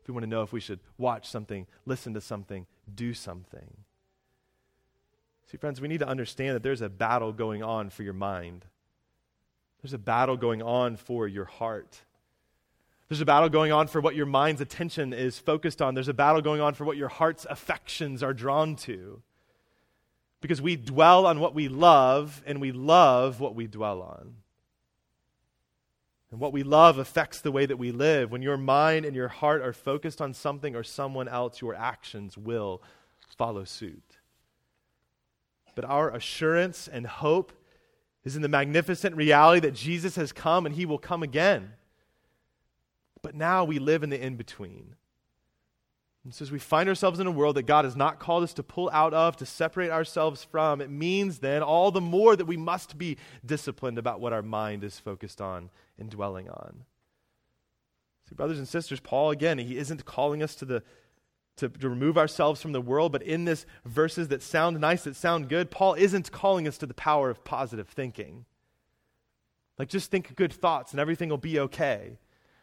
If 0.00 0.08
we 0.08 0.14
want 0.14 0.22
to 0.22 0.30
know 0.30 0.42
if 0.42 0.52
we 0.52 0.60
should 0.60 0.80
watch 0.96 1.28
something, 1.28 1.66
listen 1.84 2.14
to 2.14 2.20
something, 2.20 2.66
do 2.94 3.12
something. 3.12 3.78
See, 5.50 5.56
friends, 5.56 5.80
we 5.80 5.88
need 5.88 6.00
to 6.00 6.08
understand 6.08 6.56
that 6.56 6.62
there's 6.62 6.82
a 6.82 6.90
battle 6.90 7.32
going 7.32 7.62
on 7.62 7.88
for 7.88 8.02
your 8.02 8.12
mind. 8.12 8.66
There's 9.82 9.94
a 9.94 9.98
battle 9.98 10.36
going 10.36 10.60
on 10.60 10.96
for 10.96 11.26
your 11.26 11.46
heart. 11.46 12.02
There's 13.08 13.22
a 13.22 13.26
battle 13.26 13.48
going 13.48 13.72
on 13.72 13.86
for 13.86 14.02
what 14.02 14.14
your 14.14 14.26
mind's 14.26 14.60
attention 14.60 15.14
is 15.14 15.38
focused 15.38 15.80
on. 15.80 15.94
There's 15.94 16.08
a 16.08 16.14
battle 16.14 16.42
going 16.42 16.60
on 16.60 16.74
for 16.74 16.84
what 16.84 16.98
your 16.98 17.08
heart's 17.08 17.46
affections 17.48 18.22
are 18.22 18.34
drawn 18.34 18.76
to. 18.76 19.22
Because 20.42 20.60
we 20.60 20.76
dwell 20.76 21.24
on 21.24 21.40
what 21.40 21.54
we 21.54 21.68
love, 21.68 22.42
and 22.44 22.60
we 22.60 22.70
love 22.70 23.40
what 23.40 23.54
we 23.54 23.66
dwell 23.66 24.02
on. 24.02 24.34
And 26.30 26.40
what 26.40 26.52
we 26.52 26.62
love 26.62 26.98
affects 26.98 27.40
the 27.40 27.50
way 27.50 27.64
that 27.64 27.78
we 27.78 27.90
live. 27.90 28.30
When 28.30 28.42
your 28.42 28.58
mind 28.58 29.06
and 29.06 29.16
your 29.16 29.28
heart 29.28 29.62
are 29.62 29.72
focused 29.72 30.20
on 30.20 30.34
something 30.34 30.76
or 30.76 30.82
someone 30.82 31.26
else, 31.26 31.62
your 31.62 31.74
actions 31.74 32.36
will 32.36 32.82
follow 33.36 33.64
suit. 33.64 34.07
But 35.78 35.84
our 35.84 36.10
assurance 36.10 36.88
and 36.88 37.06
hope 37.06 37.52
is 38.24 38.34
in 38.34 38.42
the 38.42 38.48
magnificent 38.48 39.14
reality 39.14 39.60
that 39.60 39.74
Jesus 39.74 40.16
has 40.16 40.32
come 40.32 40.66
and 40.66 40.74
he 40.74 40.84
will 40.84 40.98
come 40.98 41.22
again. 41.22 41.70
But 43.22 43.36
now 43.36 43.62
we 43.62 43.78
live 43.78 44.02
in 44.02 44.10
the 44.10 44.20
in 44.20 44.34
between. 44.34 44.96
And 46.24 46.34
so, 46.34 46.42
as 46.42 46.50
we 46.50 46.58
find 46.58 46.88
ourselves 46.88 47.20
in 47.20 47.28
a 47.28 47.30
world 47.30 47.54
that 47.54 47.62
God 47.62 47.84
has 47.84 47.94
not 47.94 48.18
called 48.18 48.42
us 48.42 48.52
to 48.54 48.64
pull 48.64 48.90
out 48.92 49.14
of, 49.14 49.36
to 49.36 49.46
separate 49.46 49.90
ourselves 49.90 50.42
from, 50.42 50.80
it 50.80 50.90
means 50.90 51.38
then 51.38 51.62
all 51.62 51.92
the 51.92 52.00
more 52.00 52.34
that 52.34 52.46
we 52.46 52.56
must 52.56 52.98
be 52.98 53.16
disciplined 53.46 53.98
about 53.98 54.20
what 54.20 54.32
our 54.32 54.42
mind 54.42 54.82
is 54.82 54.98
focused 54.98 55.40
on 55.40 55.70
and 55.96 56.10
dwelling 56.10 56.48
on. 56.48 56.86
See, 58.28 58.34
brothers 58.34 58.58
and 58.58 58.66
sisters, 58.66 58.98
Paul, 58.98 59.30
again, 59.30 59.58
he 59.58 59.78
isn't 59.78 60.04
calling 60.04 60.42
us 60.42 60.56
to, 60.56 60.64
the, 60.64 60.82
to, 61.58 61.68
to 61.68 61.88
remove 61.88 62.18
ourselves 62.18 62.60
from 62.60 62.72
the 62.72 62.80
world, 62.80 63.12
but 63.12 63.22
in 63.22 63.44
this 63.44 63.66
verses 63.84 64.28
that 64.28 64.42
sound 64.42 64.80
nice, 64.80 65.04
that 65.04 65.16
sound 65.16 65.48
good, 65.48 65.70
Paul 65.70 65.94
isn't 65.94 66.32
calling 66.32 66.66
us 66.66 66.78
to 66.78 66.86
the 66.86 66.94
power 66.94 67.30
of 67.30 67.44
positive 67.44 67.88
thinking. 67.88 68.44
Like, 69.78 69.88
just 69.88 70.10
think 70.10 70.34
good 70.34 70.52
thoughts 70.52 70.92
and 70.92 71.00
everything 71.00 71.28
will 71.28 71.38
be 71.38 71.60
okay. 71.60 72.18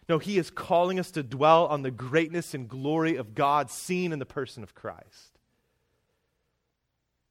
No, 0.07 0.19
he 0.19 0.37
is 0.37 0.49
calling 0.49 0.99
us 0.99 1.11
to 1.11 1.23
dwell 1.23 1.65
on 1.67 1.81
the 1.81 1.91
greatness 1.91 2.53
and 2.53 2.67
glory 2.67 3.15
of 3.15 3.33
God 3.33 3.71
seen 3.71 4.11
in 4.11 4.19
the 4.19 4.25
person 4.25 4.63
of 4.63 4.75
Christ. 4.75 5.34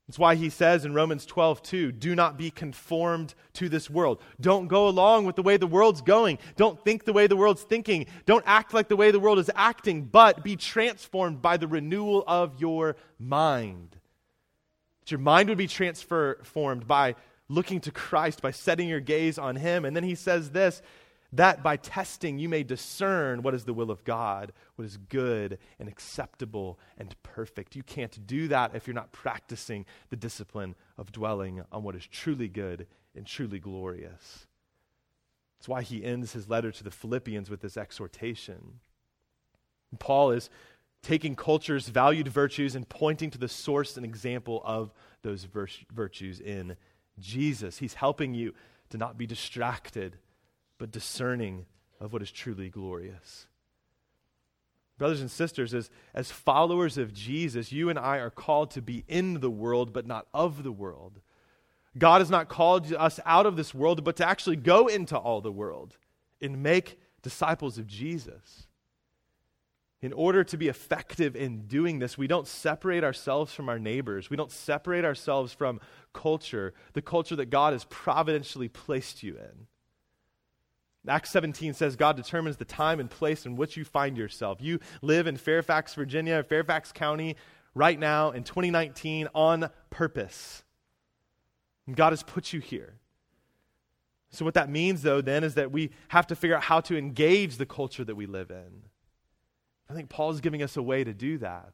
That's 0.07 0.19
why 0.19 0.35
he 0.35 0.51
says 0.51 0.85
in 0.85 0.93
Romans 0.93 1.25
12, 1.25 1.63
2, 1.63 1.93
do 1.93 2.15
not 2.15 2.37
be 2.37 2.51
conformed 2.51 3.35
to 3.55 3.71
this 3.71 3.89
world. 3.89 4.21
Don't 4.39 4.69
go 4.69 4.87
along 4.87 5.25
with 5.25 5.35
the 5.35 5.43
way 5.43 5.57
the 5.57 5.67
world's 5.67 6.03
going. 6.03 6.39
Don't 6.57 6.83
think 6.85 7.05
the 7.05 7.15
way 7.15 7.27
the 7.27 7.37
world's 7.37 7.63
thinking. 7.63 8.07
Don't 8.27 8.45
act 8.47 8.75
like 8.75 8.89
the 8.89 8.97
way 8.97 9.11
the 9.11 9.21
world 9.21 9.39
is 9.39 9.51
acting, 9.55 10.03
but 10.03 10.45
be 10.45 10.57
transformed 10.57 11.41
by 11.41 11.57
the 11.57 11.67
renewal 11.67 12.23
of 12.27 12.61
your 12.61 12.97
mind. 13.19 13.97
That 15.01 15.11
your 15.11 15.21
mind 15.21 15.49
would 15.49 15.59
be 15.59 15.69
transformed 15.69 16.87
by 16.87 17.15
looking 17.49 17.81
to 17.81 17.91
Christ, 17.91 18.43
by 18.43 18.51
setting 18.51 18.89
your 18.89 19.01
gaze 19.01 19.39
on 19.39 19.57
him. 19.57 19.87
And 19.87 19.97
then 19.97 20.05
he 20.05 20.15
says 20.15 20.51
this 20.51 20.83
that 21.35 21.63
by 21.63 21.77
testing 21.77 22.39
you 22.39 22.49
may 22.49 22.63
discern 22.63 23.43
what 23.43 23.55
is 23.55 23.65
the 23.65 23.75
will 23.75 23.91
of 23.91 24.05
God, 24.05 24.53
what 24.77 24.85
is 24.85 24.97
good 24.97 25.59
and 25.79 25.89
acceptable 25.89 26.79
and 26.97 27.15
perfect. 27.23 27.75
You 27.75 27.83
can't 27.83 28.27
do 28.27 28.49
that 28.49 28.75
if 28.75 28.87
you're 28.87 28.95
not 28.95 29.13
practicing 29.13 29.85
the 30.11 30.17
discipline 30.17 30.75
of 30.97 31.13
dwelling 31.13 31.63
on 31.73 31.83
what 31.83 31.97
is 31.97 32.07
truly 32.07 32.49
good 32.49 32.87
and 33.17 33.27
truly 33.27 33.59
glorious. 33.59 34.47
That's 35.59 35.69
why 35.69 35.83
he 35.83 36.05
ends 36.05 36.33
his 36.33 36.49
letter 36.49 36.71
to 36.71 36.85
the 36.85 36.91
Philippians 36.91 37.51
with 37.51 37.61
this 37.61 37.77
exhortation. 37.77 38.81
Paul 39.99 40.31
is 40.31 40.51
taking 41.03 41.35
culture's 41.37 41.89
valued 41.89 42.29
virtues 42.29 42.75
and 42.75 42.89
pointing 42.89 43.31
to 43.31 43.39
the 43.39 43.49
source 43.49 43.97
and 43.97 44.07
example 44.07 44.63
of 44.65 44.93
those 45.23 45.47
virtues 45.93 46.41
in 46.41 46.77
Jesus. 47.19 47.79
He's 47.79 47.95
helping 47.95 48.35
you 48.35 48.55
to 48.91 48.99
not 48.99 49.19
be 49.19 49.27
distracted 49.27 50.17
but 50.79 50.91
discerning 50.91 51.67
of 52.01 52.13
what 52.13 52.23
is 52.23 52.31
truly 52.31 52.69
glorious. 52.69 53.47
Brothers 54.97 55.21
and 55.21 55.31
sisters, 55.31 55.75
as, 55.75 55.91
as 56.15 56.31
followers 56.31 56.99
of 56.99 57.13
Jesus, 57.13 57.73
you 57.73 57.91
and 57.91 57.99
I 57.99 58.19
are 58.19 58.31
called 58.31 58.71
to 58.73 58.83
be 58.83 59.05
in 59.09 59.41
the 59.41 59.51
world, 59.51 59.93
but 59.93 60.07
not 60.07 60.27
of 60.33 60.63
the 60.63 60.73
world. 60.73 61.21
God 61.99 62.21
has 62.21 62.31
not 62.31 62.49
called 62.49 62.93
us 62.93 63.19
out 63.25 63.47
of 63.47 63.57
this 63.57 63.75
world, 63.75 64.05
but 64.05 64.17
to 64.17 64.27
actually 64.27 64.57
go 64.57 64.87
into 64.87 65.17
all 65.17 65.41
the 65.41 65.53
world 65.53 65.97
and 66.41 66.63
make 66.63 66.99
disciples 67.23 67.79
of 67.79 67.87
Jesus. 67.87 68.67
In 70.01 70.13
order 70.13 70.45
to 70.45 70.57
be 70.59 70.69
effective 70.69 71.35
in 71.35 71.67
doing 71.67 71.99
this, 71.99 72.19
we 72.19 72.27
don't 72.27 72.47
separate 72.47 73.03
ourselves 73.03 73.55
from 73.55 73.69
our 73.69 73.79
neighbors. 73.79 74.29
We 74.29 74.37
don't 74.37 74.53
separate 74.53 75.05
ourselves 75.05 75.53
from 75.53 75.81
culture, 76.13 76.75
the 76.93 77.01
culture 77.03 77.37
that 77.37 77.49
God 77.49 77.73
has 77.73 77.85
providentially 77.85 78.69
placed 78.69 79.23
you 79.23 79.37
in. 79.37 79.67
Acts 81.07 81.31
17 81.31 81.75
says 81.75 81.97
God 81.97 82.17
determines 82.17 82.57
the 82.57 82.65
time 82.65 82.99
and 82.99 83.11
place 83.11 83.45
in 83.45 83.57
which 83.57 83.77
you 83.77 83.85
find 83.85 84.17
yourself. 84.17 84.59
You 84.61 84.81
live 85.03 85.27
in 85.27 85.37
Fairfax, 85.37 85.95
Virginia, 85.95 86.43
Fairfax 86.43 86.93
County, 86.93 87.37
right 87.75 87.99
now 87.99 88.31
in 88.31 88.45
2019 88.45 89.29
on 89.35 89.71
purpose. 89.91 90.65
And 91.87 91.95
God 91.95 92.13
has 92.13 92.23
put 92.23 92.53
you 92.53 92.61
here. 92.61 92.95
So, 94.31 94.45
what 94.45 94.55
that 94.55 94.69
means, 94.69 95.03
though, 95.03 95.21
then, 95.21 95.45
is 95.45 95.55
that 95.55 95.71
we 95.71 95.91
have 96.09 96.27
to 96.29 96.35
figure 96.35 96.57
out 96.57 96.65
how 96.65 96.81
to 96.81 96.97
engage 96.97 97.57
the 97.57 97.67
culture 97.67 98.05
that 98.05 98.17
we 98.17 98.27
live 98.27 98.51
in. 98.51 98.83
I 99.89 99.95
think 99.95 100.09
Paul 100.09 100.31
is 100.31 100.41
giving 100.41 100.63
us 100.63 100.77
a 100.77 100.83
way 100.83 101.05
to 101.05 101.13
do 101.13 101.39
that. 101.39 101.73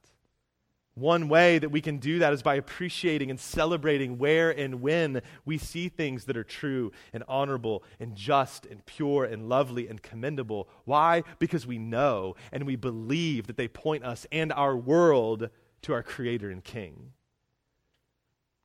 One 0.94 1.28
way 1.28 1.58
that 1.58 1.70
we 1.70 1.80
can 1.80 1.98
do 1.98 2.18
that 2.18 2.32
is 2.32 2.42
by 2.42 2.56
appreciating 2.56 3.30
and 3.30 3.38
celebrating 3.38 4.18
where 4.18 4.50
and 4.50 4.82
when 4.82 5.22
we 5.44 5.56
see 5.56 5.88
things 5.88 6.24
that 6.24 6.36
are 6.36 6.44
true 6.44 6.92
and 7.12 7.22
honorable 7.28 7.84
and 8.00 8.14
just 8.16 8.66
and 8.66 8.84
pure 8.84 9.24
and 9.24 9.48
lovely 9.48 9.88
and 9.88 10.02
commendable. 10.02 10.68
Why? 10.84 11.22
Because 11.38 11.66
we 11.66 11.78
know 11.78 12.34
and 12.52 12.66
we 12.66 12.76
believe 12.76 13.46
that 13.46 13.56
they 13.56 13.68
point 13.68 14.04
us 14.04 14.26
and 14.32 14.52
our 14.52 14.76
world 14.76 15.48
to 15.82 15.92
our 15.92 16.02
Creator 16.02 16.50
and 16.50 16.62
King. 16.62 17.12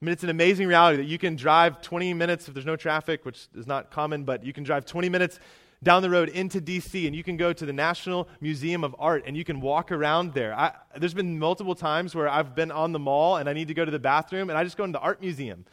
I 0.01 0.05
mean, 0.05 0.13
it's 0.13 0.23
an 0.23 0.29
amazing 0.29 0.67
reality 0.67 0.97
that 0.97 1.07
you 1.07 1.17
can 1.17 1.35
drive 1.35 1.81
20 1.81 2.13
minutes 2.13 2.47
if 2.47 2.53
there's 2.53 2.65
no 2.65 2.75
traffic, 2.75 3.23
which 3.23 3.47
is 3.55 3.65
not 3.65 3.91
common, 3.91 4.23
but 4.23 4.43
you 4.43 4.51
can 4.51 4.63
drive 4.63 4.85
20 4.85 5.09
minutes 5.09 5.39
down 5.85 6.01
the 6.01 6.09
road 6.09 6.29
into 6.29 6.59
DC, 6.59 7.05
and 7.05 7.15
you 7.15 7.23
can 7.23 7.37
go 7.37 7.53
to 7.53 7.63
the 7.63 7.71
National 7.71 8.27
Museum 8.41 8.83
of 8.83 8.95
Art 8.97 9.23
and 9.27 9.37
you 9.37 9.43
can 9.45 9.61
walk 9.61 9.91
around 9.91 10.33
there. 10.33 10.51
I, 10.53 10.73
there's 10.97 11.13
been 11.13 11.37
multiple 11.37 11.75
times 11.75 12.15
where 12.15 12.27
I've 12.27 12.55
been 12.55 12.71
on 12.71 12.91
the 12.91 12.97
mall 12.97 13.37
and 13.37 13.47
I 13.47 13.53
need 13.53 13.67
to 13.67 13.75
go 13.75 13.85
to 13.85 13.91
the 13.91 13.99
bathroom, 13.99 14.49
and 14.49 14.57
I 14.57 14.63
just 14.63 14.77
go 14.77 14.83
into 14.83 14.97
the 14.97 15.03
art 15.03 15.21
museum 15.21 15.63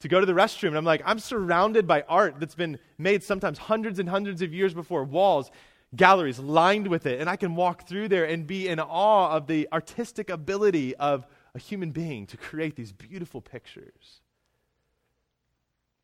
to 0.00 0.08
go 0.08 0.18
to 0.18 0.26
the 0.26 0.32
restroom. 0.32 0.68
And 0.68 0.78
I'm 0.78 0.84
like, 0.84 1.02
I'm 1.04 1.20
surrounded 1.20 1.86
by 1.86 2.02
art 2.08 2.40
that's 2.40 2.56
been 2.56 2.80
made 2.98 3.22
sometimes 3.22 3.58
hundreds 3.58 4.00
and 4.00 4.08
hundreds 4.08 4.42
of 4.42 4.52
years 4.52 4.74
before, 4.74 5.04
walls, 5.04 5.52
galleries 5.94 6.40
lined 6.40 6.88
with 6.88 7.06
it. 7.06 7.20
And 7.20 7.30
I 7.30 7.36
can 7.36 7.54
walk 7.54 7.86
through 7.86 8.08
there 8.08 8.24
and 8.24 8.48
be 8.48 8.66
in 8.66 8.80
awe 8.80 9.30
of 9.30 9.46
the 9.46 9.68
artistic 9.72 10.28
ability 10.28 10.96
of 10.96 11.24
a 11.54 11.60
human 11.60 11.92
being 11.92 12.26
to 12.26 12.36
create 12.36 12.74
these 12.74 12.90
beautiful 12.90 13.40
pictures. 13.40 14.22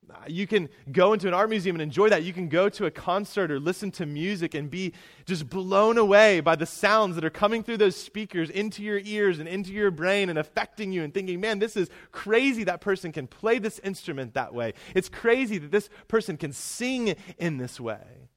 Uh, 0.08 0.18
you 0.28 0.46
can 0.46 0.68
go 0.92 1.12
into 1.12 1.26
an 1.26 1.34
art 1.34 1.50
museum 1.50 1.74
and 1.74 1.82
enjoy 1.82 2.08
that. 2.08 2.22
You 2.22 2.32
can 2.32 2.48
go 2.48 2.68
to 2.68 2.86
a 2.86 2.90
concert 2.90 3.50
or 3.50 3.58
listen 3.58 3.90
to 3.92 4.06
music 4.06 4.54
and 4.54 4.70
be 4.70 4.92
just 5.24 5.48
blown 5.48 5.98
away 5.98 6.38
by 6.40 6.54
the 6.54 6.66
sounds 6.66 7.16
that 7.16 7.24
are 7.24 7.30
coming 7.30 7.64
through 7.64 7.78
those 7.78 7.96
speakers 7.96 8.48
into 8.48 8.84
your 8.84 9.00
ears 9.04 9.40
and 9.40 9.48
into 9.48 9.72
your 9.72 9.90
brain 9.90 10.28
and 10.28 10.38
affecting 10.38 10.92
you 10.92 11.02
and 11.02 11.12
thinking, 11.12 11.40
man, 11.40 11.58
this 11.58 11.76
is 11.76 11.90
crazy 12.12 12.62
that 12.64 12.80
person 12.80 13.10
can 13.10 13.26
play 13.26 13.58
this 13.58 13.80
instrument 13.80 14.34
that 14.34 14.54
way. 14.54 14.74
It's 14.94 15.08
crazy 15.08 15.58
that 15.58 15.72
this 15.72 15.88
person 16.06 16.36
can 16.36 16.52
sing 16.52 17.16
in 17.38 17.56
this 17.56 17.80
way. 17.80 18.28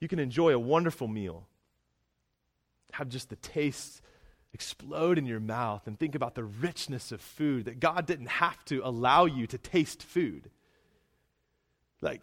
You 0.00 0.06
can 0.06 0.20
enjoy 0.20 0.52
a 0.52 0.58
wonderful 0.58 1.08
meal, 1.08 1.48
have 2.92 3.08
just 3.08 3.30
the 3.30 3.36
taste 3.36 4.00
explode 4.54 5.18
in 5.18 5.26
your 5.26 5.40
mouth 5.40 5.86
and 5.86 5.98
think 5.98 6.14
about 6.14 6.34
the 6.34 6.44
richness 6.44 7.12
of 7.12 7.20
food, 7.20 7.66
that 7.66 7.80
God 7.80 8.06
didn't 8.06 8.28
have 8.28 8.64
to 8.66 8.80
allow 8.84 9.24
you 9.24 9.46
to 9.48 9.58
taste 9.58 10.02
food. 10.02 10.50
Like, 12.00 12.22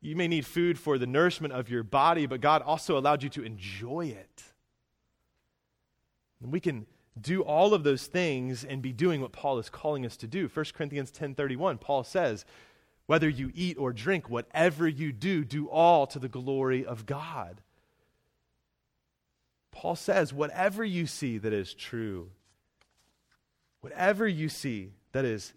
you 0.00 0.16
may 0.16 0.28
need 0.28 0.46
food 0.46 0.78
for 0.78 0.96
the 0.96 1.06
nourishment 1.06 1.52
of 1.52 1.68
your 1.68 1.82
body, 1.82 2.26
but 2.26 2.40
God 2.40 2.62
also 2.62 2.96
allowed 2.96 3.22
you 3.22 3.28
to 3.30 3.44
enjoy 3.44 4.06
it. 4.06 4.44
And 6.42 6.50
we 6.50 6.60
can 6.60 6.86
do 7.20 7.42
all 7.42 7.74
of 7.74 7.82
those 7.82 8.06
things 8.06 8.64
and 8.64 8.80
be 8.80 8.92
doing 8.92 9.20
what 9.20 9.32
Paul 9.32 9.58
is 9.58 9.68
calling 9.68 10.06
us 10.06 10.16
to 10.18 10.26
do. 10.26 10.48
1 10.48 10.72
Corinthians 10.72 11.10
10:31, 11.10 11.78
Paul 11.78 12.04
says, 12.04 12.44
"Whether 13.06 13.28
you 13.28 13.50
eat 13.54 13.76
or 13.76 13.92
drink, 13.92 14.30
whatever 14.30 14.86
you 14.86 15.12
do, 15.12 15.44
do 15.44 15.68
all 15.68 16.06
to 16.06 16.18
the 16.18 16.28
glory 16.28 16.86
of 16.86 17.06
God." 17.06 17.60
Paul 19.78 19.94
says, 19.94 20.34
whatever 20.34 20.84
you 20.84 21.06
see 21.06 21.38
that 21.38 21.52
is 21.52 21.72
true, 21.72 22.30
whatever 23.80 24.26
you 24.26 24.48
see 24.48 24.90
that 25.12 25.24
is 25.24 25.52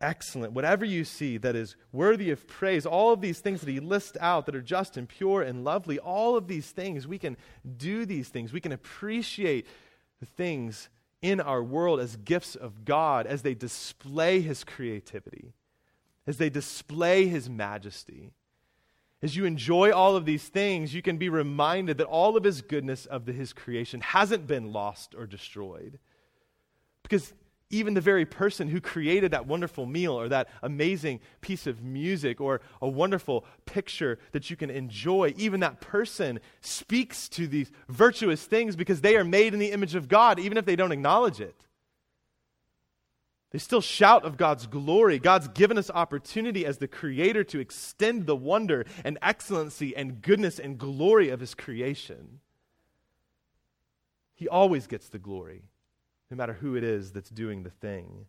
excellent, 0.00 0.54
whatever 0.54 0.86
you 0.86 1.04
see 1.04 1.36
that 1.36 1.54
is 1.54 1.76
worthy 1.92 2.30
of 2.30 2.48
praise, 2.48 2.86
all 2.86 3.12
of 3.12 3.20
these 3.20 3.40
things 3.40 3.60
that 3.60 3.68
he 3.68 3.78
lists 3.78 4.16
out 4.22 4.46
that 4.46 4.56
are 4.56 4.62
just 4.62 4.96
and 4.96 5.06
pure 5.06 5.42
and 5.42 5.64
lovely, 5.64 5.98
all 5.98 6.34
of 6.34 6.48
these 6.48 6.70
things, 6.70 7.06
we 7.06 7.18
can 7.18 7.36
do 7.76 8.06
these 8.06 8.30
things. 8.30 8.54
We 8.54 8.60
can 8.62 8.72
appreciate 8.72 9.66
the 10.18 10.26
things 10.26 10.88
in 11.20 11.42
our 11.42 11.62
world 11.62 12.00
as 12.00 12.16
gifts 12.16 12.54
of 12.56 12.86
God 12.86 13.26
as 13.26 13.42
they 13.42 13.52
display 13.52 14.40
his 14.40 14.64
creativity, 14.64 15.52
as 16.26 16.38
they 16.38 16.48
display 16.48 17.26
his 17.26 17.50
majesty. 17.50 18.30
As 19.24 19.34
you 19.34 19.46
enjoy 19.46 19.90
all 19.90 20.16
of 20.16 20.26
these 20.26 20.46
things, 20.46 20.92
you 20.92 21.00
can 21.00 21.16
be 21.16 21.30
reminded 21.30 21.96
that 21.96 22.04
all 22.04 22.36
of 22.36 22.44
his 22.44 22.60
goodness 22.60 23.06
of 23.06 23.24
the, 23.24 23.32
his 23.32 23.54
creation 23.54 24.02
hasn't 24.02 24.46
been 24.46 24.70
lost 24.70 25.14
or 25.14 25.26
destroyed. 25.26 25.98
Because 27.02 27.32
even 27.70 27.94
the 27.94 28.02
very 28.02 28.26
person 28.26 28.68
who 28.68 28.82
created 28.82 29.30
that 29.30 29.46
wonderful 29.46 29.86
meal 29.86 30.12
or 30.12 30.28
that 30.28 30.48
amazing 30.62 31.20
piece 31.40 31.66
of 31.66 31.82
music 31.82 32.38
or 32.38 32.60
a 32.82 32.86
wonderful 32.86 33.46
picture 33.64 34.18
that 34.32 34.50
you 34.50 34.56
can 34.56 34.68
enjoy, 34.68 35.32
even 35.38 35.60
that 35.60 35.80
person 35.80 36.38
speaks 36.60 37.26
to 37.30 37.46
these 37.46 37.72
virtuous 37.88 38.44
things 38.44 38.76
because 38.76 39.00
they 39.00 39.16
are 39.16 39.24
made 39.24 39.54
in 39.54 39.58
the 39.58 39.72
image 39.72 39.94
of 39.94 40.06
God, 40.06 40.38
even 40.38 40.58
if 40.58 40.66
they 40.66 40.76
don't 40.76 40.92
acknowledge 40.92 41.40
it. 41.40 41.56
They 43.54 43.60
still 43.60 43.80
shout 43.80 44.24
of 44.24 44.36
God's 44.36 44.66
glory. 44.66 45.20
God's 45.20 45.46
given 45.46 45.78
us 45.78 45.88
opportunity 45.88 46.66
as 46.66 46.78
the 46.78 46.88
Creator 46.88 47.44
to 47.44 47.60
extend 47.60 48.26
the 48.26 48.34
wonder 48.34 48.84
and 49.04 49.16
excellency 49.22 49.94
and 49.94 50.20
goodness 50.20 50.58
and 50.58 50.76
glory 50.76 51.28
of 51.28 51.38
His 51.38 51.54
creation. 51.54 52.40
He 54.34 54.48
always 54.48 54.88
gets 54.88 55.08
the 55.08 55.20
glory, 55.20 55.62
no 56.32 56.36
matter 56.36 56.54
who 56.54 56.74
it 56.74 56.82
is 56.82 57.12
that's 57.12 57.30
doing 57.30 57.62
the 57.62 57.70
thing. 57.70 58.26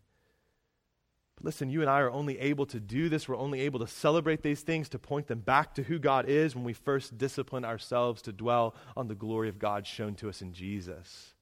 But 1.34 1.46
listen, 1.46 1.70
you 1.70 1.80
and 1.80 1.90
I 1.90 2.02
are 2.02 2.10
only 2.12 2.38
able 2.38 2.66
to 2.66 2.78
do 2.78 3.08
this. 3.08 3.28
We're 3.28 3.36
only 3.36 3.62
able 3.62 3.80
to 3.80 3.88
celebrate 3.88 4.44
these 4.44 4.60
things, 4.60 4.88
to 4.90 4.98
point 5.00 5.26
them 5.26 5.40
back 5.40 5.74
to 5.74 5.82
who 5.82 5.98
God 5.98 6.28
is 6.28 6.54
when 6.54 6.62
we 6.62 6.72
first 6.72 7.18
discipline 7.18 7.64
ourselves 7.64 8.22
to 8.22 8.32
dwell 8.32 8.76
on 8.96 9.08
the 9.08 9.16
glory 9.16 9.48
of 9.48 9.58
God 9.58 9.88
shown 9.88 10.14
to 10.14 10.28
us 10.28 10.40
in 10.40 10.52
Jesus. 10.52 11.34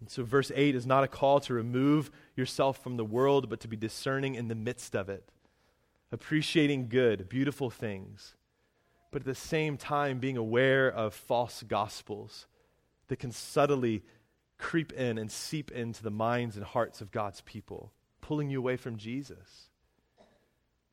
And 0.00 0.10
so, 0.10 0.24
verse 0.24 0.52
8 0.54 0.74
is 0.74 0.86
not 0.86 1.04
a 1.04 1.08
call 1.08 1.40
to 1.40 1.54
remove 1.54 2.10
yourself 2.36 2.82
from 2.82 2.96
the 2.96 3.04
world, 3.04 3.48
but 3.48 3.60
to 3.60 3.68
be 3.68 3.76
discerning 3.76 4.34
in 4.34 4.48
the 4.48 4.54
midst 4.54 4.94
of 4.94 5.08
it, 5.08 5.30
appreciating 6.12 6.88
good, 6.88 7.28
beautiful 7.28 7.70
things, 7.70 8.34
but 9.10 9.22
at 9.22 9.26
the 9.26 9.34
same 9.34 9.76
time 9.76 10.18
being 10.18 10.36
aware 10.36 10.90
of 10.90 11.14
false 11.14 11.62
gospels 11.62 12.46
that 13.08 13.18
can 13.18 13.32
subtly 13.32 14.02
creep 14.58 14.92
in 14.92 15.16
and 15.18 15.30
seep 15.30 15.70
into 15.70 16.02
the 16.02 16.10
minds 16.10 16.56
and 16.56 16.64
hearts 16.64 17.00
of 17.00 17.10
God's 17.10 17.40
people, 17.42 17.92
pulling 18.20 18.50
you 18.50 18.58
away 18.58 18.76
from 18.76 18.96
Jesus. 18.96 19.70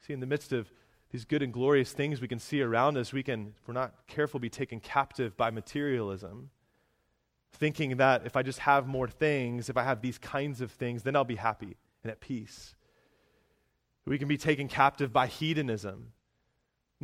See, 0.06 0.14
in 0.14 0.20
the 0.20 0.26
midst 0.26 0.54
of 0.54 0.72
these 1.12 1.26
good 1.26 1.42
and 1.42 1.54
glorious 1.54 1.92
things 1.92 2.22
we 2.22 2.28
can 2.28 2.40
see 2.40 2.62
around 2.62 2.98
us, 2.98 3.14
we 3.14 3.24
can, 3.24 3.54
if 3.62 3.68
we're 3.68 3.74
not 3.74 3.94
careful, 4.08 4.40
be 4.40 4.50
taken 4.50 4.80
captive 4.80 5.38
by 5.38 5.52
materialism 5.52 6.50
thinking 7.54 7.98
that 7.98 8.26
if 8.26 8.36
I 8.36 8.44
just 8.44 8.60
have 8.60 8.88
more 8.88 9.08
things, 9.08 9.70
if 9.70 9.78
I 9.78 9.84
have 9.84 10.02
these 10.02 10.18
kinds 10.18 10.62
of 10.62 10.72
things, 10.72 11.04
then 11.04 11.16
I'll 11.16 11.24
be 11.24 11.36
happy 11.36 11.78
and 12.04 12.12
at 12.12 12.20
peace. 12.20 12.76
We 14.06 14.18
can 14.18 14.28
be 14.28 14.38
taken 14.38 14.68
captive 14.68 15.14
by 15.14 15.28
hedonism, 15.28 16.12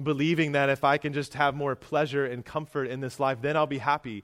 believing 0.01 0.51
that 0.53 0.69
if 0.69 0.83
I 0.83 0.97
can 0.97 1.13
just 1.13 1.35
have 1.35 1.55
more 1.55 1.75
pleasure 1.75 2.25
and 2.25 2.43
comfort 2.43 2.85
in 2.85 2.99
this 2.99 3.19
life, 3.19 3.41
then 3.41 3.55
I'll 3.55 3.67
be 3.67 3.77
happy 3.77 4.23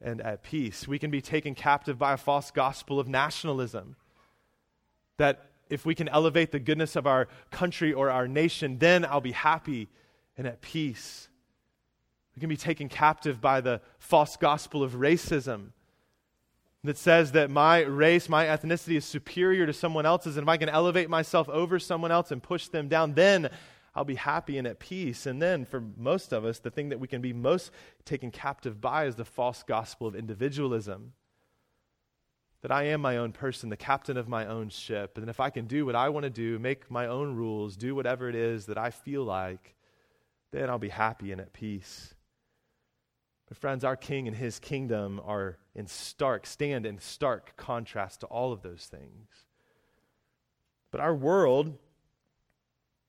and 0.00 0.20
at 0.20 0.42
peace. 0.42 0.88
We 0.88 0.98
can 0.98 1.10
be 1.10 1.20
taken 1.20 1.54
captive 1.54 1.98
by 1.98 2.12
a 2.12 2.16
false 2.16 2.50
gospel 2.50 3.00
of 3.00 3.08
nationalism, 3.08 3.96
that 5.16 5.50
if 5.68 5.84
we 5.86 5.94
can 5.94 6.08
elevate 6.08 6.52
the 6.52 6.58
goodness 6.58 6.96
of 6.96 7.06
our 7.06 7.28
country 7.50 7.92
or 7.92 8.10
our 8.10 8.28
nation, 8.28 8.78
then 8.78 9.04
I'll 9.04 9.20
be 9.20 9.32
happy 9.32 9.88
and 10.36 10.46
at 10.46 10.60
peace. 10.60 11.28
We 12.36 12.40
can 12.40 12.48
be 12.48 12.56
taken 12.56 12.88
captive 12.88 13.40
by 13.40 13.60
the 13.60 13.80
false 13.98 14.36
gospel 14.36 14.82
of 14.82 14.94
racism 14.94 15.68
that 16.84 16.98
says 16.98 17.32
that 17.32 17.50
my 17.50 17.80
race, 17.80 18.28
my 18.28 18.44
ethnicity 18.44 18.96
is 18.96 19.04
superior 19.04 19.66
to 19.66 19.72
someone 19.72 20.04
else's, 20.04 20.36
and 20.36 20.44
if 20.44 20.48
I 20.48 20.58
can 20.58 20.68
elevate 20.68 21.08
myself 21.08 21.48
over 21.48 21.78
someone 21.78 22.12
else 22.12 22.30
and 22.30 22.42
push 22.42 22.68
them 22.68 22.88
down, 22.88 23.14
then 23.14 23.48
I'll 23.94 24.04
be 24.04 24.16
happy 24.16 24.58
and 24.58 24.66
at 24.66 24.80
peace. 24.80 25.24
And 25.24 25.40
then, 25.40 25.64
for 25.64 25.82
most 25.96 26.32
of 26.32 26.44
us, 26.44 26.58
the 26.58 26.70
thing 26.70 26.90
that 26.90 27.00
we 27.00 27.08
can 27.08 27.22
be 27.22 27.32
most 27.32 27.70
taken 28.04 28.30
captive 28.30 28.80
by 28.80 29.06
is 29.06 29.14
the 29.14 29.24
false 29.24 29.62
gospel 29.62 30.06
of 30.06 30.14
individualism. 30.14 31.12
That 32.62 32.72
I 32.72 32.84
am 32.84 33.00
my 33.00 33.16
own 33.18 33.32
person, 33.32 33.68
the 33.68 33.76
captain 33.76 34.16
of 34.16 34.28
my 34.28 34.46
own 34.46 34.68
ship. 34.68 35.16
And 35.16 35.28
if 35.30 35.38
I 35.38 35.50
can 35.50 35.66
do 35.66 35.86
what 35.86 35.94
I 35.94 36.08
want 36.08 36.24
to 36.24 36.30
do, 36.30 36.58
make 36.58 36.90
my 36.90 37.06
own 37.06 37.34
rules, 37.34 37.76
do 37.76 37.94
whatever 37.94 38.28
it 38.28 38.34
is 38.34 38.66
that 38.66 38.78
I 38.78 38.90
feel 38.90 39.22
like, 39.22 39.74
then 40.50 40.68
I'll 40.68 40.78
be 40.78 40.88
happy 40.88 41.30
and 41.30 41.40
at 41.40 41.52
peace. 41.52 42.13
But, 43.54 43.60
friends, 43.60 43.84
our 43.84 43.94
king 43.94 44.26
and 44.26 44.36
his 44.36 44.58
kingdom 44.58 45.20
are 45.24 45.58
in 45.76 45.86
stark, 45.86 46.44
stand 46.44 46.86
in 46.86 46.98
stark 46.98 47.56
contrast 47.56 48.18
to 48.22 48.26
all 48.26 48.52
of 48.52 48.62
those 48.62 48.86
things. 48.90 49.28
But 50.90 51.00
our 51.00 51.14
world 51.14 51.78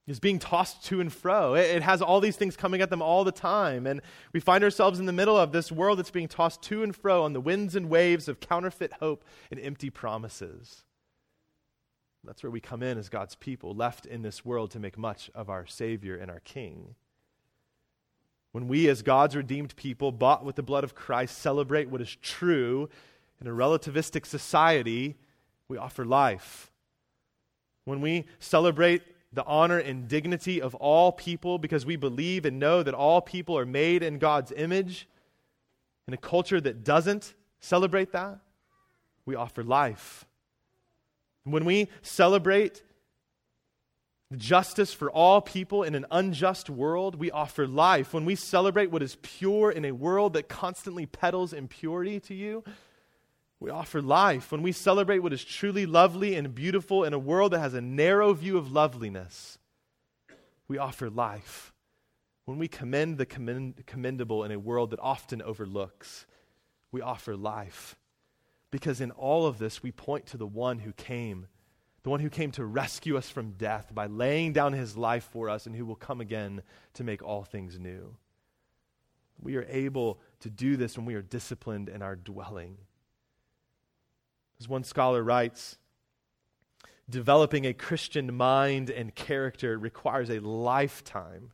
is 0.05 0.19
being 0.19 0.38
tossed 0.38 0.86
to 0.86 1.01
and 1.01 1.12
fro. 1.12 1.55
It, 1.55 1.77
it, 1.77 1.81
has 1.81 1.99
all 1.99 2.21
these 2.21 2.36
things 2.36 2.55
coming 2.55 2.79
at 2.81 2.91
them 2.91 3.01
all 3.01 3.23
the 3.23 3.31
time. 3.31 3.88
And 3.88 4.01
we 4.34 4.39
find 4.39 4.63
ourselves 4.63 4.99
in 4.99 5.08
the 5.08 5.12
middle 5.12 5.36
of 5.36 5.51
this 5.51 5.71
world 5.71 5.97
that's 5.97 6.12
being 6.12 6.27
tossed 6.27 6.62
to 6.63 6.84
and 6.84 6.95
fro 6.95 7.23
on 7.23 7.34
the 7.34 7.41
winds 7.41 7.75
and 7.75 7.89
waves 7.89 8.27
of 8.27 8.39
counterfeit 8.39 8.93
hope 8.99 9.25
and 9.49 9.60
empty 9.60 9.89
promises. 9.89 10.84
That's 12.23 12.43
where 12.43 12.51
we 12.51 12.60
come 12.60 12.84
in 12.84 12.99
as 12.99 13.10
God's 13.10 13.34
people, 13.34 13.73
left 13.73 14.05
in 14.05 14.21
this 14.21 14.45
world 14.45 14.69
to 14.71 14.79
make 14.79 14.95
much 14.95 15.31
of 15.34 15.49
our 15.49 15.65
Savior 15.65 16.15
and 16.15 16.29
our 16.29 16.41
King. 16.41 16.93
When 18.55 18.69
we, 18.69 18.87
as 18.87 19.01
God's 19.01 19.35
redeemed 19.35 19.75
people, 19.75 20.13
bought 20.13 20.45
with 20.45 20.55
the 20.55 20.63
blood 20.63 20.85
of 20.85 20.95
Christ, 20.95 21.39
celebrate 21.39 21.89
what 21.89 21.99
is 21.99 22.15
true 22.21 22.87
in 23.41 23.47
a 23.47 23.49
relativistic 23.49 24.25
society, 24.25 25.17
we 25.67 25.75
offer 25.77 26.05
life. 26.05 26.71
When 27.83 27.99
we 27.99 28.27
celebrate 28.39 29.01
the 29.33 29.43
honor 29.43 29.79
and 29.79 30.07
dignity 30.07 30.61
of 30.61 30.73
all 30.75 31.11
people 31.11 31.57
because 31.57 31.85
we 31.85 31.97
believe 31.97 32.45
and 32.45 32.57
know 32.57 32.81
that 32.81 32.93
all 32.93 33.19
people 33.19 33.57
are 33.57 33.65
made 33.65 34.01
in 34.01 34.19
God's 34.19 34.53
image, 34.53 35.09
in 36.07 36.13
a 36.13 36.17
culture 36.17 36.61
that 36.61 36.85
doesn't 36.85 37.33
celebrate 37.59 38.13
that, 38.13 38.39
we 39.25 39.35
offer 39.35 39.65
life. 39.65 40.23
When 41.43 41.65
we 41.65 41.89
celebrate 42.01 42.83
justice 44.35 44.93
for 44.93 45.09
all 45.11 45.41
people 45.41 45.83
in 45.83 45.95
an 45.95 46.05
unjust 46.09 46.69
world, 46.69 47.15
we 47.15 47.31
offer 47.31 47.67
life. 47.67 48.13
When 48.13 48.25
we 48.25 48.35
celebrate 48.35 48.91
what 48.91 49.03
is 49.03 49.17
pure 49.21 49.71
in 49.71 49.85
a 49.85 49.91
world 49.91 50.33
that 50.33 50.49
constantly 50.49 51.05
peddles 51.05 51.53
impurity 51.53 52.19
to 52.21 52.33
you, 52.33 52.63
we 53.59 53.69
offer 53.69 54.01
life. 54.01 54.51
When 54.51 54.61
we 54.61 54.71
celebrate 54.71 55.19
what 55.19 55.33
is 55.33 55.43
truly 55.43 55.85
lovely 55.85 56.35
and 56.35 56.53
beautiful 56.53 57.03
in 57.03 57.13
a 57.13 57.19
world 57.19 57.53
that 57.53 57.59
has 57.59 57.73
a 57.73 57.81
narrow 57.81 58.33
view 58.33 58.57
of 58.57 58.71
loveliness, 58.71 59.57
we 60.67 60.77
offer 60.77 61.09
life. 61.09 61.73
When 62.45 62.57
we 62.59 62.67
commend 62.67 63.17
the 63.17 63.25
commend- 63.25 63.85
commendable 63.85 64.43
in 64.43 64.51
a 64.51 64.59
world 64.59 64.91
that 64.91 64.99
often 64.99 65.41
overlooks, 65.41 66.25
we 66.91 67.01
offer 67.01 67.35
life. 67.35 67.95
Because 68.71 69.01
in 69.01 69.11
all 69.11 69.45
of 69.45 69.57
this, 69.57 69.81
we 69.81 69.91
point 69.91 70.25
to 70.27 70.38
the 70.38 70.47
one 70.47 70.79
who 70.79 70.91
came 70.93 71.47
the 72.05 72.11
one 72.11 72.19
who 72.19 72.29
came 72.29 72.51
to 72.51 72.63
rescue 72.63 73.17
us 73.17 73.31
from 73.31 73.53
death 73.53 73.89
by 73.91 74.05
laying 74.05 74.53
down 74.53 74.73
his 74.73 74.95
life 74.95 75.27
for 75.31 75.49
us, 75.49 75.65
and 75.65 75.75
who 75.75 75.83
will 75.83 75.95
come 75.95 76.21
again 76.21 76.61
to 76.93 77.03
make 77.03 77.23
all 77.23 77.43
things 77.43 77.79
new. 77.79 78.15
We 79.41 79.55
are 79.55 79.65
able 79.67 80.19
to 80.41 80.51
do 80.51 80.77
this 80.77 80.97
when 80.97 81.07
we 81.07 81.15
are 81.15 81.23
disciplined 81.23 81.89
in 81.89 82.03
our 82.03 82.15
dwelling. 82.15 82.77
As 84.59 84.69
one 84.69 84.83
scholar 84.83 85.23
writes, 85.23 85.79
developing 87.09 87.65
a 87.65 87.73
Christian 87.73 88.35
mind 88.35 88.91
and 88.91 89.15
character 89.15 89.75
requires 89.75 90.29
a 90.29 90.37
lifetime, 90.37 91.53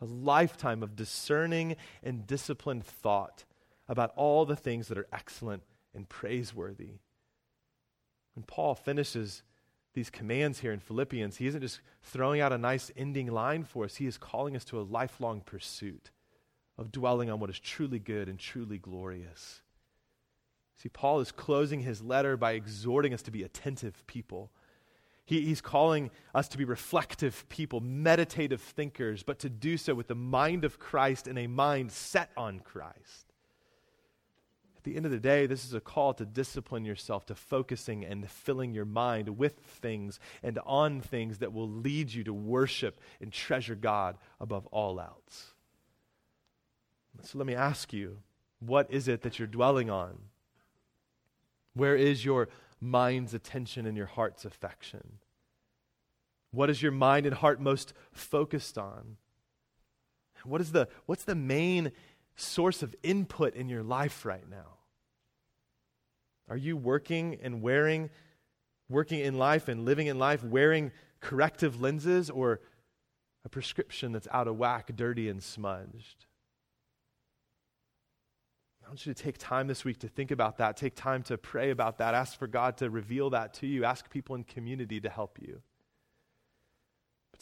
a 0.00 0.06
lifetime 0.06 0.82
of 0.82 0.96
discerning 0.96 1.76
and 2.02 2.26
disciplined 2.26 2.86
thought 2.86 3.44
about 3.86 4.14
all 4.16 4.46
the 4.46 4.56
things 4.56 4.88
that 4.88 4.96
are 4.96 5.08
excellent 5.12 5.64
and 5.94 6.08
praiseworthy. 6.08 6.92
When 8.32 8.44
Paul 8.44 8.74
finishes 8.74 9.42
these 9.94 10.10
commands 10.10 10.60
here 10.60 10.72
in 10.72 10.80
Philippians, 10.80 11.36
he 11.36 11.46
isn't 11.46 11.60
just 11.60 11.80
throwing 12.02 12.40
out 12.40 12.52
a 12.52 12.58
nice 12.58 12.90
ending 12.96 13.26
line 13.26 13.64
for 13.64 13.84
us, 13.84 13.96
he 13.96 14.06
is 14.06 14.18
calling 14.18 14.56
us 14.56 14.64
to 14.66 14.80
a 14.80 14.82
lifelong 14.82 15.40
pursuit 15.40 16.10
of 16.78 16.90
dwelling 16.90 17.30
on 17.30 17.40
what 17.40 17.50
is 17.50 17.58
truly 17.58 17.98
good 17.98 18.28
and 18.28 18.38
truly 18.38 18.78
glorious. 18.78 19.60
See, 20.76 20.88
Paul 20.88 21.20
is 21.20 21.30
closing 21.30 21.80
his 21.80 22.02
letter 22.02 22.36
by 22.36 22.52
exhorting 22.52 23.14
us 23.14 23.22
to 23.22 23.30
be 23.30 23.42
attentive 23.42 24.04
people. 24.06 24.50
He, 25.24 25.42
he's 25.42 25.60
calling 25.60 26.10
us 26.34 26.48
to 26.48 26.58
be 26.58 26.64
reflective 26.64 27.48
people, 27.48 27.80
meditative 27.80 28.60
thinkers, 28.60 29.22
but 29.22 29.38
to 29.40 29.48
do 29.48 29.76
so 29.76 29.94
with 29.94 30.08
the 30.08 30.14
mind 30.14 30.64
of 30.64 30.78
Christ 30.78 31.28
and 31.28 31.38
a 31.38 31.46
mind 31.46 31.92
set 31.92 32.30
on 32.36 32.60
Christ. 32.60 33.31
At 34.82 34.86
the 34.86 34.96
end 34.96 35.06
of 35.06 35.12
the 35.12 35.20
day, 35.20 35.46
this 35.46 35.64
is 35.64 35.74
a 35.74 35.80
call 35.80 36.12
to 36.14 36.24
discipline 36.24 36.84
yourself 36.84 37.24
to 37.26 37.36
focusing 37.36 38.04
and 38.04 38.28
filling 38.28 38.74
your 38.74 38.84
mind 38.84 39.38
with 39.38 39.60
things 39.60 40.18
and 40.42 40.58
on 40.66 41.00
things 41.00 41.38
that 41.38 41.52
will 41.52 41.68
lead 41.68 42.12
you 42.12 42.24
to 42.24 42.34
worship 42.34 42.98
and 43.20 43.32
treasure 43.32 43.76
God 43.76 44.18
above 44.40 44.66
all 44.72 45.00
else. 45.00 45.54
So 47.22 47.38
let 47.38 47.46
me 47.46 47.54
ask 47.54 47.92
you 47.92 48.18
what 48.58 48.90
is 48.90 49.06
it 49.06 49.22
that 49.22 49.38
you're 49.38 49.46
dwelling 49.46 49.88
on? 49.88 50.18
Where 51.74 51.94
is 51.94 52.24
your 52.24 52.48
mind's 52.80 53.34
attention 53.34 53.86
and 53.86 53.96
your 53.96 54.06
heart's 54.06 54.44
affection? 54.44 55.18
What 56.50 56.70
is 56.70 56.82
your 56.82 56.90
mind 56.90 57.24
and 57.24 57.36
heart 57.36 57.60
most 57.60 57.92
focused 58.10 58.76
on? 58.76 59.16
What 60.44 60.60
is 60.60 60.72
the, 60.72 60.88
what's 61.06 61.22
the 61.22 61.36
main 61.36 61.92
source 62.36 62.82
of 62.82 62.94
input 63.02 63.54
in 63.54 63.68
your 63.68 63.82
life 63.82 64.24
right 64.24 64.48
now? 64.48 64.78
Are 66.48 66.56
you 66.56 66.76
working 66.76 67.38
and 67.42 67.62
wearing, 67.62 68.10
working 68.88 69.20
in 69.20 69.38
life 69.38 69.68
and 69.68 69.84
living 69.84 70.06
in 70.06 70.18
life 70.18 70.42
wearing 70.42 70.92
corrective 71.20 71.80
lenses 71.80 72.30
or 72.30 72.60
a 73.44 73.48
prescription 73.48 74.12
that's 74.12 74.28
out 74.30 74.48
of 74.48 74.56
whack, 74.56 74.90
dirty, 74.94 75.28
and 75.28 75.42
smudged? 75.42 76.26
I 78.84 78.88
want 78.88 79.06
you 79.06 79.14
to 79.14 79.22
take 79.22 79.38
time 79.38 79.68
this 79.68 79.84
week 79.84 80.00
to 80.00 80.08
think 80.08 80.30
about 80.30 80.58
that. 80.58 80.76
Take 80.76 80.94
time 80.94 81.22
to 81.24 81.38
pray 81.38 81.70
about 81.70 81.98
that. 81.98 82.14
Ask 82.14 82.38
for 82.38 82.46
God 82.46 82.76
to 82.78 82.90
reveal 82.90 83.30
that 83.30 83.54
to 83.54 83.66
you. 83.66 83.84
Ask 83.84 84.10
people 84.10 84.34
in 84.34 84.44
community 84.44 85.00
to 85.00 85.08
help 85.08 85.38
you. 85.40 85.62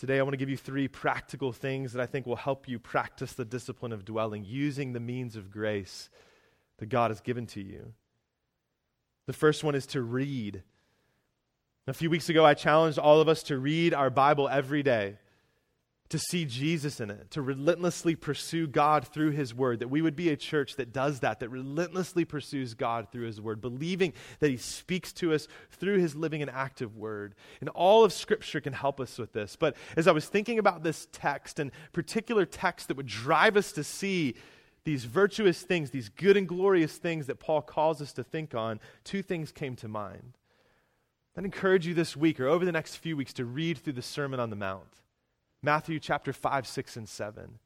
Today, 0.01 0.19
I 0.19 0.23
want 0.23 0.33
to 0.33 0.39
give 0.39 0.49
you 0.49 0.57
three 0.57 0.89
practical 0.89 1.53
things 1.53 1.93
that 1.93 2.01
I 2.01 2.07
think 2.07 2.25
will 2.25 2.35
help 2.35 2.67
you 2.67 2.79
practice 2.79 3.35
the 3.35 3.45
discipline 3.45 3.93
of 3.93 4.07
dwelling 4.07 4.47
using 4.47 4.95
the 4.95 4.99
means 4.99 5.37
of 5.37 5.51
grace 5.51 6.09
that 6.79 6.87
God 6.87 7.11
has 7.11 7.21
given 7.21 7.47
to 7.49 7.61
you. 7.61 7.93
The 9.27 9.35
first 9.35 9.63
one 9.63 9.75
is 9.75 9.85
to 9.89 10.01
read. 10.01 10.63
A 11.87 11.93
few 11.93 12.09
weeks 12.09 12.31
ago, 12.31 12.47
I 12.47 12.55
challenged 12.55 12.99
all 12.99 13.21
of 13.21 13.29
us 13.29 13.43
to 13.43 13.59
read 13.59 13.93
our 13.93 14.09
Bible 14.09 14.49
every 14.49 14.83
day, 14.83 15.19
to 16.11 16.19
see 16.19 16.45
Jesus 16.45 17.01
in 17.01 17.09
it, 17.09 17.31
to 17.31 17.41
relentlessly 17.41 18.17
pursue 18.17 18.67
God 18.67 19.07
through 19.07 19.31
His 19.31 19.55
Word, 19.55 19.79
that 19.79 19.89
we 19.89 20.03
would 20.03 20.17
be 20.17 20.29
a 20.29 20.37
church 20.37 20.75
that 20.77 20.93
does 20.93 21.21
that, 21.21 21.39
that 21.39 21.49
relentlessly 21.49 22.25
pursues 22.25 22.75
God 22.75 23.09
through 23.13 23.27
His 23.27 23.41
Word, 23.41 23.61
believing 23.61 24.13
that 24.41 24.51
He 24.51 24.57
speaks 24.57 25.13
to 25.15 25.33
us 25.33 25.47
through 25.71 25.99
His 25.99 26.17
living 26.17 26.43
and 26.43 26.51
active 26.51 26.97
Word. 26.97 27.37
And 27.61 27.69
all 27.71 28.05
of 28.05 28.13
Scripture 28.13 28.61
can 28.61 28.73
help 28.73 29.01
us 29.01 29.19
with 29.19 29.33
this. 29.33 29.55
But 29.55 29.77
as 29.97 30.09
I 30.09 30.13
was 30.13 30.27
thinking 30.27 30.59
about 30.59 30.83
this 30.83 31.07
text 31.13 31.61
and 31.61 31.71
particular 31.93 32.45
text 32.45 32.89
that 32.89 32.97
would 32.97 33.07
drive 33.07 33.57
us 33.57 33.71
to 33.73 33.85
see 33.85 34.35
these 34.83 35.05
virtuous 35.05 35.63
things, 35.63 35.91
these 35.91 36.09
good 36.09 36.37
and 36.37 36.49
glorious 36.49 36.97
things 36.97 37.27
that 37.29 37.39
Paul 37.39 37.63
calls 37.63 38.03
us 38.03 38.13
to 38.15 38.25
think 38.25 38.53
on, 38.53 38.81
two 39.05 39.23
things 39.23 39.53
came 39.53 39.77
to 39.77 39.87
mind. 39.87 40.37
I'd 41.37 41.45
encourage 41.45 41.87
you 41.87 41.95
this 41.95 42.17
week 42.17 42.41
or 42.41 42.49
over 42.49 42.65
the 42.65 42.73
next 42.73 42.97
few 42.97 43.17
weeks 43.17 43.33
to 43.35 43.45
read 43.45 43.79
through 43.79 43.93
the 43.93 44.03
Sermon 44.03 44.41
on 44.41 44.51
the 44.51 44.57
Mount 44.57 45.01
Matthew 45.63 46.01
chapter 46.01 46.33
5, 46.33 46.67
6, 46.67 46.97
and 46.97 47.09
7. 47.09 47.59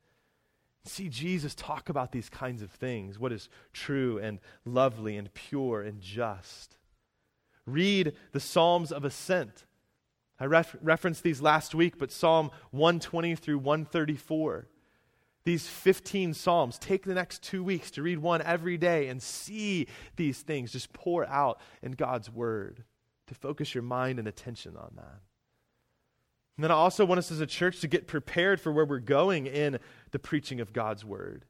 See 0.86 1.08
Jesus 1.08 1.54
talk 1.54 1.88
about 1.88 2.12
these 2.12 2.28
kinds 2.28 2.60
of 2.60 2.70
things 2.70 3.18
what 3.18 3.32
is 3.32 3.48
true 3.72 4.18
and 4.18 4.38
lovely 4.64 5.16
and 5.16 5.32
pure 5.32 5.80
and 5.82 6.00
just. 6.00 6.76
Read 7.66 8.12
the 8.32 8.40
Psalms 8.40 8.92
of 8.92 9.04
Ascent. 9.04 9.64
I 10.38 10.46
ref- 10.46 10.76
referenced 10.82 11.22
these 11.22 11.40
last 11.40 11.74
week, 11.74 11.98
but 11.98 12.12
Psalm 12.12 12.50
120 12.72 13.34
through 13.36 13.58
134. 13.58 14.68
These 15.44 15.68
15 15.68 16.34
Psalms. 16.34 16.78
Take 16.78 17.04
the 17.04 17.14
next 17.14 17.42
two 17.42 17.62
weeks 17.62 17.90
to 17.92 18.02
read 18.02 18.18
one 18.18 18.42
every 18.42 18.76
day 18.76 19.08
and 19.08 19.22
see 19.22 19.86
these 20.16 20.40
things 20.40 20.72
just 20.72 20.92
pour 20.92 21.24
out 21.26 21.60
in 21.82 21.92
God's 21.92 22.30
Word, 22.30 22.84
to 23.26 23.34
focus 23.34 23.74
your 23.74 23.82
mind 23.82 24.18
and 24.18 24.26
attention 24.28 24.76
on 24.76 24.92
that. 24.96 25.20
And 26.56 26.64
then 26.64 26.70
I 26.70 26.74
also 26.74 27.04
want 27.04 27.18
us 27.18 27.32
as 27.32 27.40
a 27.40 27.46
church 27.46 27.80
to 27.80 27.88
get 27.88 28.06
prepared 28.06 28.60
for 28.60 28.70
where 28.70 28.84
we're 28.84 29.00
going 29.00 29.46
in 29.46 29.78
the 30.12 30.18
preaching 30.18 30.60
of 30.60 30.72
God's 30.72 31.04
Word. 31.04 31.44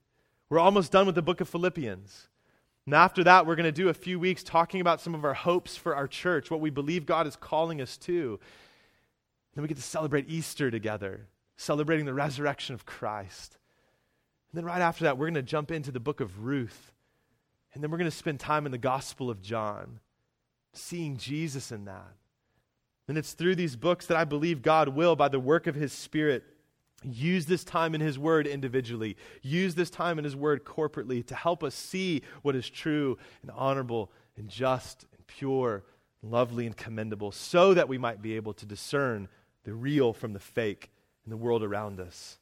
We're 0.49 0.59
almost 0.59 0.93
done 0.93 1.07
with 1.07 1.15
the 1.15 1.23
book 1.23 1.41
of 1.41 1.49
Philippians. 1.49 2.29
And 2.87 2.95
after 2.95 3.25
that, 3.25 3.47
we're 3.47 3.57
going 3.57 3.65
to 3.65 3.73
do 3.73 3.89
a 3.89 3.95
few 3.95 4.19
weeks 4.19 4.43
talking 4.43 4.81
about 4.81 5.01
some 5.01 5.15
of 5.15 5.25
our 5.25 5.35
hopes 5.35 5.77
for 5.77 5.97
our 5.97 6.07
church, 6.07 6.51
what 6.51 6.61
we 6.61 6.71
believe 6.71 7.07
God 7.07 7.27
is 7.27 7.37
calling 7.37 7.81
us 7.81 7.97
to. 7.99 8.39
Then 9.55 9.63
we 9.63 9.69
get 9.69 9.77
to 9.77 9.83
celebrate 9.83 10.29
Easter 10.29 10.71
together, 10.71 11.29
celebrating 11.57 12.07
the 12.07 12.15
resurrection 12.15 12.75
of 12.75 12.87
Christ. 12.87 13.59
And 14.51 14.59
then 14.59 14.65
right 14.65 14.81
after 14.81 15.05
that, 15.05 15.19
we're 15.19 15.27
going 15.27 15.35
to 15.35 15.43
jump 15.43 15.71
into 15.71 15.93
the 15.93 16.01
book 16.01 16.21
of 16.21 16.45
Ruth. 16.45 16.93
And 17.73 17.83
then 17.83 17.91
we're 17.91 17.99
going 17.99 18.11
to 18.11 18.17
spend 18.17 18.41
time 18.41 18.67
in 18.67 18.73
the 18.73 18.79
Gospel 18.79 19.31
of 19.31 19.43
John, 19.43 20.01
seeing 20.73 21.17
Jesus 21.17 21.73
in 21.73 21.87
that. 21.87 22.15
And 23.07 23.19
it's 23.19 23.33
through 23.33 23.57
these 23.57 23.77
books 23.77 24.07
that 24.07 24.17
I 24.17 24.25
believe 24.25 24.63
God 24.63 24.89
will, 24.89 25.17
by 25.17 25.29
the 25.29 25.41
work 25.41 25.67
of 25.67 25.75
His 25.75 25.93
Spirit, 25.93 26.45
use 27.03 27.47
this 27.47 27.65
time 27.65 27.95
in 27.95 28.01
His 28.01 28.19
Word 28.19 28.47
individually, 28.47 29.17
use 29.43 29.75
this 29.75 29.91
time 29.91 30.19
in 30.19 30.25
His 30.25 30.35
Word 30.35 30.65
corporately 30.65 31.25
to 31.27 31.35
help 31.35 31.63
us 31.63 31.75
see 31.75 32.23
what 32.43 32.57
is 32.57 32.69
true 32.69 33.19
and 33.43 33.51
honorable 33.51 34.11
and 34.37 34.49
just 34.49 35.05
and 35.13 35.27
pure, 35.27 35.85
and 36.23 36.33
lovely 36.33 36.67
and 36.67 36.77
commendable, 36.77 37.31
so 37.31 37.75
that 37.75 37.89
we 37.89 37.99
might 37.99 38.23
be 38.23 38.37
able 38.37 38.55
to 38.55 38.67
discern 38.67 39.29
the 39.65 39.75
real 39.75 40.13
from 40.13 40.33
the 40.33 40.41
fake 40.41 40.91
in 41.25 41.31
the 41.31 41.37
world 41.37 41.63
around 41.63 42.01
us. 42.01 42.39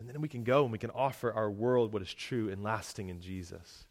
And 0.00 0.08
then 0.08 0.20
we 0.20 0.28
can 0.28 0.44
go 0.44 0.62
and 0.62 0.72
we 0.72 0.78
can 0.78 0.90
offer 0.90 1.32
our 1.32 1.50
world 1.50 1.92
what 1.92 2.02
is 2.02 2.12
true 2.12 2.48
and 2.48 2.62
lasting 2.62 3.10
in 3.10 3.20
Jesus. 3.20 3.86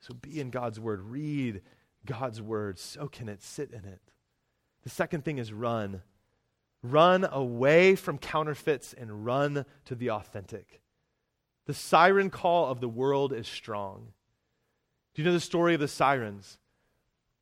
So 0.00 0.14
be 0.14 0.40
in 0.40 0.50
God's 0.50 0.78
Word, 0.78 1.00
read 1.00 1.62
God's 2.04 2.42
Word, 2.42 2.78
soak 2.78 3.20
in 3.20 3.28
it, 3.28 3.42
sit 3.42 3.70
in 3.70 3.84
it. 3.84 4.00
The 4.86 4.90
second 4.90 5.24
thing 5.24 5.38
is 5.38 5.52
run. 5.52 6.02
Run 6.80 7.26
away 7.28 7.96
from 7.96 8.18
counterfeits 8.18 8.94
and 8.96 9.26
run 9.26 9.64
to 9.86 9.96
the 9.96 10.10
authentic. 10.10 10.80
The 11.66 11.74
siren 11.74 12.30
call 12.30 12.66
of 12.66 12.80
the 12.80 12.88
world 12.88 13.32
is 13.32 13.48
strong. 13.48 14.12
Do 15.12 15.22
you 15.22 15.26
know 15.26 15.32
the 15.32 15.40
story 15.40 15.74
of 15.74 15.80
the 15.80 15.88
sirens? 15.88 16.58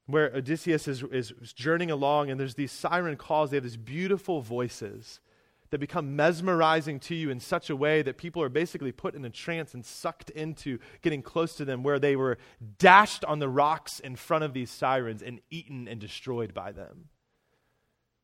Where 0.07 0.35
Odysseus 0.35 0.89
is, 0.89 1.03
is 1.03 1.35
journeying 1.53 1.91
along, 1.91 2.31
and 2.31 2.41
there's 2.41 2.55
these 2.55 2.73
siren 2.73 3.19
calls. 3.19 3.51
They 3.51 3.59
have 3.59 3.65
these 3.65 3.77
beautiful 3.77 4.41
voices 4.41 5.21
that 5.69 5.81
become 5.81 6.17
mesmerizing 6.17 6.99
to 7.01 7.15
you 7.15 7.29
in 7.29 7.41
such 7.41 7.69
a 7.69 7.77
way 7.77 8.01
that 8.01 8.17
people 8.17 8.43
are 8.43 8.49
basically 8.49 8.91
put 8.91 9.15
in 9.15 9.23
a 9.27 9.29
trance 9.29 9.75
and 9.75 9.85
sucked 9.85 10.31
into 10.31 10.79
getting 11.03 11.21
close 11.21 11.57
to 11.57 11.67
them, 11.67 11.83
where 11.83 11.99
they 11.99 12.17
were 12.17 12.39
dashed 12.79 13.23
on 13.27 13.39
the 13.39 13.51
rocks 13.51 14.01
in 14.01 14.17
front 14.17 14.45
of 14.45 14.55
these 14.55 14.71
sirens 14.71 15.23
and 15.23 15.43
eaten 15.51 15.87
and 15.87 16.01
destroyed 16.01 16.55
by 16.55 16.73
them. 16.73 17.11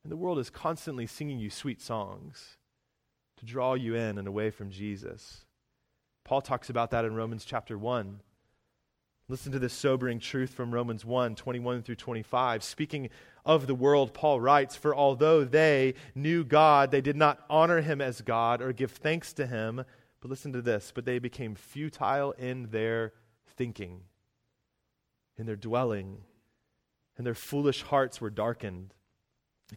And 0.03 0.11
the 0.11 0.17
world 0.17 0.39
is 0.39 0.51
constantly 0.51 1.07
singing 1.07 1.39
you 1.39 1.51
sweet 1.51 1.81
songs 1.81 2.57
to 3.37 3.45
draw 3.45 3.75
you 3.75 3.95
in 3.95 4.19
and 4.19 4.27
away 4.27 4.51
from 4.51 4.71
Jesus. 4.71 5.45
Paul 6.25 6.41
talks 6.41 6.71
about 6.71 6.91
that 6.91 7.05
in 7.05 7.15
Romans 7.15 7.45
chapter 7.45 7.77
1. 7.77 8.21
Listen 9.29 9.53
to 9.53 9.59
this 9.59 9.73
sobering 9.73 10.19
truth 10.19 10.51
from 10.51 10.75
Romans 10.75 11.05
1 11.05 11.37
21 11.37 11.83
through 11.83 11.95
25. 11.95 12.65
Speaking 12.65 13.11
of 13.45 13.67
the 13.67 13.75
world, 13.75 14.13
Paul 14.13 14.41
writes, 14.41 14.75
For 14.75 14.95
although 14.95 15.45
they 15.45 15.95
knew 16.15 16.45
God, 16.45 16.91
they 16.91 17.01
did 17.01 17.17
not 17.17 17.45
honor 17.49 17.81
him 17.81 18.01
as 18.01 18.23
God 18.23 18.61
or 18.61 18.73
give 18.73 18.91
thanks 18.91 19.33
to 19.35 19.47
him. 19.47 19.85
But 20.21 20.31
listen 20.31 20.53
to 20.53 20.61
this, 20.61 20.93
but 20.95 21.05
they 21.05 21.19
became 21.19 21.55
futile 21.55 22.33
in 22.33 22.71
their 22.71 23.13
thinking, 23.57 24.01
in 25.39 25.47
their 25.47 25.57
dwelling, 25.57 26.19
and 27.17 27.27
their 27.27 27.35
foolish 27.35 27.83
hearts 27.83 28.21
were 28.21 28.31
darkened. 28.31 28.95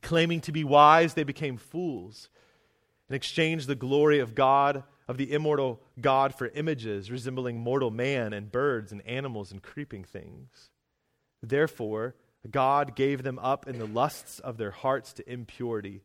Claiming 0.01 0.41
to 0.41 0.51
be 0.51 0.63
wise, 0.63 1.13
they 1.13 1.23
became 1.23 1.57
fools 1.57 2.29
and 3.07 3.15
exchanged 3.15 3.67
the 3.67 3.75
glory 3.75 4.19
of 4.19 4.35
God 4.35 4.83
of 5.07 5.17
the 5.17 5.31
immortal 5.33 5.81
God 5.99 6.33
for 6.33 6.47
images 6.47 7.11
resembling 7.11 7.59
mortal 7.59 7.91
man 7.91 8.33
and 8.33 8.51
birds 8.51 8.91
and 8.91 9.05
animals 9.05 9.51
and 9.51 9.61
creeping 9.61 10.03
things. 10.03 10.69
Therefore, 11.41 12.15
God 12.49 12.95
gave 12.95 13.23
them 13.23 13.39
up 13.39 13.67
in 13.67 13.79
the 13.79 13.85
lusts 13.85 14.39
of 14.39 14.57
their 14.57 14.71
hearts 14.71 15.13
to 15.13 15.31
impurity, 15.31 16.03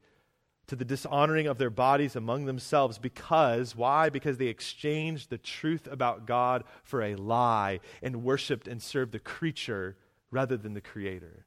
to 0.66 0.76
the 0.76 0.84
dishonoring 0.84 1.47
of 1.47 1.59
their 1.59 1.70
bodies 1.70 2.14
among 2.14 2.45
themselves, 2.45 2.99
because, 2.99 3.74
why? 3.74 4.11
Because 4.11 4.36
they 4.39 4.47
exchanged 4.47 5.30
the 5.30 5.39
truth 5.39 5.89
about 5.91 6.26
God 6.26 6.64
for 6.82 7.03
a 7.03 7.14
lie 7.14 7.80
and 8.03 8.22
worshiped 8.22 8.68
and 8.68 8.82
served 8.82 9.12
the 9.12 9.18
creature 9.18 9.97
rather 10.30 10.57
than 10.57 10.74
the 10.74 10.80
Creator. 10.80 11.47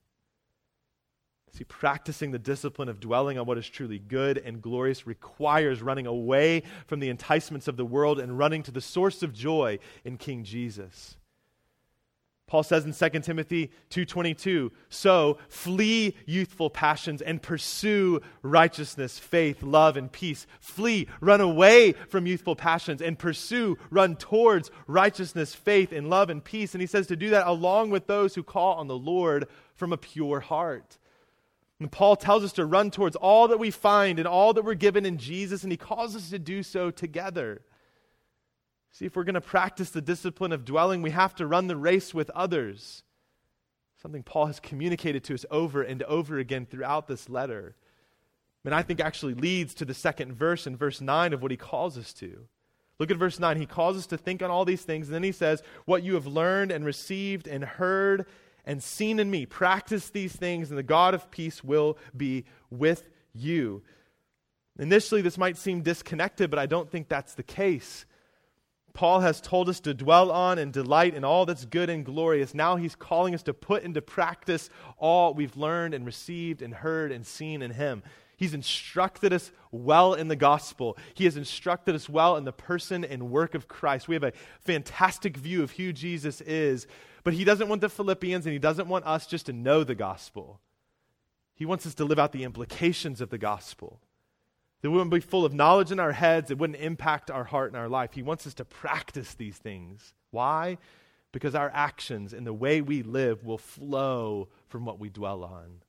See, 1.54 1.66
practicing 1.66 2.32
the 2.32 2.40
discipline 2.40 2.88
of 2.88 3.02
dwelling 3.02 3.38
on 3.38 3.46
what 3.46 3.58
is 3.58 3.68
truly 3.68 4.00
good 4.00 4.38
and 4.38 4.62
glorious 4.62 5.06
requires 5.06 5.82
running 5.82 6.08
away 6.08 6.64
from 6.88 7.02
the 7.02 7.10
enticements 7.10 7.68
of 7.68 7.76
the 7.76 7.86
world 7.86 8.20
and 8.20 8.38
running 8.38 8.64
to 8.64 8.72
the 8.72 8.80
source 8.80 9.22
of 9.22 9.34
joy 9.34 9.80
in 10.06 10.18
King 10.18 10.46
Jesus. 10.46 11.18
Paul 12.48 12.64
says 12.64 12.86
in 12.86 12.92
2 12.92 13.24
Timothy 13.24 13.72
2:22, 13.90 14.74
"So 14.90 15.38
flee 15.48 16.18
youthful 16.26 16.70
passions 16.70 17.22
and 17.22 17.42
pursue 17.42 18.20
righteousness, 18.42 19.18
faith, 19.18 19.64
love 19.64 19.96
and 19.96 20.12
peace. 20.12 20.46
Flee, 20.60 21.08
run 21.22 21.40
away 21.40 21.94
from 22.10 22.28
youthful 22.28 22.58
passions 22.58 23.02
and 23.02 23.18
pursue, 23.18 23.78
run 23.90 24.18
towards 24.18 24.70
righteousness, 24.86 25.56
faith 25.56 25.94
and 25.94 26.10
love 26.10 26.30
and 26.30 26.44
peace." 26.44 26.74
And 26.76 26.82
he 26.82 26.88
says 26.88 27.08
to 27.08 27.16
do 27.16 27.30
that 27.30 27.48
along 27.48 27.90
with 27.90 28.08
those 28.08 28.36
who 28.36 28.44
call 28.44 28.76
on 28.76 28.88
the 28.88 28.98
Lord 28.98 29.48
from 29.74 29.94
a 29.94 29.98
pure 29.98 30.42
heart. 30.42 30.98
And 31.82 31.92
Paul 31.92 32.16
tells 32.16 32.44
us 32.44 32.54
to 32.54 32.66
run 32.68 32.92
towards 32.92 33.16
all 33.16 33.48
that 33.48 33.58
we 33.58 33.72
find 33.72 34.20
and 34.20 34.28
all 34.28 34.54
that 34.54 34.64
we're 34.64 34.76
given 34.76 35.04
in 35.04 35.18
Jesus, 35.18 35.64
and 35.64 35.72
he 35.72 35.78
calls 35.78 36.16
us 36.16 36.30
to 36.30 36.38
do 36.38 36.62
so 36.62 36.92
together. 36.92 37.64
See, 38.92 39.06
if 39.06 39.16
we're 39.16 39.24
going 39.24 39.34
to 39.34 39.42
practice 39.42 39.90
the 39.90 40.00
discipline 40.00 40.52
of 40.52 40.64
dwelling, 40.64 41.02
we 41.02 41.10
have 41.10 41.34
to 41.38 41.48
run 41.48 41.66
the 41.66 41.76
race 41.76 42.14
with 42.14 42.30
others. 42.36 43.02
Something 44.00 44.22
Paul 44.22 44.46
has 44.46 44.60
communicated 44.60 45.24
to 45.24 45.34
us 45.34 45.44
over 45.50 45.82
and 45.82 46.04
over 46.04 46.38
again 46.38 46.68
throughout 46.68 47.08
this 47.08 47.30
letter. 47.30 47.76
And 48.64 48.76
I 48.76 48.84
think 48.84 49.00
actually 49.00 49.34
leads 49.34 49.74
to 49.74 49.86
the 49.86 49.96
second 49.96 50.34
verse 50.34 50.68
in 50.68 50.78
verse 50.78 51.02
9 51.02 51.34
of 51.34 51.42
what 51.42 51.50
he 51.50 51.58
calls 51.58 51.98
us 51.98 52.14
to. 52.14 52.46
Look 53.00 53.10
at 53.10 53.18
verse 53.18 53.40
9. 53.40 53.58
He 53.58 53.66
calls 53.66 53.98
us 53.98 54.06
to 54.06 54.20
think 54.20 54.44
on 54.44 54.52
all 54.52 54.66
these 54.66 54.84
things, 54.84 55.08
and 55.08 55.16
then 55.16 55.24
he 55.24 55.32
says, 55.32 55.64
What 55.86 56.04
you 56.04 56.14
have 56.14 56.28
learned 56.28 56.72
and 56.72 56.86
received 56.86 57.48
and 57.48 57.64
heard 57.64 58.28
and 58.66 58.82
seen 58.82 59.20
in 59.20 59.30
me. 59.30 59.46
Practice 59.46 60.10
these 60.10 60.36
things, 60.36 60.70
and 60.70 60.78
the 60.78 60.84
God 60.84 61.14
of 61.14 61.32
peace 61.32 61.64
will 61.64 61.98
be 62.16 62.46
with 62.70 63.10
you. 63.34 63.84
Initially, 64.80 65.22
this 65.22 65.38
might 65.38 65.58
seem 65.58 65.82
disconnected, 65.82 66.50
but 66.50 66.60
I 66.60 66.66
don't 66.66 66.90
think 66.90 67.08
that's 67.08 67.34
the 67.36 67.44
case. 67.44 68.06
Paul 68.94 69.22
has 69.22 69.40
told 69.40 69.70
us 69.70 69.80
to 69.82 69.94
dwell 69.94 70.32
on 70.32 70.58
and 70.58 70.74
delight 70.74 71.14
in 71.14 71.24
all 71.24 71.46
that's 71.46 71.66
good 71.66 71.90
and 71.90 72.06
glorious. 72.06 72.54
Now 72.54 72.76
he's 72.76 72.96
calling 72.96 73.34
us 73.34 73.44
to 73.44 73.54
put 73.54 73.84
into 73.84 74.02
practice 74.02 74.70
all 74.98 75.34
we've 75.34 75.56
learned 75.56 75.94
and 75.94 76.06
received 76.06 76.62
and 76.62 76.74
heard 76.74 77.12
and 77.12 77.26
seen 77.26 77.62
in 77.62 77.72
him. 77.72 78.04
He's 78.42 78.56
instructed 78.56 79.34
us 79.34 79.52
well 79.72 80.16
in 80.16 80.28
the 80.28 80.36
gospel. 80.36 80.98
He 81.14 81.26
has 81.26 81.38
instructed 81.38 81.94
us 81.94 82.10
well 82.10 82.38
in 82.38 82.44
the 82.44 82.52
person 82.52 83.06
and 83.06 83.30
work 83.30 83.54
of 83.54 83.68
Christ. 83.68 84.08
We 84.08 84.16
have 84.16 84.24
a 84.24 84.34
fantastic 84.62 85.38
view 85.38 85.62
of 85.62 85.74
who 85.74 85.94
Jesus 85.94 86.42
is, 86.42 86.88
but 87.24 87.36
he 87.36 87.44
doesn't 87.44 87.70
want 87.70 87.82
the 87.82 87.88
Philippians 87.88 88.48
and 88.48 88.54
he 88.54 88.58
doesn't 88.58 88.88
want 88.88 89.06
us 89.06 89.28
just 89.28 89.46
to 89.46 89.54
know 89.54 89.84
the 89.84 89.94
gospel. 89.94 90.60
He 91.54 91.68
wants 91.68 91.86
us 91.86 91.94
to 91.94 92.04
live 92.04 92.18
out 92.18 92.32
the 92.32 92.44
implications 92.44 93.22
of 93.22 93.30
the 93.30 93.38
gospel. 93.38 94.00
That 94.82 94.90
wouldn't 94.90 95.12
be 95.12 95.20
full 95.20 95.46
of 95.46 95.54
knowledge 95.54 95.92
in 95.92 96.00
our 96.00 96.14
heads, 96.14 96.50
it 96.50 96.58
wouldn't 96.58 96.82
impact 96.82 97.30
our 97.30 97.44
heart 97.44 97.68
and 97.68 97.78
our 97.78 97.90
life. 97.90 98.14
He 98.14 98.24
wants 98.24 98.48
us 98.48 98.56
to 98.56 98.66
practice 98.66 99.36
these 99.36 99.58
things. 99.58 100.16
Why? 100.32 100.80
Because 101.32 101.54
our 101.54 101.70
actions 101.76 102.34
and 102.34 102.48
the 102.48 102.54
way 102.54 102.82
we 102.82 103.04
live 103.04 103.46
will 103.46 103.60
flow 103.60 104.48
from 104.68 104.84
what 104.84 104.98
we 104.98 105.10
dwell 105.10 105.44
on. 105.44 105.84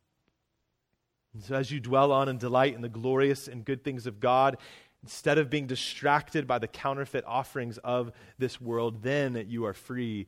And 1.35 1.43
so, 1.43 1.55
as 1.55 1.71
you 1.71 1.81
dwell 1.81 2.13
on 2.13 2.29
and 2.29 2.39
delight 2.39 2.75
in 2.75 2.83
the 2.83 2.89
glorious 2.89 3.49
and 3.49 3.65
good 3.65 3.83
things 3.83 4.07
of 4.07 4.21
God, 4.21 4.59
instead 5.03 5.39
of 5.39 5.51
being 5.51 5.67
distracted 5.67 6.47
by 6.47 6.59
the 6.59 6.69
counterfeit 6.69 7.25
offerings 7.27 7.79
of 7.79 8.13
this 8.39 8.61
world, 8.61 9.03
then 9.03 9.47
you 9.49 9.65
are 9.65 9.73
free 9.73 10.27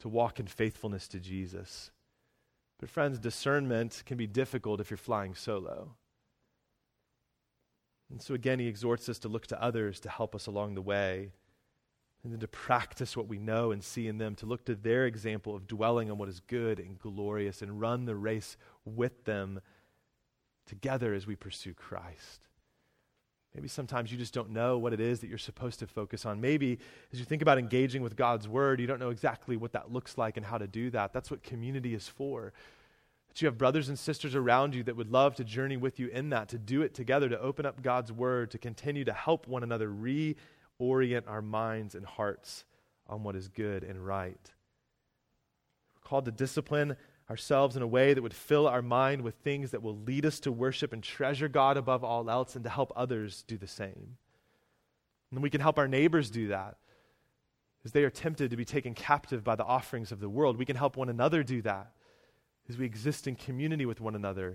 to 0.00 0.08
walk 0.08 0.38
in 0.38 0.46
faithfulness 0.46 1.08
to 1.08 1.18
Jesus. 1.18 1.90
But, 2.78 2.90
friends, 2.90 3.18
discernment 3.18 4.02
can 4.04 4.16
be 4.16 4.26
difficult 4.26 4.80
if 4.80 4.90
you're 4.90 4.96
flying 4.98 5.34
solo. 5.34 5.94
And 8.10 8.20
so, 8.20 8.34
again, 8.34 8.58
he 8.58 8.66
exhorts 8.66 9.08
us 9.08 9.18
to 9.20 9.28
look 9.28 9.46
to 9.46 9.62
others 9.62 10.00
to 10.00 10.10
help 10.10 10.34
us 10.34 10.46
along 10.46 10.74
the 10.74 10.82
way, 10.82 11.30
and 12.22 12.32
then 12.32 12.40
to 12.40 12.48
practice 12.48 13.16
what 13.16 13.26
we 13.26 13.38
know 13.38 13.72
and 13.72 13.82
see 13.82 14.06
in 14.06 14.18
them, 14.18 14.34
to 14.34 14.46
look 14.46 14.66
to 14.66 14.74
their 14.74 15.06
example 15.06 15.56
of 15.56 15.66
dwelling 15.66 16.10
on 16.10 16.18
what 16.18 16.28
is 16.28 16.40
good 16.40 16.78
and 16.78 16.98
glorious, 16.98 17.62
and 17.62 17.80
run 17.80 18.04
the 18.04 18.14
race 18.14 18.58
with 18.84 19.24
them 19.24 19.60
together 20.66 21.14
as 21.14 21.26
we 21.26 21.36
pursue 21.36 21.74
Christ. 21.74 22.48
Maybe 23.54 23.68
sometimes 23.68 24.10
you 24.10 24.16
just 24.16 24.32
don't 24.32 24.50
know 24.50 24.78
what 24.78 24.94
it 24.94 25.00
is 25.00 25.20
that 25.20 25.28
you're 25.28 25.36
supposed 25.36 25.78
to 25.80 25.86
focus 25.86 26.24
on. 26.24 26.40
Maybe 26.40 26.78
as 27.12 27.18
you 27.18 27.26
think 27.26 27.42
about 27.42 27.58
engaging 27.58 28.02
with 28.02 28.16
God's 28.16 28.48
word, 28.48 28.80
you 28.80 28.86
don't 28.86 29.00
know 29.00 29.10
exactly 29.10 29.56
what 29.56 29.72
that 29.72 29.92
looks 29.92 30.16
like 30.16 30.38
and 30.38 30.46
how 30.46 30.56
to 30.56 30.66
do 30.66 30.88
that. 30.90 31.12
That's 31.12 31.30
what 31.30 31.42
community 31.42 31.92
is 31.94 32.08
for. 32.08 32.54
That 33.28 33.42
you 33.42 33.46
have 33.46 33.58
brothers 33.58 33.90
and 33.90 33.98
sisters 33.98 34.34
around 34.34 34.74
you 34.74 34.82
that 34.84 34.96
would 34.96 35.10
love 35.10 35.34
to 35.34 35.44
journey 35.44 35.76
with 35.76 36.00
you 36.00 36.08
in 36.08 36.30
that, 36.30 36.48
to 36.48 36.58
do 36.58 36.80
it 36.80 36.94
together, 36.94 37.28
to 37.28 37.40
open 37.40 37.66
up 37.66 37.82
God's 37.82 38.10
word, 38.10 38.50
to 38.52 38.58
continue 38.58 39.04
to 39.04 39.12
help 39.12 39.46
one 39.46 39.62
another 39.62 39.90
reorient 39.90 41.24
our 41.26 41.42
minds 41.42 41.94
and 41.94 42.06
hearts 42.06 42.64
on 43.06 43.22
what 43.22 43.36
is 43.36 43.48
good 43.48 43.84
and 43.84 44.06
right. 44.06 44.50
We're 45.94 46.08
called 46.08 46.24
to 46.24 46.30
discipline 46.30 46.96
ourselves 47.30 47.76
in 47.76 47.82
a 47.82 47.86
way 47.86 48.14
that 48.14 48.22
would 48.22 48.34
fill 48.34 48.66
our 48.66 48.82
mind 48.82 49.22
with 49.22 49.34
things 49.36 49.70
that 49.70 49.82
will 49.82 49.96
lead 49.96 50.26
us 50.26 50.40
to 50.40 50.52
worship 50.52 50.92
and 50.92 51.02
treasure 51.02 51.48
God 51.48 51.76
above 51.76 52.04
all 52.04 52.28
else 52.28 52.54
and 52.54 52.64
to 52.64 52.70
help 52.70 52.92
others 52.94 53.44
do 53.46 53.56
the 53.56 53.66
same. 53.66 54.16
And 55.30 55.42
we 55.42 55.50
can 55.50 55.60
help 55.60 55.78
our 55.78 55.88
neighbors 55.88 56.30
do 56.30 56.48
that 56.48 56.76
as 57.84 57.92
they 57.92 58.04
are 58.04 58.10
tempted 58.10 58.50
to 58.50 58.56
be 58.56 58.64
taken 58.64 58.94
captive 58.94 59.42
by 59.42 59.56
the 59.56 59.64
offerings 59.64 60.12
of 60.12 60.20
the 60.20 60.28
world. 60.28 60.56
We 60.56 60.64
can 60.64 60.76
help 60.76 60.96
one 60.96 61.08
another 61.08 61.42
do 61.42 61.62
that 61.62 61.92
as 62.68 62.78
we 62.78 62.84
exist 62.84 63.26
in 63.26 63.34
community 63.34 63.86
with 63.86 64.00
one 64.00 64.14
another. 64.14 64.48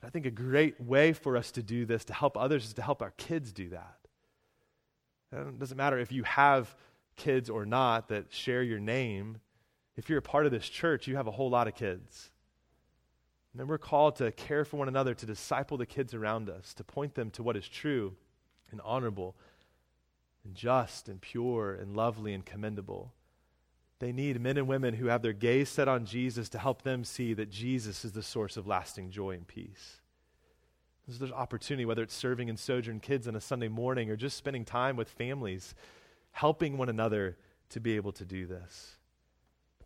And 0.00 0.08
I 0.08 0.08
think 0.08 0.26
a 0.26 0.30
great 0.30 0.80
way 0.80 1.12
for 1.12 1.36
us 1.36 1.52
to 1.52 1.62
do 1.62 1.84
this, 1.84 2.04
to 2.06 2.14
help 2.14 2.36
others, 2.36 2.64
is 2.64 2.74
to 2.74 2.82
help 2.82 3.02
our 3.02 3.12
kids 3.12 3.52
do 3.52 3.70
that. 3.70 3.98
It 5.32 5.58
doesn't 5.58 5.76
matter 5.76 5.98
if 5.98 6.12
you 6.12 6.24
have 6.24 6.74
kids 7.16 7.48
or 7.48 7.64
not 7.64 8.08
that 8.08 8.32
share 8.32 8.62
your 8.62 8.80
name 8.80 9.38
if 9.96 10.08
you're 10.08 10.18
a 10.18 10.22
part 10.22 10.46
of 10.46 10.52
this 10.52 10.68
church, 10.68 11.06
you 11.06 11.16
have 11.16 11.26
a 11.26 11.32
whole 11.32 11.50
lot 11.50 11.68
of 11.68 11.74
kids. 11.74 12.30
And 13.52 13.60
then 13.60 13.68
we're 13.68 13.78
called 13.78 14.16
to 14.16 14.32
care 14.32 14.64
for 14.64 14.78
one 14.78 14.88
another, 14.88 15.14
to 15.14 15.26
disciple 15.26 15.76
the 15.76 15.86
kids 15.86 16.14
around 16.14 16.48
us, 16.48 16.72
to 16.74 16.84
point 16.84 17.14
them 17.14 17.30
to 17.32 17.42
what 17.42 17.56
is 17.56 17.68
true 17.68 18.14
and 18.70 18.80
honorable 18.82 19.36
and 20.44 20.54
just 20.54 21.08
and 21.08 21.20
pure 21.20 21.74
and 21.74 21.94
lovely 21.94 22.32
and 22.32 22.44
commendable. 22.44 23.12
They 23.98 24.10
need 24.10 24.40
men 24.40 24.56
and 24.56 24.66
women 24.66 24.94
who 24.94 25.06
have 25.06 25.22
their 25.22 25.32
gaze 25.32 25.68
set 25.68 25.86
on 25.86 26.06
Jesus 26.06 26.48
to 26.48 26.58
help 26.58 26.82
them 26.82 27.04
see 27.04 27.34
that 27.34 27.50
Jesus 27.50 28.04
is 28.04 28.12
the 28.12 28.22
source 28.22 28.56
of 28.56 28.66
lasting 28.66 29.10
joy 29.10 29.32
and 29.32 29.46
peace. 29.46 30.00
So 31.08 31.18
there's 31.18 31.32
opportunity, 31.32 31.84
whether 31.84 32.02
it's 32.02 32.14
serving 32.14 32.48
in 32.48 32.56
Sojourn 32.56 33.00
Kids 33.00 33.28
on 33.28 33.36
a 33.36 33.40
Sunday 33.40 33.68
morning 33.68 34.10
or 34.10 34.16
just 34.16 34.36
spending 34.36 34.64
time 34.64 34.96
with 34.96 35.08
families, 35.08 35.74
helping 36.30 36.78
one 36.78 36.88
another 36.88 37.36
to 37.70 37.80
be 37.80 37.96
able 37.96 38.12
to 38.12 38.24
do 38.24 38.46
this. 38.46 38.96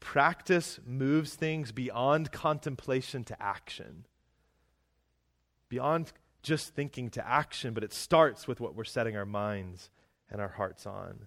Practice 0.06 0.78
moves 0.86 1.34
things 1.34 1.72
beyond 1.72 2.30
contemplation 2.30 3.24
to 3.24 3.42
action. 3.42 4.06
Beyond 5.68 6.12
just 6.44 6.76
thinking 6.76 7.10
to 7.10 7.28
action, 7.28 7.74
but 7.74 7.82
it 7.82 7.92
starts 7.92 8.46
with 8.46 8.60
what 8.60 8.76
we're 8.76 8.84
setting 8.84 9.16
our 9.16 9.26
minds 9.26 9.90
and 10.30 10.40
our 10.40 10.48
hearts 10.48 10.86
on. 10.86 11.26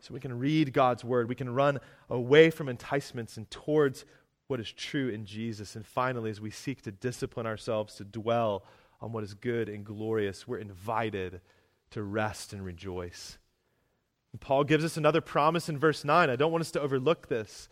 So 0.00 0.12
we 0.12 0.18
can 0.18 0.36
read 0.36 0.72
God's 0.72 1.04
word, 1.04 1.28
we 1.28 1.36
can 1.36 1.54
run 1.54 1.78
away 2.10 2.50
from 2.50 2.68
enticements 2.68 3.36
and 3.36 3.48
towards 3.52 4.04
what 4.48 4.58
is 4.58 4.72
true 4.72 5.08
in 5.08 5.24
Jesus. 5.24 5.76
And 5.76 5.86
finally, 5.86 6.30
as 6.30 6.40
we 6.40 6.50
seek 6.50 6.82
to 6.82 6.90
discipline 6.90 7.46
ourselves 7.46 7.94
to 7.94 8.04
dwell 8.04 8.64
on 9.00 9.12
what 9.12 9.22
is 9.22 9.34
good 9.34 9.68
and 9.68 9.84
glorious, 9.84 10.48
we're 10.48 10.58
invited 10.58 11.40
to 11.90 12.02
rest 12.02 12.52
and 12.52 12.64
rejoice. 12.64 13.38
And 14.32 14.40
Paul 14.40 14.64
gives 14.64 14.84
us 14.84 14.96
another 14.96 15.20
promise 15.20 15.68
in 15.68 15.78
verse 15.78 16.04
9. 16.04 16.30
I 16.30 16.34
don't 16.34 16.50
want 16.50 16.62
us 16.62 16.72
to 16.72 16.80
overlook 16.80 17.28
this. 17.28 17.68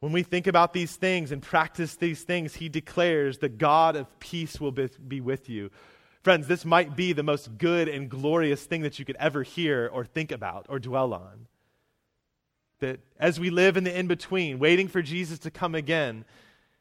When 0.00 0.12
we 0.12 0.22
think 0.22 0.46
about 0.46 0.72
these 0.72 0.94
things 0.94 1.32
and 1.32 1.42
practice 1.42 1.96
these 1.96 2.22
things, 2.22 2.54
he 2.54 2.68
declares, 2.68 3.38
The 3.38 3.48
God 3.48 3.96
of 3.96 4.20
peace 4.20 4.60
will 4.60 4.72
be, 4.72 5.20
with 5.20 5.48
you. 5.48 5.70
Friends, 6.22 6.46
this 6.46 6.64
might 6.64 6.94
be 6.94 7.12
the 7.12 7.22
most 7.22 7.58
good 7.58 7.88
and 7.88 8.08
glorious 8.08 8.64
thing 8.64 8.82
that 8.82 8.98
you 8.98 9.04
could 9.04 9.16
ever 9.16 9.42
hear 9.42 9.90
or 9.92 10.04
think 10.04 10.30
about 10.30 10.66
or 10.68 10.78
dwell 10.78 11.12
on. 11.14 11.46
That 12.80 13.00
as 13.18 13.40
we 13.40 13.50
live 13.50 13.76
in 13.76 13.84
the 13.84 13.98
in 13.98 14.06
between, 14.06 14.60
waiting 14.60 14.86
for 14.86 15.02
Jesus 15.02 15.40
to 15.40 15.50
come 15.50 15.74
again, 15.74 16.24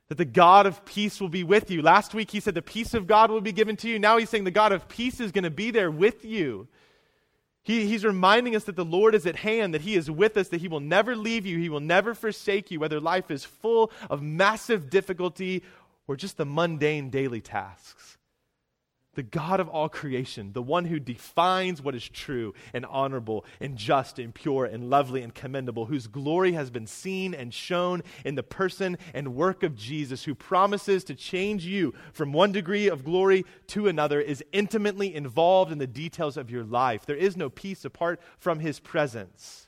that 0.09 0.17
the 0.17 0.25
God 0.25 0.67
of 0.67 0.85
peace 0.85 1.19
will 1.19 1.29
be 1.29 1.43
with 1.43 1.71
you. 1.71 1.81
Last 1.81 2.13
week 2.13 2.29
he 2.29 2.39
said 2.39 2.53
the 2.53 2.61
peace 2.61 2.93
of 2.93 3.07
God 3.07 3.31
will 3.31 3.41
be 3.41 3.51
given 3.51 3.75
to 3.77 3.89
you. 3.89 3.97
Now 3.97 4.17
he's 4.17 4.29
saying 4.29 4.43
the 4.43 4.51
God 4.51 4.71
of 4.71 4.87
peace 4.87 5.19
is 5.19 5.31
going 5.31 5.43
to 5.43 5.49
be 5.49 5.71
there 5.71 5.89
with 5.89 6.23
you. 6.23 6.67
He, 7.67 7.85
he's 7.85 8.05
reminding 8.05 8.55
us 8.55 8.63
that 8.63 8.77
the 8.77 8.85
Lord 8.85 9.13
is 9.13 9.25
at 9.25 9.35
hand, 9.35 9.73
that 9.73 9.81
He 9.81 9.95
is 9.95 10.09
with 10.09 10.37
us, 10.37 10.47
that 10.47 10.61
He 10.61 10.69
will 10.69 10.79
never 10.79 11.17
leave 11.17 11.45
you, 11.45 11.57
He 11.57 11.67
will 11.67 11.81
never 11.81 12.15
forsake 12.15 12.71
you, 12.71 12.79
whether 12.79 13.01
life 13.01 13.29
is 13.29 13.43
full 13.43 13.91
of 14.09 14.21
massive 14.21 14.89
difficulty 14.89 15.63
or 16.07 16.15
just 16.15 16.37
the 16.37 16.45
mundane 16.45 17.09
daily 17.09 17.41
tasks 17.41 18.16
the 19.17 19.23
God 19.23 19.59
of 19.59 19.67
all 19.67 19.89
creation, 19.89 20.53
the 20.53 20.61
one 20.61 20.85
who 20.85 20.99
defines 20.99 21.81
what 21.81 21.95
is 21.95 22.07
true 22.07 22.53
and 22.71 22.85
honorable 22.85 23.43
and 23.59 23.75
just 23.75 24.19
and 24.19 24.33
pure 24.33 24.63
and 24.63 24.91
lovely 24.91 25.23
and 25.23 25.33
commendable, 25.33 25.87
whose 25.87 26.05
glory 26.05 26.51
has 26.51 26.69
been 26.69 26.85
seen 26.85 27.33
and 27.33 27.51
shown 27.51 28.03
in 28.23 28.35
the 28.35 28.43
person 28.43 28.95
and 29.15 29.33
work 29.33 29.63
of 29.63 29.75
Jesus, 29.75 30.25
who 30.25 30.35
promises 30.35 31.03
to 31.03 31.15
change 31.15 31.65
you 31.65 31.95
from 32.13 32.31
one 32.31 32.51
degree 32.51 32.87
of 32.87 33.03
glory 33.03 33.43
to 33.65 33.87
another, 33.87 34.21
is 34.21 34.43
intimately 34.51 35.15
involved 35.15 35.71
in 35.71 35.79
the 35.79 35.87
details 35.87 36.37
of 36.37 36.51
your 36.51 36.63
life. 36.63 37.07
There 37.07 37.15
is 37.15 37.35
no 37.35 37.49
peace 37.49 37.83
apart 37.85 38.21
from 38.37 38.59
his 38.59 38.79
presence. 38.79 39.67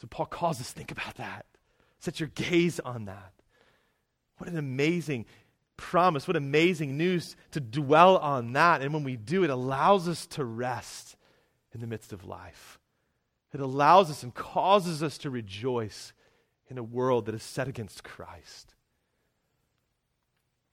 So 0.00 0.06
Paul 0.06 0.26
calls 0.26 0.62
us 0.62 0.72
think 0.72 0.90
about 0.90 1.16
that. 1.16 1.44
Set 1.98 2.20
your 2.20 2.30
gaze 2.34 2.80
on 2.80 3.04
that. 3.04 3.34
What 4.38 4.48
an 4.48 4.56
amazing 4.56 5.26
promise. 5.82 6.28
What 6.28 6.36
amazing 6.36 6.96
news 6.96 7.36
to 7.50 7.60
dwell 7.60 8.16
on 8.16 8.52
that. 8.52 8.82
And 8.82 8.94
when 8.94 9.02
we 9.02 9.16
do, 9.16 9.42
it 9.42 9.50
allows 9.50 10.08
us 10.08 10.26
to 10.28 10.44
rest 10.44 11.16
in 11.74 11.80
the 11.80 11.86
midst 11.88 12.12
of 12.12 12.24
life. 12.24 12.78
It 13.52 13.60
allows 13.60 14.08
us 14.08 14.22
and 14.22 14.32
causes 14.32 15.02
us 15.02 15.18
to 15.18 15.30
rejoice 15.30 16.12
in 16.68 16.78
a 16.78 16.82
world 16.82 17.26
that 17.26 17.34
is 17.34 17.42
set 17.42 17.68
against 17.68 18.04
Christ. 18.04 18.74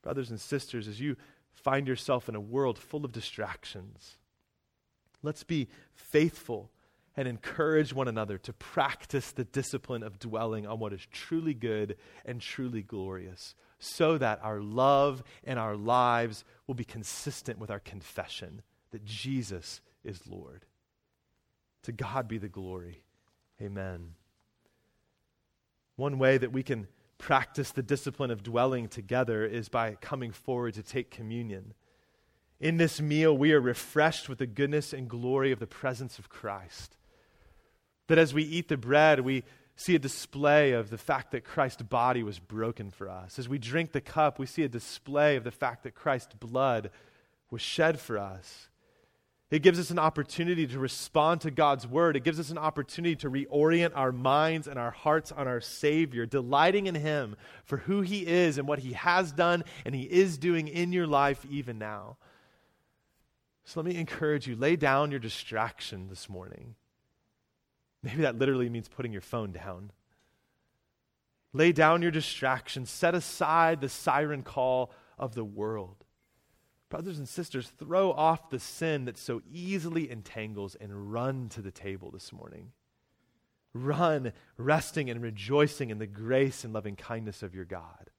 Brothers 0.04 0.30
and 0.30 0.40
sisters, 0.40 0.88
as 0.88 1.02
you 1.02 1.18
find 1.52 1.88
yourself 1.88 2.30
in 2.30 2.36
a 2.36 2.40
world 2.40 2.78
full 2.78 3.04
of 3.04 3.12
distractions, 3.12 4.18
let's 5.24 5.44
be 5.44 5.68
faithful 5.96 6.70
and 7.18 7.28
encourage 7.28 7.94
one 7.94 8.08
another 8.08 8.38
to 8.38 8.54
practice 8.54 9.32
the 9.32 9.44
discipline 9.44 10.04
of 10.04 10.20
dwelling 10.20 10.68
on 10.68 10.80
what 10.80 10.94
is 10.94 11.06
truly 11.12 11.56
good 11.56 11.98
and 12.24 12.40
truly 12.40 12.84
glorious 12.84 13.56
so 13.80 14.18
that 14.18 14.40
our 14.44 14.60
love 14.60 15.24
and 15.44 15.58
our 15.58 15.76
lives 15.76 16.44
will 16.68 16.76
be 16.76 16.84
consistent 16.84 17.58
with 17.58 17.72
our 17.72 17.80
confession 17.80 18.62
that 18.92 19.06
Jesus 19.06 19.82
is 20.04 20.28
Lord. 20.28 20.66
To 21.84 21.92
God 21.92 22.28
be 22.28 22.38
the 22.38 22.50
glory. 22.50 23.04
Amen. 23.62 24.16
One 25.96 26.20
way 26.20 26.38
that 26.38 26.52
we 26.52 26.64
can 26.64 26.88
practice 27.18 27.72
the 27.72 27.84
discipline 27.84 28.32
of 28.32 28.44
dwelling 28.44 28.88
together 28.88 29.46
is 29.46 29.70
by 29.70 29.96
coming 29.96 30.32
forward 30.32 30.74
to 30.76 30.84
take 30.84 31.12
communion. 31.12 31.74
In 32.60 32.78
this 32.78 33.00
meal, 33.00 33.38
we 33.38 33.54
are 33.54 33.62
refreshed 33.62 34.28
with 34.28 34.40
the 34.40 34.48
goodness 34.48 34.94
and 34.94 35.10
glory 35.10 35.52
of 35.52 35.60
the 35.60 35.68
presence 35.68 36.20
of 36.20 36.30
Christ. 36.30 36.98
That 38.08 38.18
as 38.18 38.34
we 38.34 38.44
eat 38.44 38.68
the 38.68 38.78
bread, 38.78 39.22
we 39.22 39.44
see 39.80 39.96
a 39.96 40.00
display 40.00 40.74
of 40.74 40.90
the 40.90 40.98
fact 40.98 41.32
that 41.32 41.46
Christ's 41.46 41.84
body 41.84 42.22
was 42.22 42.38
broken 42.38 42.92
for 42.92 43.10
us. 43.10 43.40
As 43.40 43.48
we 43.48 43.58
drink 43.58 43.94
the 43.94 44.02
cup, 44.02 44.38
we 44.38 44.46
see 44.46 44.64
a 44.64 44.70
display 44.70 45.38
of 45.38 45.46
the 45.46 45.52
fact 45.52 45.84
that 45.84 45.96
Christ's 45.96 46.34
blood 46.34 46.92
was 47.50 47.62
shed 47.62 47.98
for 47.98 48.18
us. 48.18 48.68
It 49.50 49.64
gives 49.64 49.80
us 49.80 49.90
an 49.90 49.98
opportunity 49.98 50.68
to 50.68 50.80
respond 50.80 51.42
to 51.42 51.50
God's 51.50 51.88
word. 51.88 52.18
It 52.18 52.26
gives 52.26 52.42
us 52.42 52.50
an 52.50 52.58
opportunity 52.58 53.16
to 53.16 53.32
reorient 53.32 53.94
our 53.96 54.12
minds 54.12 54.68
and 54.68 54.78
our 54.78 54.92
hearts 54.92 55.32
on 55.32 55.48
our 55.48 55.62
Savior, 55.62 56.26
delighting 56.26 56.88
in 56.88 56.96
Him 56.96 57.38
for 57.64 57.78
who 57.78 58.02
He 58.02 58.28
is 58.28 58.58
and 58.58 58.68
what 58.68 58.80
He 58.80 58.94
has 58.94 59.32
done 59.32 59.64
and 59.86 59.96
He 59.96 60.04
is 60.04 60.38
doing 60.38 60.68
in 60.68 60.92
your 60.92 61.08
life 61.08 61.46
even 61.50 61.80
now. 61.80 62.18
So 63.64 63.80
let 63.80 63.90
me 63.90 63.98
encourage 63.98 64.46
you 64.46 64.58
lay 64.58 64.76
down 64.76 65.10
your 65.10 65.22
distraction 65.22 66.10
this 66.10 66.28
morning. 66.28 66.76
Maybe 68.04 68.22
that 68.22 68.38
literally 68.38 68.70
means 68.70 68.88
putting 68.88 69.12
your 69.12 69.22
phone 69.22 69.52
down. 69.52 69.92
Lay 71.52 71.72
down 71.72 72.02
your 72.02 72.12
distractions, 72.12 72.90
set 72.90 73.16
aside 73.16 73.82
the 73.82 73.90
siren 73.90 74.44
call 74.44 74.92
of 75.18 75.36
the 75.36 75.44
world. 75.44 76.06
Brothers 76.90 77.20
and 77.20 77.28
sisters, 77.28 77.72
throw 77.78 78.12
off 78.12 78.50
the 78.50 78.60
sin 78.60 79.06
that 79.06 79.18
so 79.18 79.42
easily 79.52 80.10
entangles 80.10 80.76
and 80.76 81.12
run 81.12 81.50
to 81.50 81.62
the 81.62 81.72
table 81.72 82.12
this 82.12 82.32
morning. 82.32 82.72
Run, 83.74 84.34
resting 84.58 85.10
and 85.10 85.22
rejoicing 85.22 85.92
in 85.92 86.00
the 86.00 86.08
grace 86.08 86.64
and 86.64 86.74
loving 86.74 86.96
kindness 86.96 87.44
of 87.44 87.54
your 87.54 87.66
God. 87.66 88.10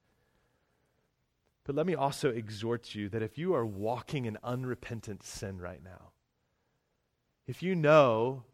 But 1.65 1.75
let 1.75 1.87
me 1.87 1.95
also 1.95 2.31
exhort 2.31 2.95
you 2.95 3.09
that 3.09 3.23
if 3.23 3.39
you 3.39 3.55
are 3.55 3.67
walking 3.67 4.25
in 4.25 4.39
unrepentant 4.43 5.25
sin 5.25 5.59
right 5.59 5.83
now, 5.83 6.13
if 7.47 7.63
you 7.63 7.75
know 7.75 8.45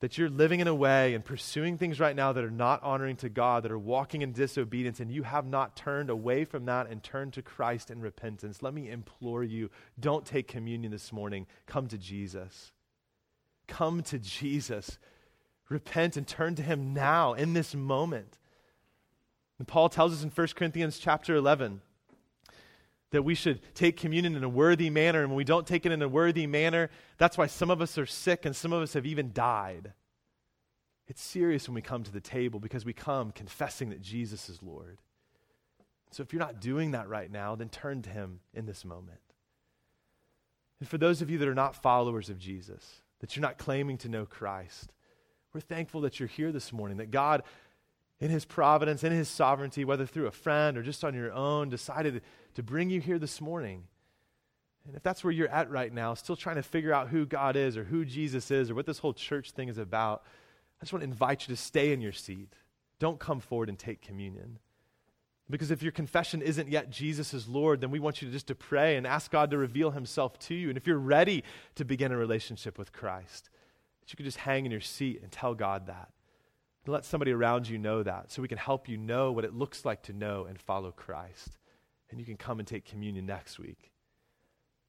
that 0.00 0.18
you're 0.18 0.28
living 0.28 0.60
in 0.60 0.68
a 0.68 0.74
way 0.74 1.14
and 1.14 1.24
pursuing 1.24 1.78
things 1.78 1.98
right 1.98 2.14
now 2.14 2.32
that 2.32 2.44
are 2.44 2.50
not 2.50 2.82
honoring 2.82 3.16
to 3.16 3.28
God, 3.28 3.62
that 3.62 3.72
are 3.72 3.78
walking 3.78 4.20
in 4.20 4.32
disobedience, 4.32 5.00
and 5.00 5.10
you 5.10 5.22
have 5.22 5.46
not 5.46 5.74
turned 5.74 6.10
away 6.10 6.44
from 6.44 6.66
that 6.66 6.88
and 6.88 7.02
turned 7.02 7.32
to 7.32 7.42
Christ 7.42 7.90
in 7.90 8.00
repentance, 8.00 8.62
let 8.62 8.74
me 8.74 8.90
implore 8.90 9.42
you 9.42 9.70
don't 9.98 10.26
take 10.26 10.48
communion 10.48 10.92
this 10.92 11.12
morning. 11.12 11.46
Come 11.66 11.88
to 11.88 11.96
Jesus. 11.96 12.72
Come 13.66 14.02
to 14.04 14.18
Jesus. 14.18 14.98
Repent 15.70 16.16
and 16.16 16.26
turn 16.26 16.54
to 16.56 16.62
him 16.62 16.92
now 16.92 17.32
in 17.32 17.54
this 17.54 17.74
moment. 17.74 18.38
And 19.58 19.66
Paul 19.66 19.88
tells 19.88 20.12
us 20.12 20.22
in 20.22 20.30
1 20.30 20.48
Corinthians 20.54 20.98
chapter 20.98 21.34
11 21.34 21.80
that 23.10 23.22
we 23.22 23.34
should 23.34 23.60
take 23.74 23.96
communion 23.96 24.34
in 24.34 24.44
a 24.44 24.48
worthy 24.48 24.90
manner. 24.90 25.20
And 25.20 25.30
when 25.30 25.36
we 25.36 25.44
don't 25.44 25.66
take 25.66 25.86
it 25.86 25.92
in 25.92 26.02
a 26.02 26.08
worthy 26.08 26.46
manner, 26.46 26.90
that's 27.18 27.38
why 27.38 27.46
some 27.46 27.70
of 27.70 27.80
us 27.80 27.96
are 27.98 28.06
sick 28.06 28.44
and 28.44 28.54
some 28.54 28.72
of 28.72 28.82
us 28.82 28.94
have 28.94 29.06
even 29.06 29.32
died. 29.32 29.92
It's 31.08 31.22
serious 31.22 31.68
when 31.68 31.74
we 31.74 31.82
come 31.82 32.02
to 32.02 32.12
the 32.12 32.20
table 32.20 32.58
because 32.58 32.84
we 32.84 32.92
come 32.92 33.30
confessing 33.30 33.90
that 33.90 34.02
Jesus 34.02 34.48
is 34.48 34.62
Lord. 34.62 34.98
So 36.10 36.22
if 36.22 36.32
you're 36.32 36.40
not 36.40 36.60
doing 36.60 36.92
that 36.92 37.08
right 37.08 37.30
now, 37.30 37.54
then 37.54 37.68
turn 37.68 38.02
to 38.02 38.10
Him 38.10 38.40
in 38.52 38.66
this 38.66 38.84
moment. 38.84 39.20
And 40.80 40.88
for 40.88 40.98
those 40.98 41.22
of 41.22 41.30
you 41.30 41.38
that 41.38 41.48
are 41.48 41.54
not 41.54 41.80
followers 41.80 42.28
of 42.28 42.38
Jesus, 42.38 43.02
that 43.20 43.36
you're 43.36 43.42
not 43.42 43.58
claiming 43.58 43.98
to 43.98 44.08
know 44.08 44.26
Christ, 44.26 44.92
we're 45.52 45.60
thankful 45.60 46.02
that 46.02 46.18
you're 46.18 46.28
here 46.28 46.52
this 46.52 46.72
morning, 46.72 46.98
that 46.98 47.10
God, 47.10 47.42
in 48.20 48.30
His 48.30 48.44
providence, 48.44 49.04
in 49.04 49.12
His 49.12 49.28
sovereignty, 49.28 49.84
whether 49.84 50.06
through 50.06 50.26
a 50.26 50.32
friend 50.32 50.76
or 50.76 50.82
just 50.82 51.04
on 51.04 51.14
your 51.14 51.32
own, 51.32 51.70
decided 51.70 52.20
to 52.56 52.62
bring 52.62 52.88
you 52.88 53.02
here 53.02 53.18
this 53.18 53.40
morning. 53.42 53.84
And 54.86 54.96
if 54.96 55.02
that's 55.02 55.22
where 55.22 55.32
you're 55.32 55.48
at 55.48 55.70
right 55.70 55.92
now, 55.92 56.14
still 56.14 56.36
trying 56.36 56.56
to 56.56 56.62
figure 56.62 56.92
out 56.92 57.08
who 57.08 57.26
God 57.26 57.54
is 57.54 57.76
or 57.76 57.84
who 57.84 58.06
Jesus 58.06 58.50
is 58.50 58.70
or 58.70 58.74
what 58.74 58.86
this 58.86 58.98
whole 58.98 59.12
church 59.12 59.50
thing 59.50 59.68
is 59.68 59.76
about, 59.76 60.22
I 60.80 60.84
just 60.84 60.92
want 60.92 61.02
to 61.02 61.08
invite 61.08 61.46
you 61.46 61.54
to 61.54 61.60
stay 61.60 61.92
in 61.92 62.00
your 62.00 62.12
seat. 62.12 62.54
Don't 62.98 63.20
come 63.20 63.40
forward 63.40 63.68
and 63.68 63.78
take 63.78 64.00
communion. 64.00 64.58
Because 65.50 65.70
if 65.70 65.82
your 65.82 65.92
confession 65.92 66.40
isn't 66.40 66.70
yet 66.70 66.88
Jesus 66.88 67.34
is 67.34 67.46
Lord, 67.46 67.82
then 67.82 67.90
we 67.90 68.00
want 68.00 68.22
you 68.22 68.28
to 68.28 68.32
just 68.32 68.46
to 68.46 68.54
pray 68.54 68.96
and 68.96 69.06
ask 69.06 69.30
God 69.30 69.50
to 69.50 69.58
reveal 69.58 69.90
himself 69.90 70.38
to 70.40 70.54
you. 70.54 70.70
And 70.70 70.78
if 70.78 70.86
you're 70.86 70.98
ready 70.98 71.44
to 71.74 71.84
begin 71.84 72.10
a 72.10 72.16
relationship 72.16 72.78
with 72.78 72.90
Christ, 72.90 73.50
that 74.00 74.12
you 74.12 74.16
can 74.16 74.24
just 74.24 74.38
hang 74.38 74.64
in 74.64 74.72
your 74.72 74.80
seat 74.80 75.20
and 75.22 75.30
tell 75.30 75.54
God 75.54 75.88
that. 75.88 76.08
And 76.86 76.92
let 76.94 77.04
somebody 77.04 77.32
around 77.32 77.68
you 77.68 77.76
know 77.76 78.02
that 78.02 78.32
so 78.32 78.40
we 78.40 78.48
can 78.48 78.56
help 78.56 78.88
you 78.88 78.96
know 78.96 79.30
what 79.30 79.44
it 79.44 79.52
looks 79.52 79.84
like 79.84 80.04
to 80.04 80.14
know 80.14 80.46
and 80.46 80.58
follow 80.58 80.90
Christ 80.90 81.58
and 82.10 82.20
you 82.20 82.26
can 82.26 82.36
come 82.36 82.58
and 82.58 82.66
take 82.66 82.84
communion 82.84 83.26
next 83.26 83.58
week. 83.58 83.90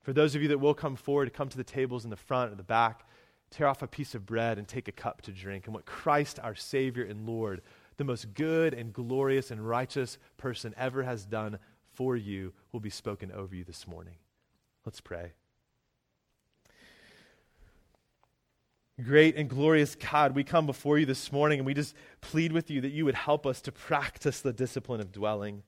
For 0.02 0.14
those 0.14 0.36
of 0.36 0.42
you 0.42 0.48
that 0.50 0.60
will 0.60 0.74
come 0.74 0.96
forward, 0.96 1.34
come 1.34 1.50
to 1.50 1.58
the 1.58 1.64
tables 1.64 2.04
in 2.04 2.10
the 2.10 2.16
front 2.16 2.52
or 2.52 2.56
the 2.56 2.64
back, 2.64 3.06
tear 3.50 3.68
off 3.68 3.82
a 3.82 3.88
piece 3.88 4.16
of 4.16 4.26
bread 4.26 4.58
and 4.58 4.68
take 4.68 4.88
a 4.88 4.92
cup 4.92 5.22
to 5.24 5.32
drink. 5.32 5.66
And 5.66 5.74
what 5.74 5.86
Christ, 5.86 6.40
our 6.42 6.56
Savior 6.56 7.04
and 7.04 7.26
Lord, 7.26 7.62
the 7.98 8.04
most 8.04 8.34
good 8.34 8.74
and 8.74 8.94
glorious 8.94 9.52
and 9.52 9.68
righteous 9.68 10.18
person 10.38 10.74
ever 10.78 11.04
has 11.04 11.26
done 11.26 11.60
for 11.94 12.16
you, 12.16 12.54
will 12.72 12.80
be 12.80 12.90
spoken 12.90 13.32
over 13.32 13.56
you 13.56 13.64
this 13.64 13.88
morning. 13.88 14.16
Let's 14.86 15.02
pray. 15.02 15.34
Great 19.04 19.36
and 19.36 19.48
glorious 19.48 19.94
God, 19.94 20.34
we 20.34 20.44
come 20.44 20.66
before 20.66 20.98
you 20.98 21.06
this 21.06 21.32
morning 21.32 21.60
and 21.60 21.66
we 21.66 21.76
just 21.76 21.96
plead 22.22 22.52
with 22.52 22.72
you 22.72 22.82
that 22.82 22.92
you 22.92 23.06
would 23.06 23.16
help 23.16 23.46
us 23.46 23.62
to 23.62 23.72
practice 23.72 24.42
the 24.42 24.54
discipline 24.54 25.02
of 25.02 25.12
dwelling. 25.12 25.64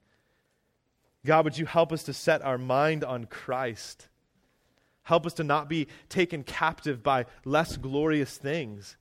God, 1.26 1.46
would 1.46 1.58
you 1.58 1.66
help 1.66 1.92
us 1.92 2.04
to 2.04 2.14
set 2.14 2.42
our 2.42 2.58
mind 2.58 3.04
on 3.04 3.26
Christ? 3.26 4.08
Help 5.04 5.26
us 5.26 5.34
to 5.34 5.44
not 5.44 5.68
be 5.68 5.88
taken 6.08 6.44
captive 6.44 7.04
by 7.04 7.26
less 7.44 7.78
glorious 7.78 8.38
things. 8.38 8.96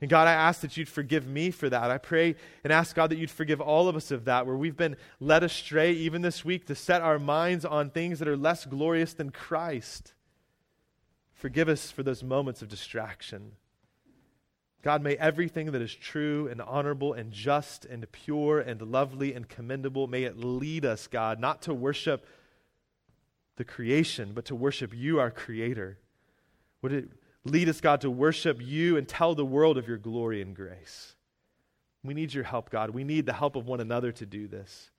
And 0.00 0.08
God, 0.08 0.26
I 0.26 0.32
ask 0.32 0.62
that 0.62 0.76
you'd 0.76 0.88
forgive 0.88 1.26
me 1.26 1.50
for 1.50 1.68
that. 1.68 1.90
I 1.90 1.98
pray 1.98 2.36
and 2.64 2.72
ask 2.72 2.96
God 2.96 3.10
that 3.10 3.18
you'd 3.18 3.30
forgive 3.30 3.60
all 3.60 3.88
of 3.88 3.96
us 3.96 4.10
of 4.10 4.24
that, 4.24 4.46
where 4.46 4.56
we've 4.56 4.76
been 4.76 4.96
led 5.18 5.42
astray 5.42 5.92
even 5.92 6.22
this 6.22 6.44
week 6.44 6.66
to 6.66 6.74
set 6.74 7.02
our 7.02 7.18
minds 7.18 7.66
on 7.66 7.90
things 7.90 8.18
that 8.18 8.28
are 8.28 8.36
less 8.36 8.64
glorious 8.64 9.12
than 9.12 9.30
Christ. 9.30 10.14
Forgive 11.34 11.68
us 11.68 11.90
for 11.90 12.02
those 12.02 12.22
moments 12.22 12.62
of 12.62 12.68
distraction. 12.68 13.52
God, 14.82 15.02
may 15.02 15.16
everything 15.16 15.72
that 15.72 15.82
is 15.82 15.94
true 15.94 16.48
and 16.48 16.60
honorable 16.62 17.12
and 17.12 17.32
just 17.32 17.84
and 17.84 18.10
pure 18.12 18.60
and 18.60 18.80
lovely 18.80 19.34
and 19.34 19.48
commendable, 19.48 20.06
may 20.06 20.24
it 20.24 20.38
lead 20.38 20.84
us, 20.86 21.06
God, 21.06 21.38
not 21.38 21.62
to 21.62 21.74
worship 21.74 22.24
the 23.56 23.64
creation, 23.64 24.32
but 24.34 24.46
to 24.46 24.54
worship 24.54 24.94
you, 24.94 25.20
our 25.20 25.30
Creator. 25.30 25.98
Would 26.80 26.92
it 26.92 27.08
lead 27.44 27.68
us, 27.68 27.80
God, 27.82 28.00
to 28.00 28.10
worship 28.10 28.58
you 28.62 28.96
and 28.96 29.06
tell 29.06 29.34
the 29.34 29.44
world 29.44 29.76
of 29.76 29.86
your 29.86 29.98
glory 29.98 30.40
and 30.40 30.56
grace? 30.56 31.14
We 32.02 32.14
need 32.14 32.32
your 32.32 32.44
help, 32.44 32.70
God. 32.70 32.90
We 32.90 33.04
need 33.04 33.26
the 33.26 33.34
help 33.34 33.56
of 33.56 33.66
one 33.66 33.80
another 33.80 34.12
to 34.12 34.24
do 34.24 34.48
this. 34.48 34.90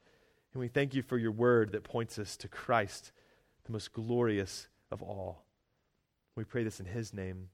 And 0.53 0.59
we 0.59 0.67
thank 0.67 0.93
you 0.93 1.01
for 1.01 1.17
your 1.17 1.31
word 1.31 1.71
that 1.71 1.83
points 1.83 2.19
us 2.19 2.37
to 2.37 2.47
Christ, 2.47 3.11
the 3.65 3.71
most 3.71 3.93
glorious 3.93 4.67
of 4.91 5.01
all. 5.01 5.43
We 6.35 6.43
pray 6.43 6.63
this 6.63 6.79
in 6.79 6.85
his 6.85 7.13
name. 7.13 7.49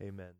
Amen. 0.00 0.32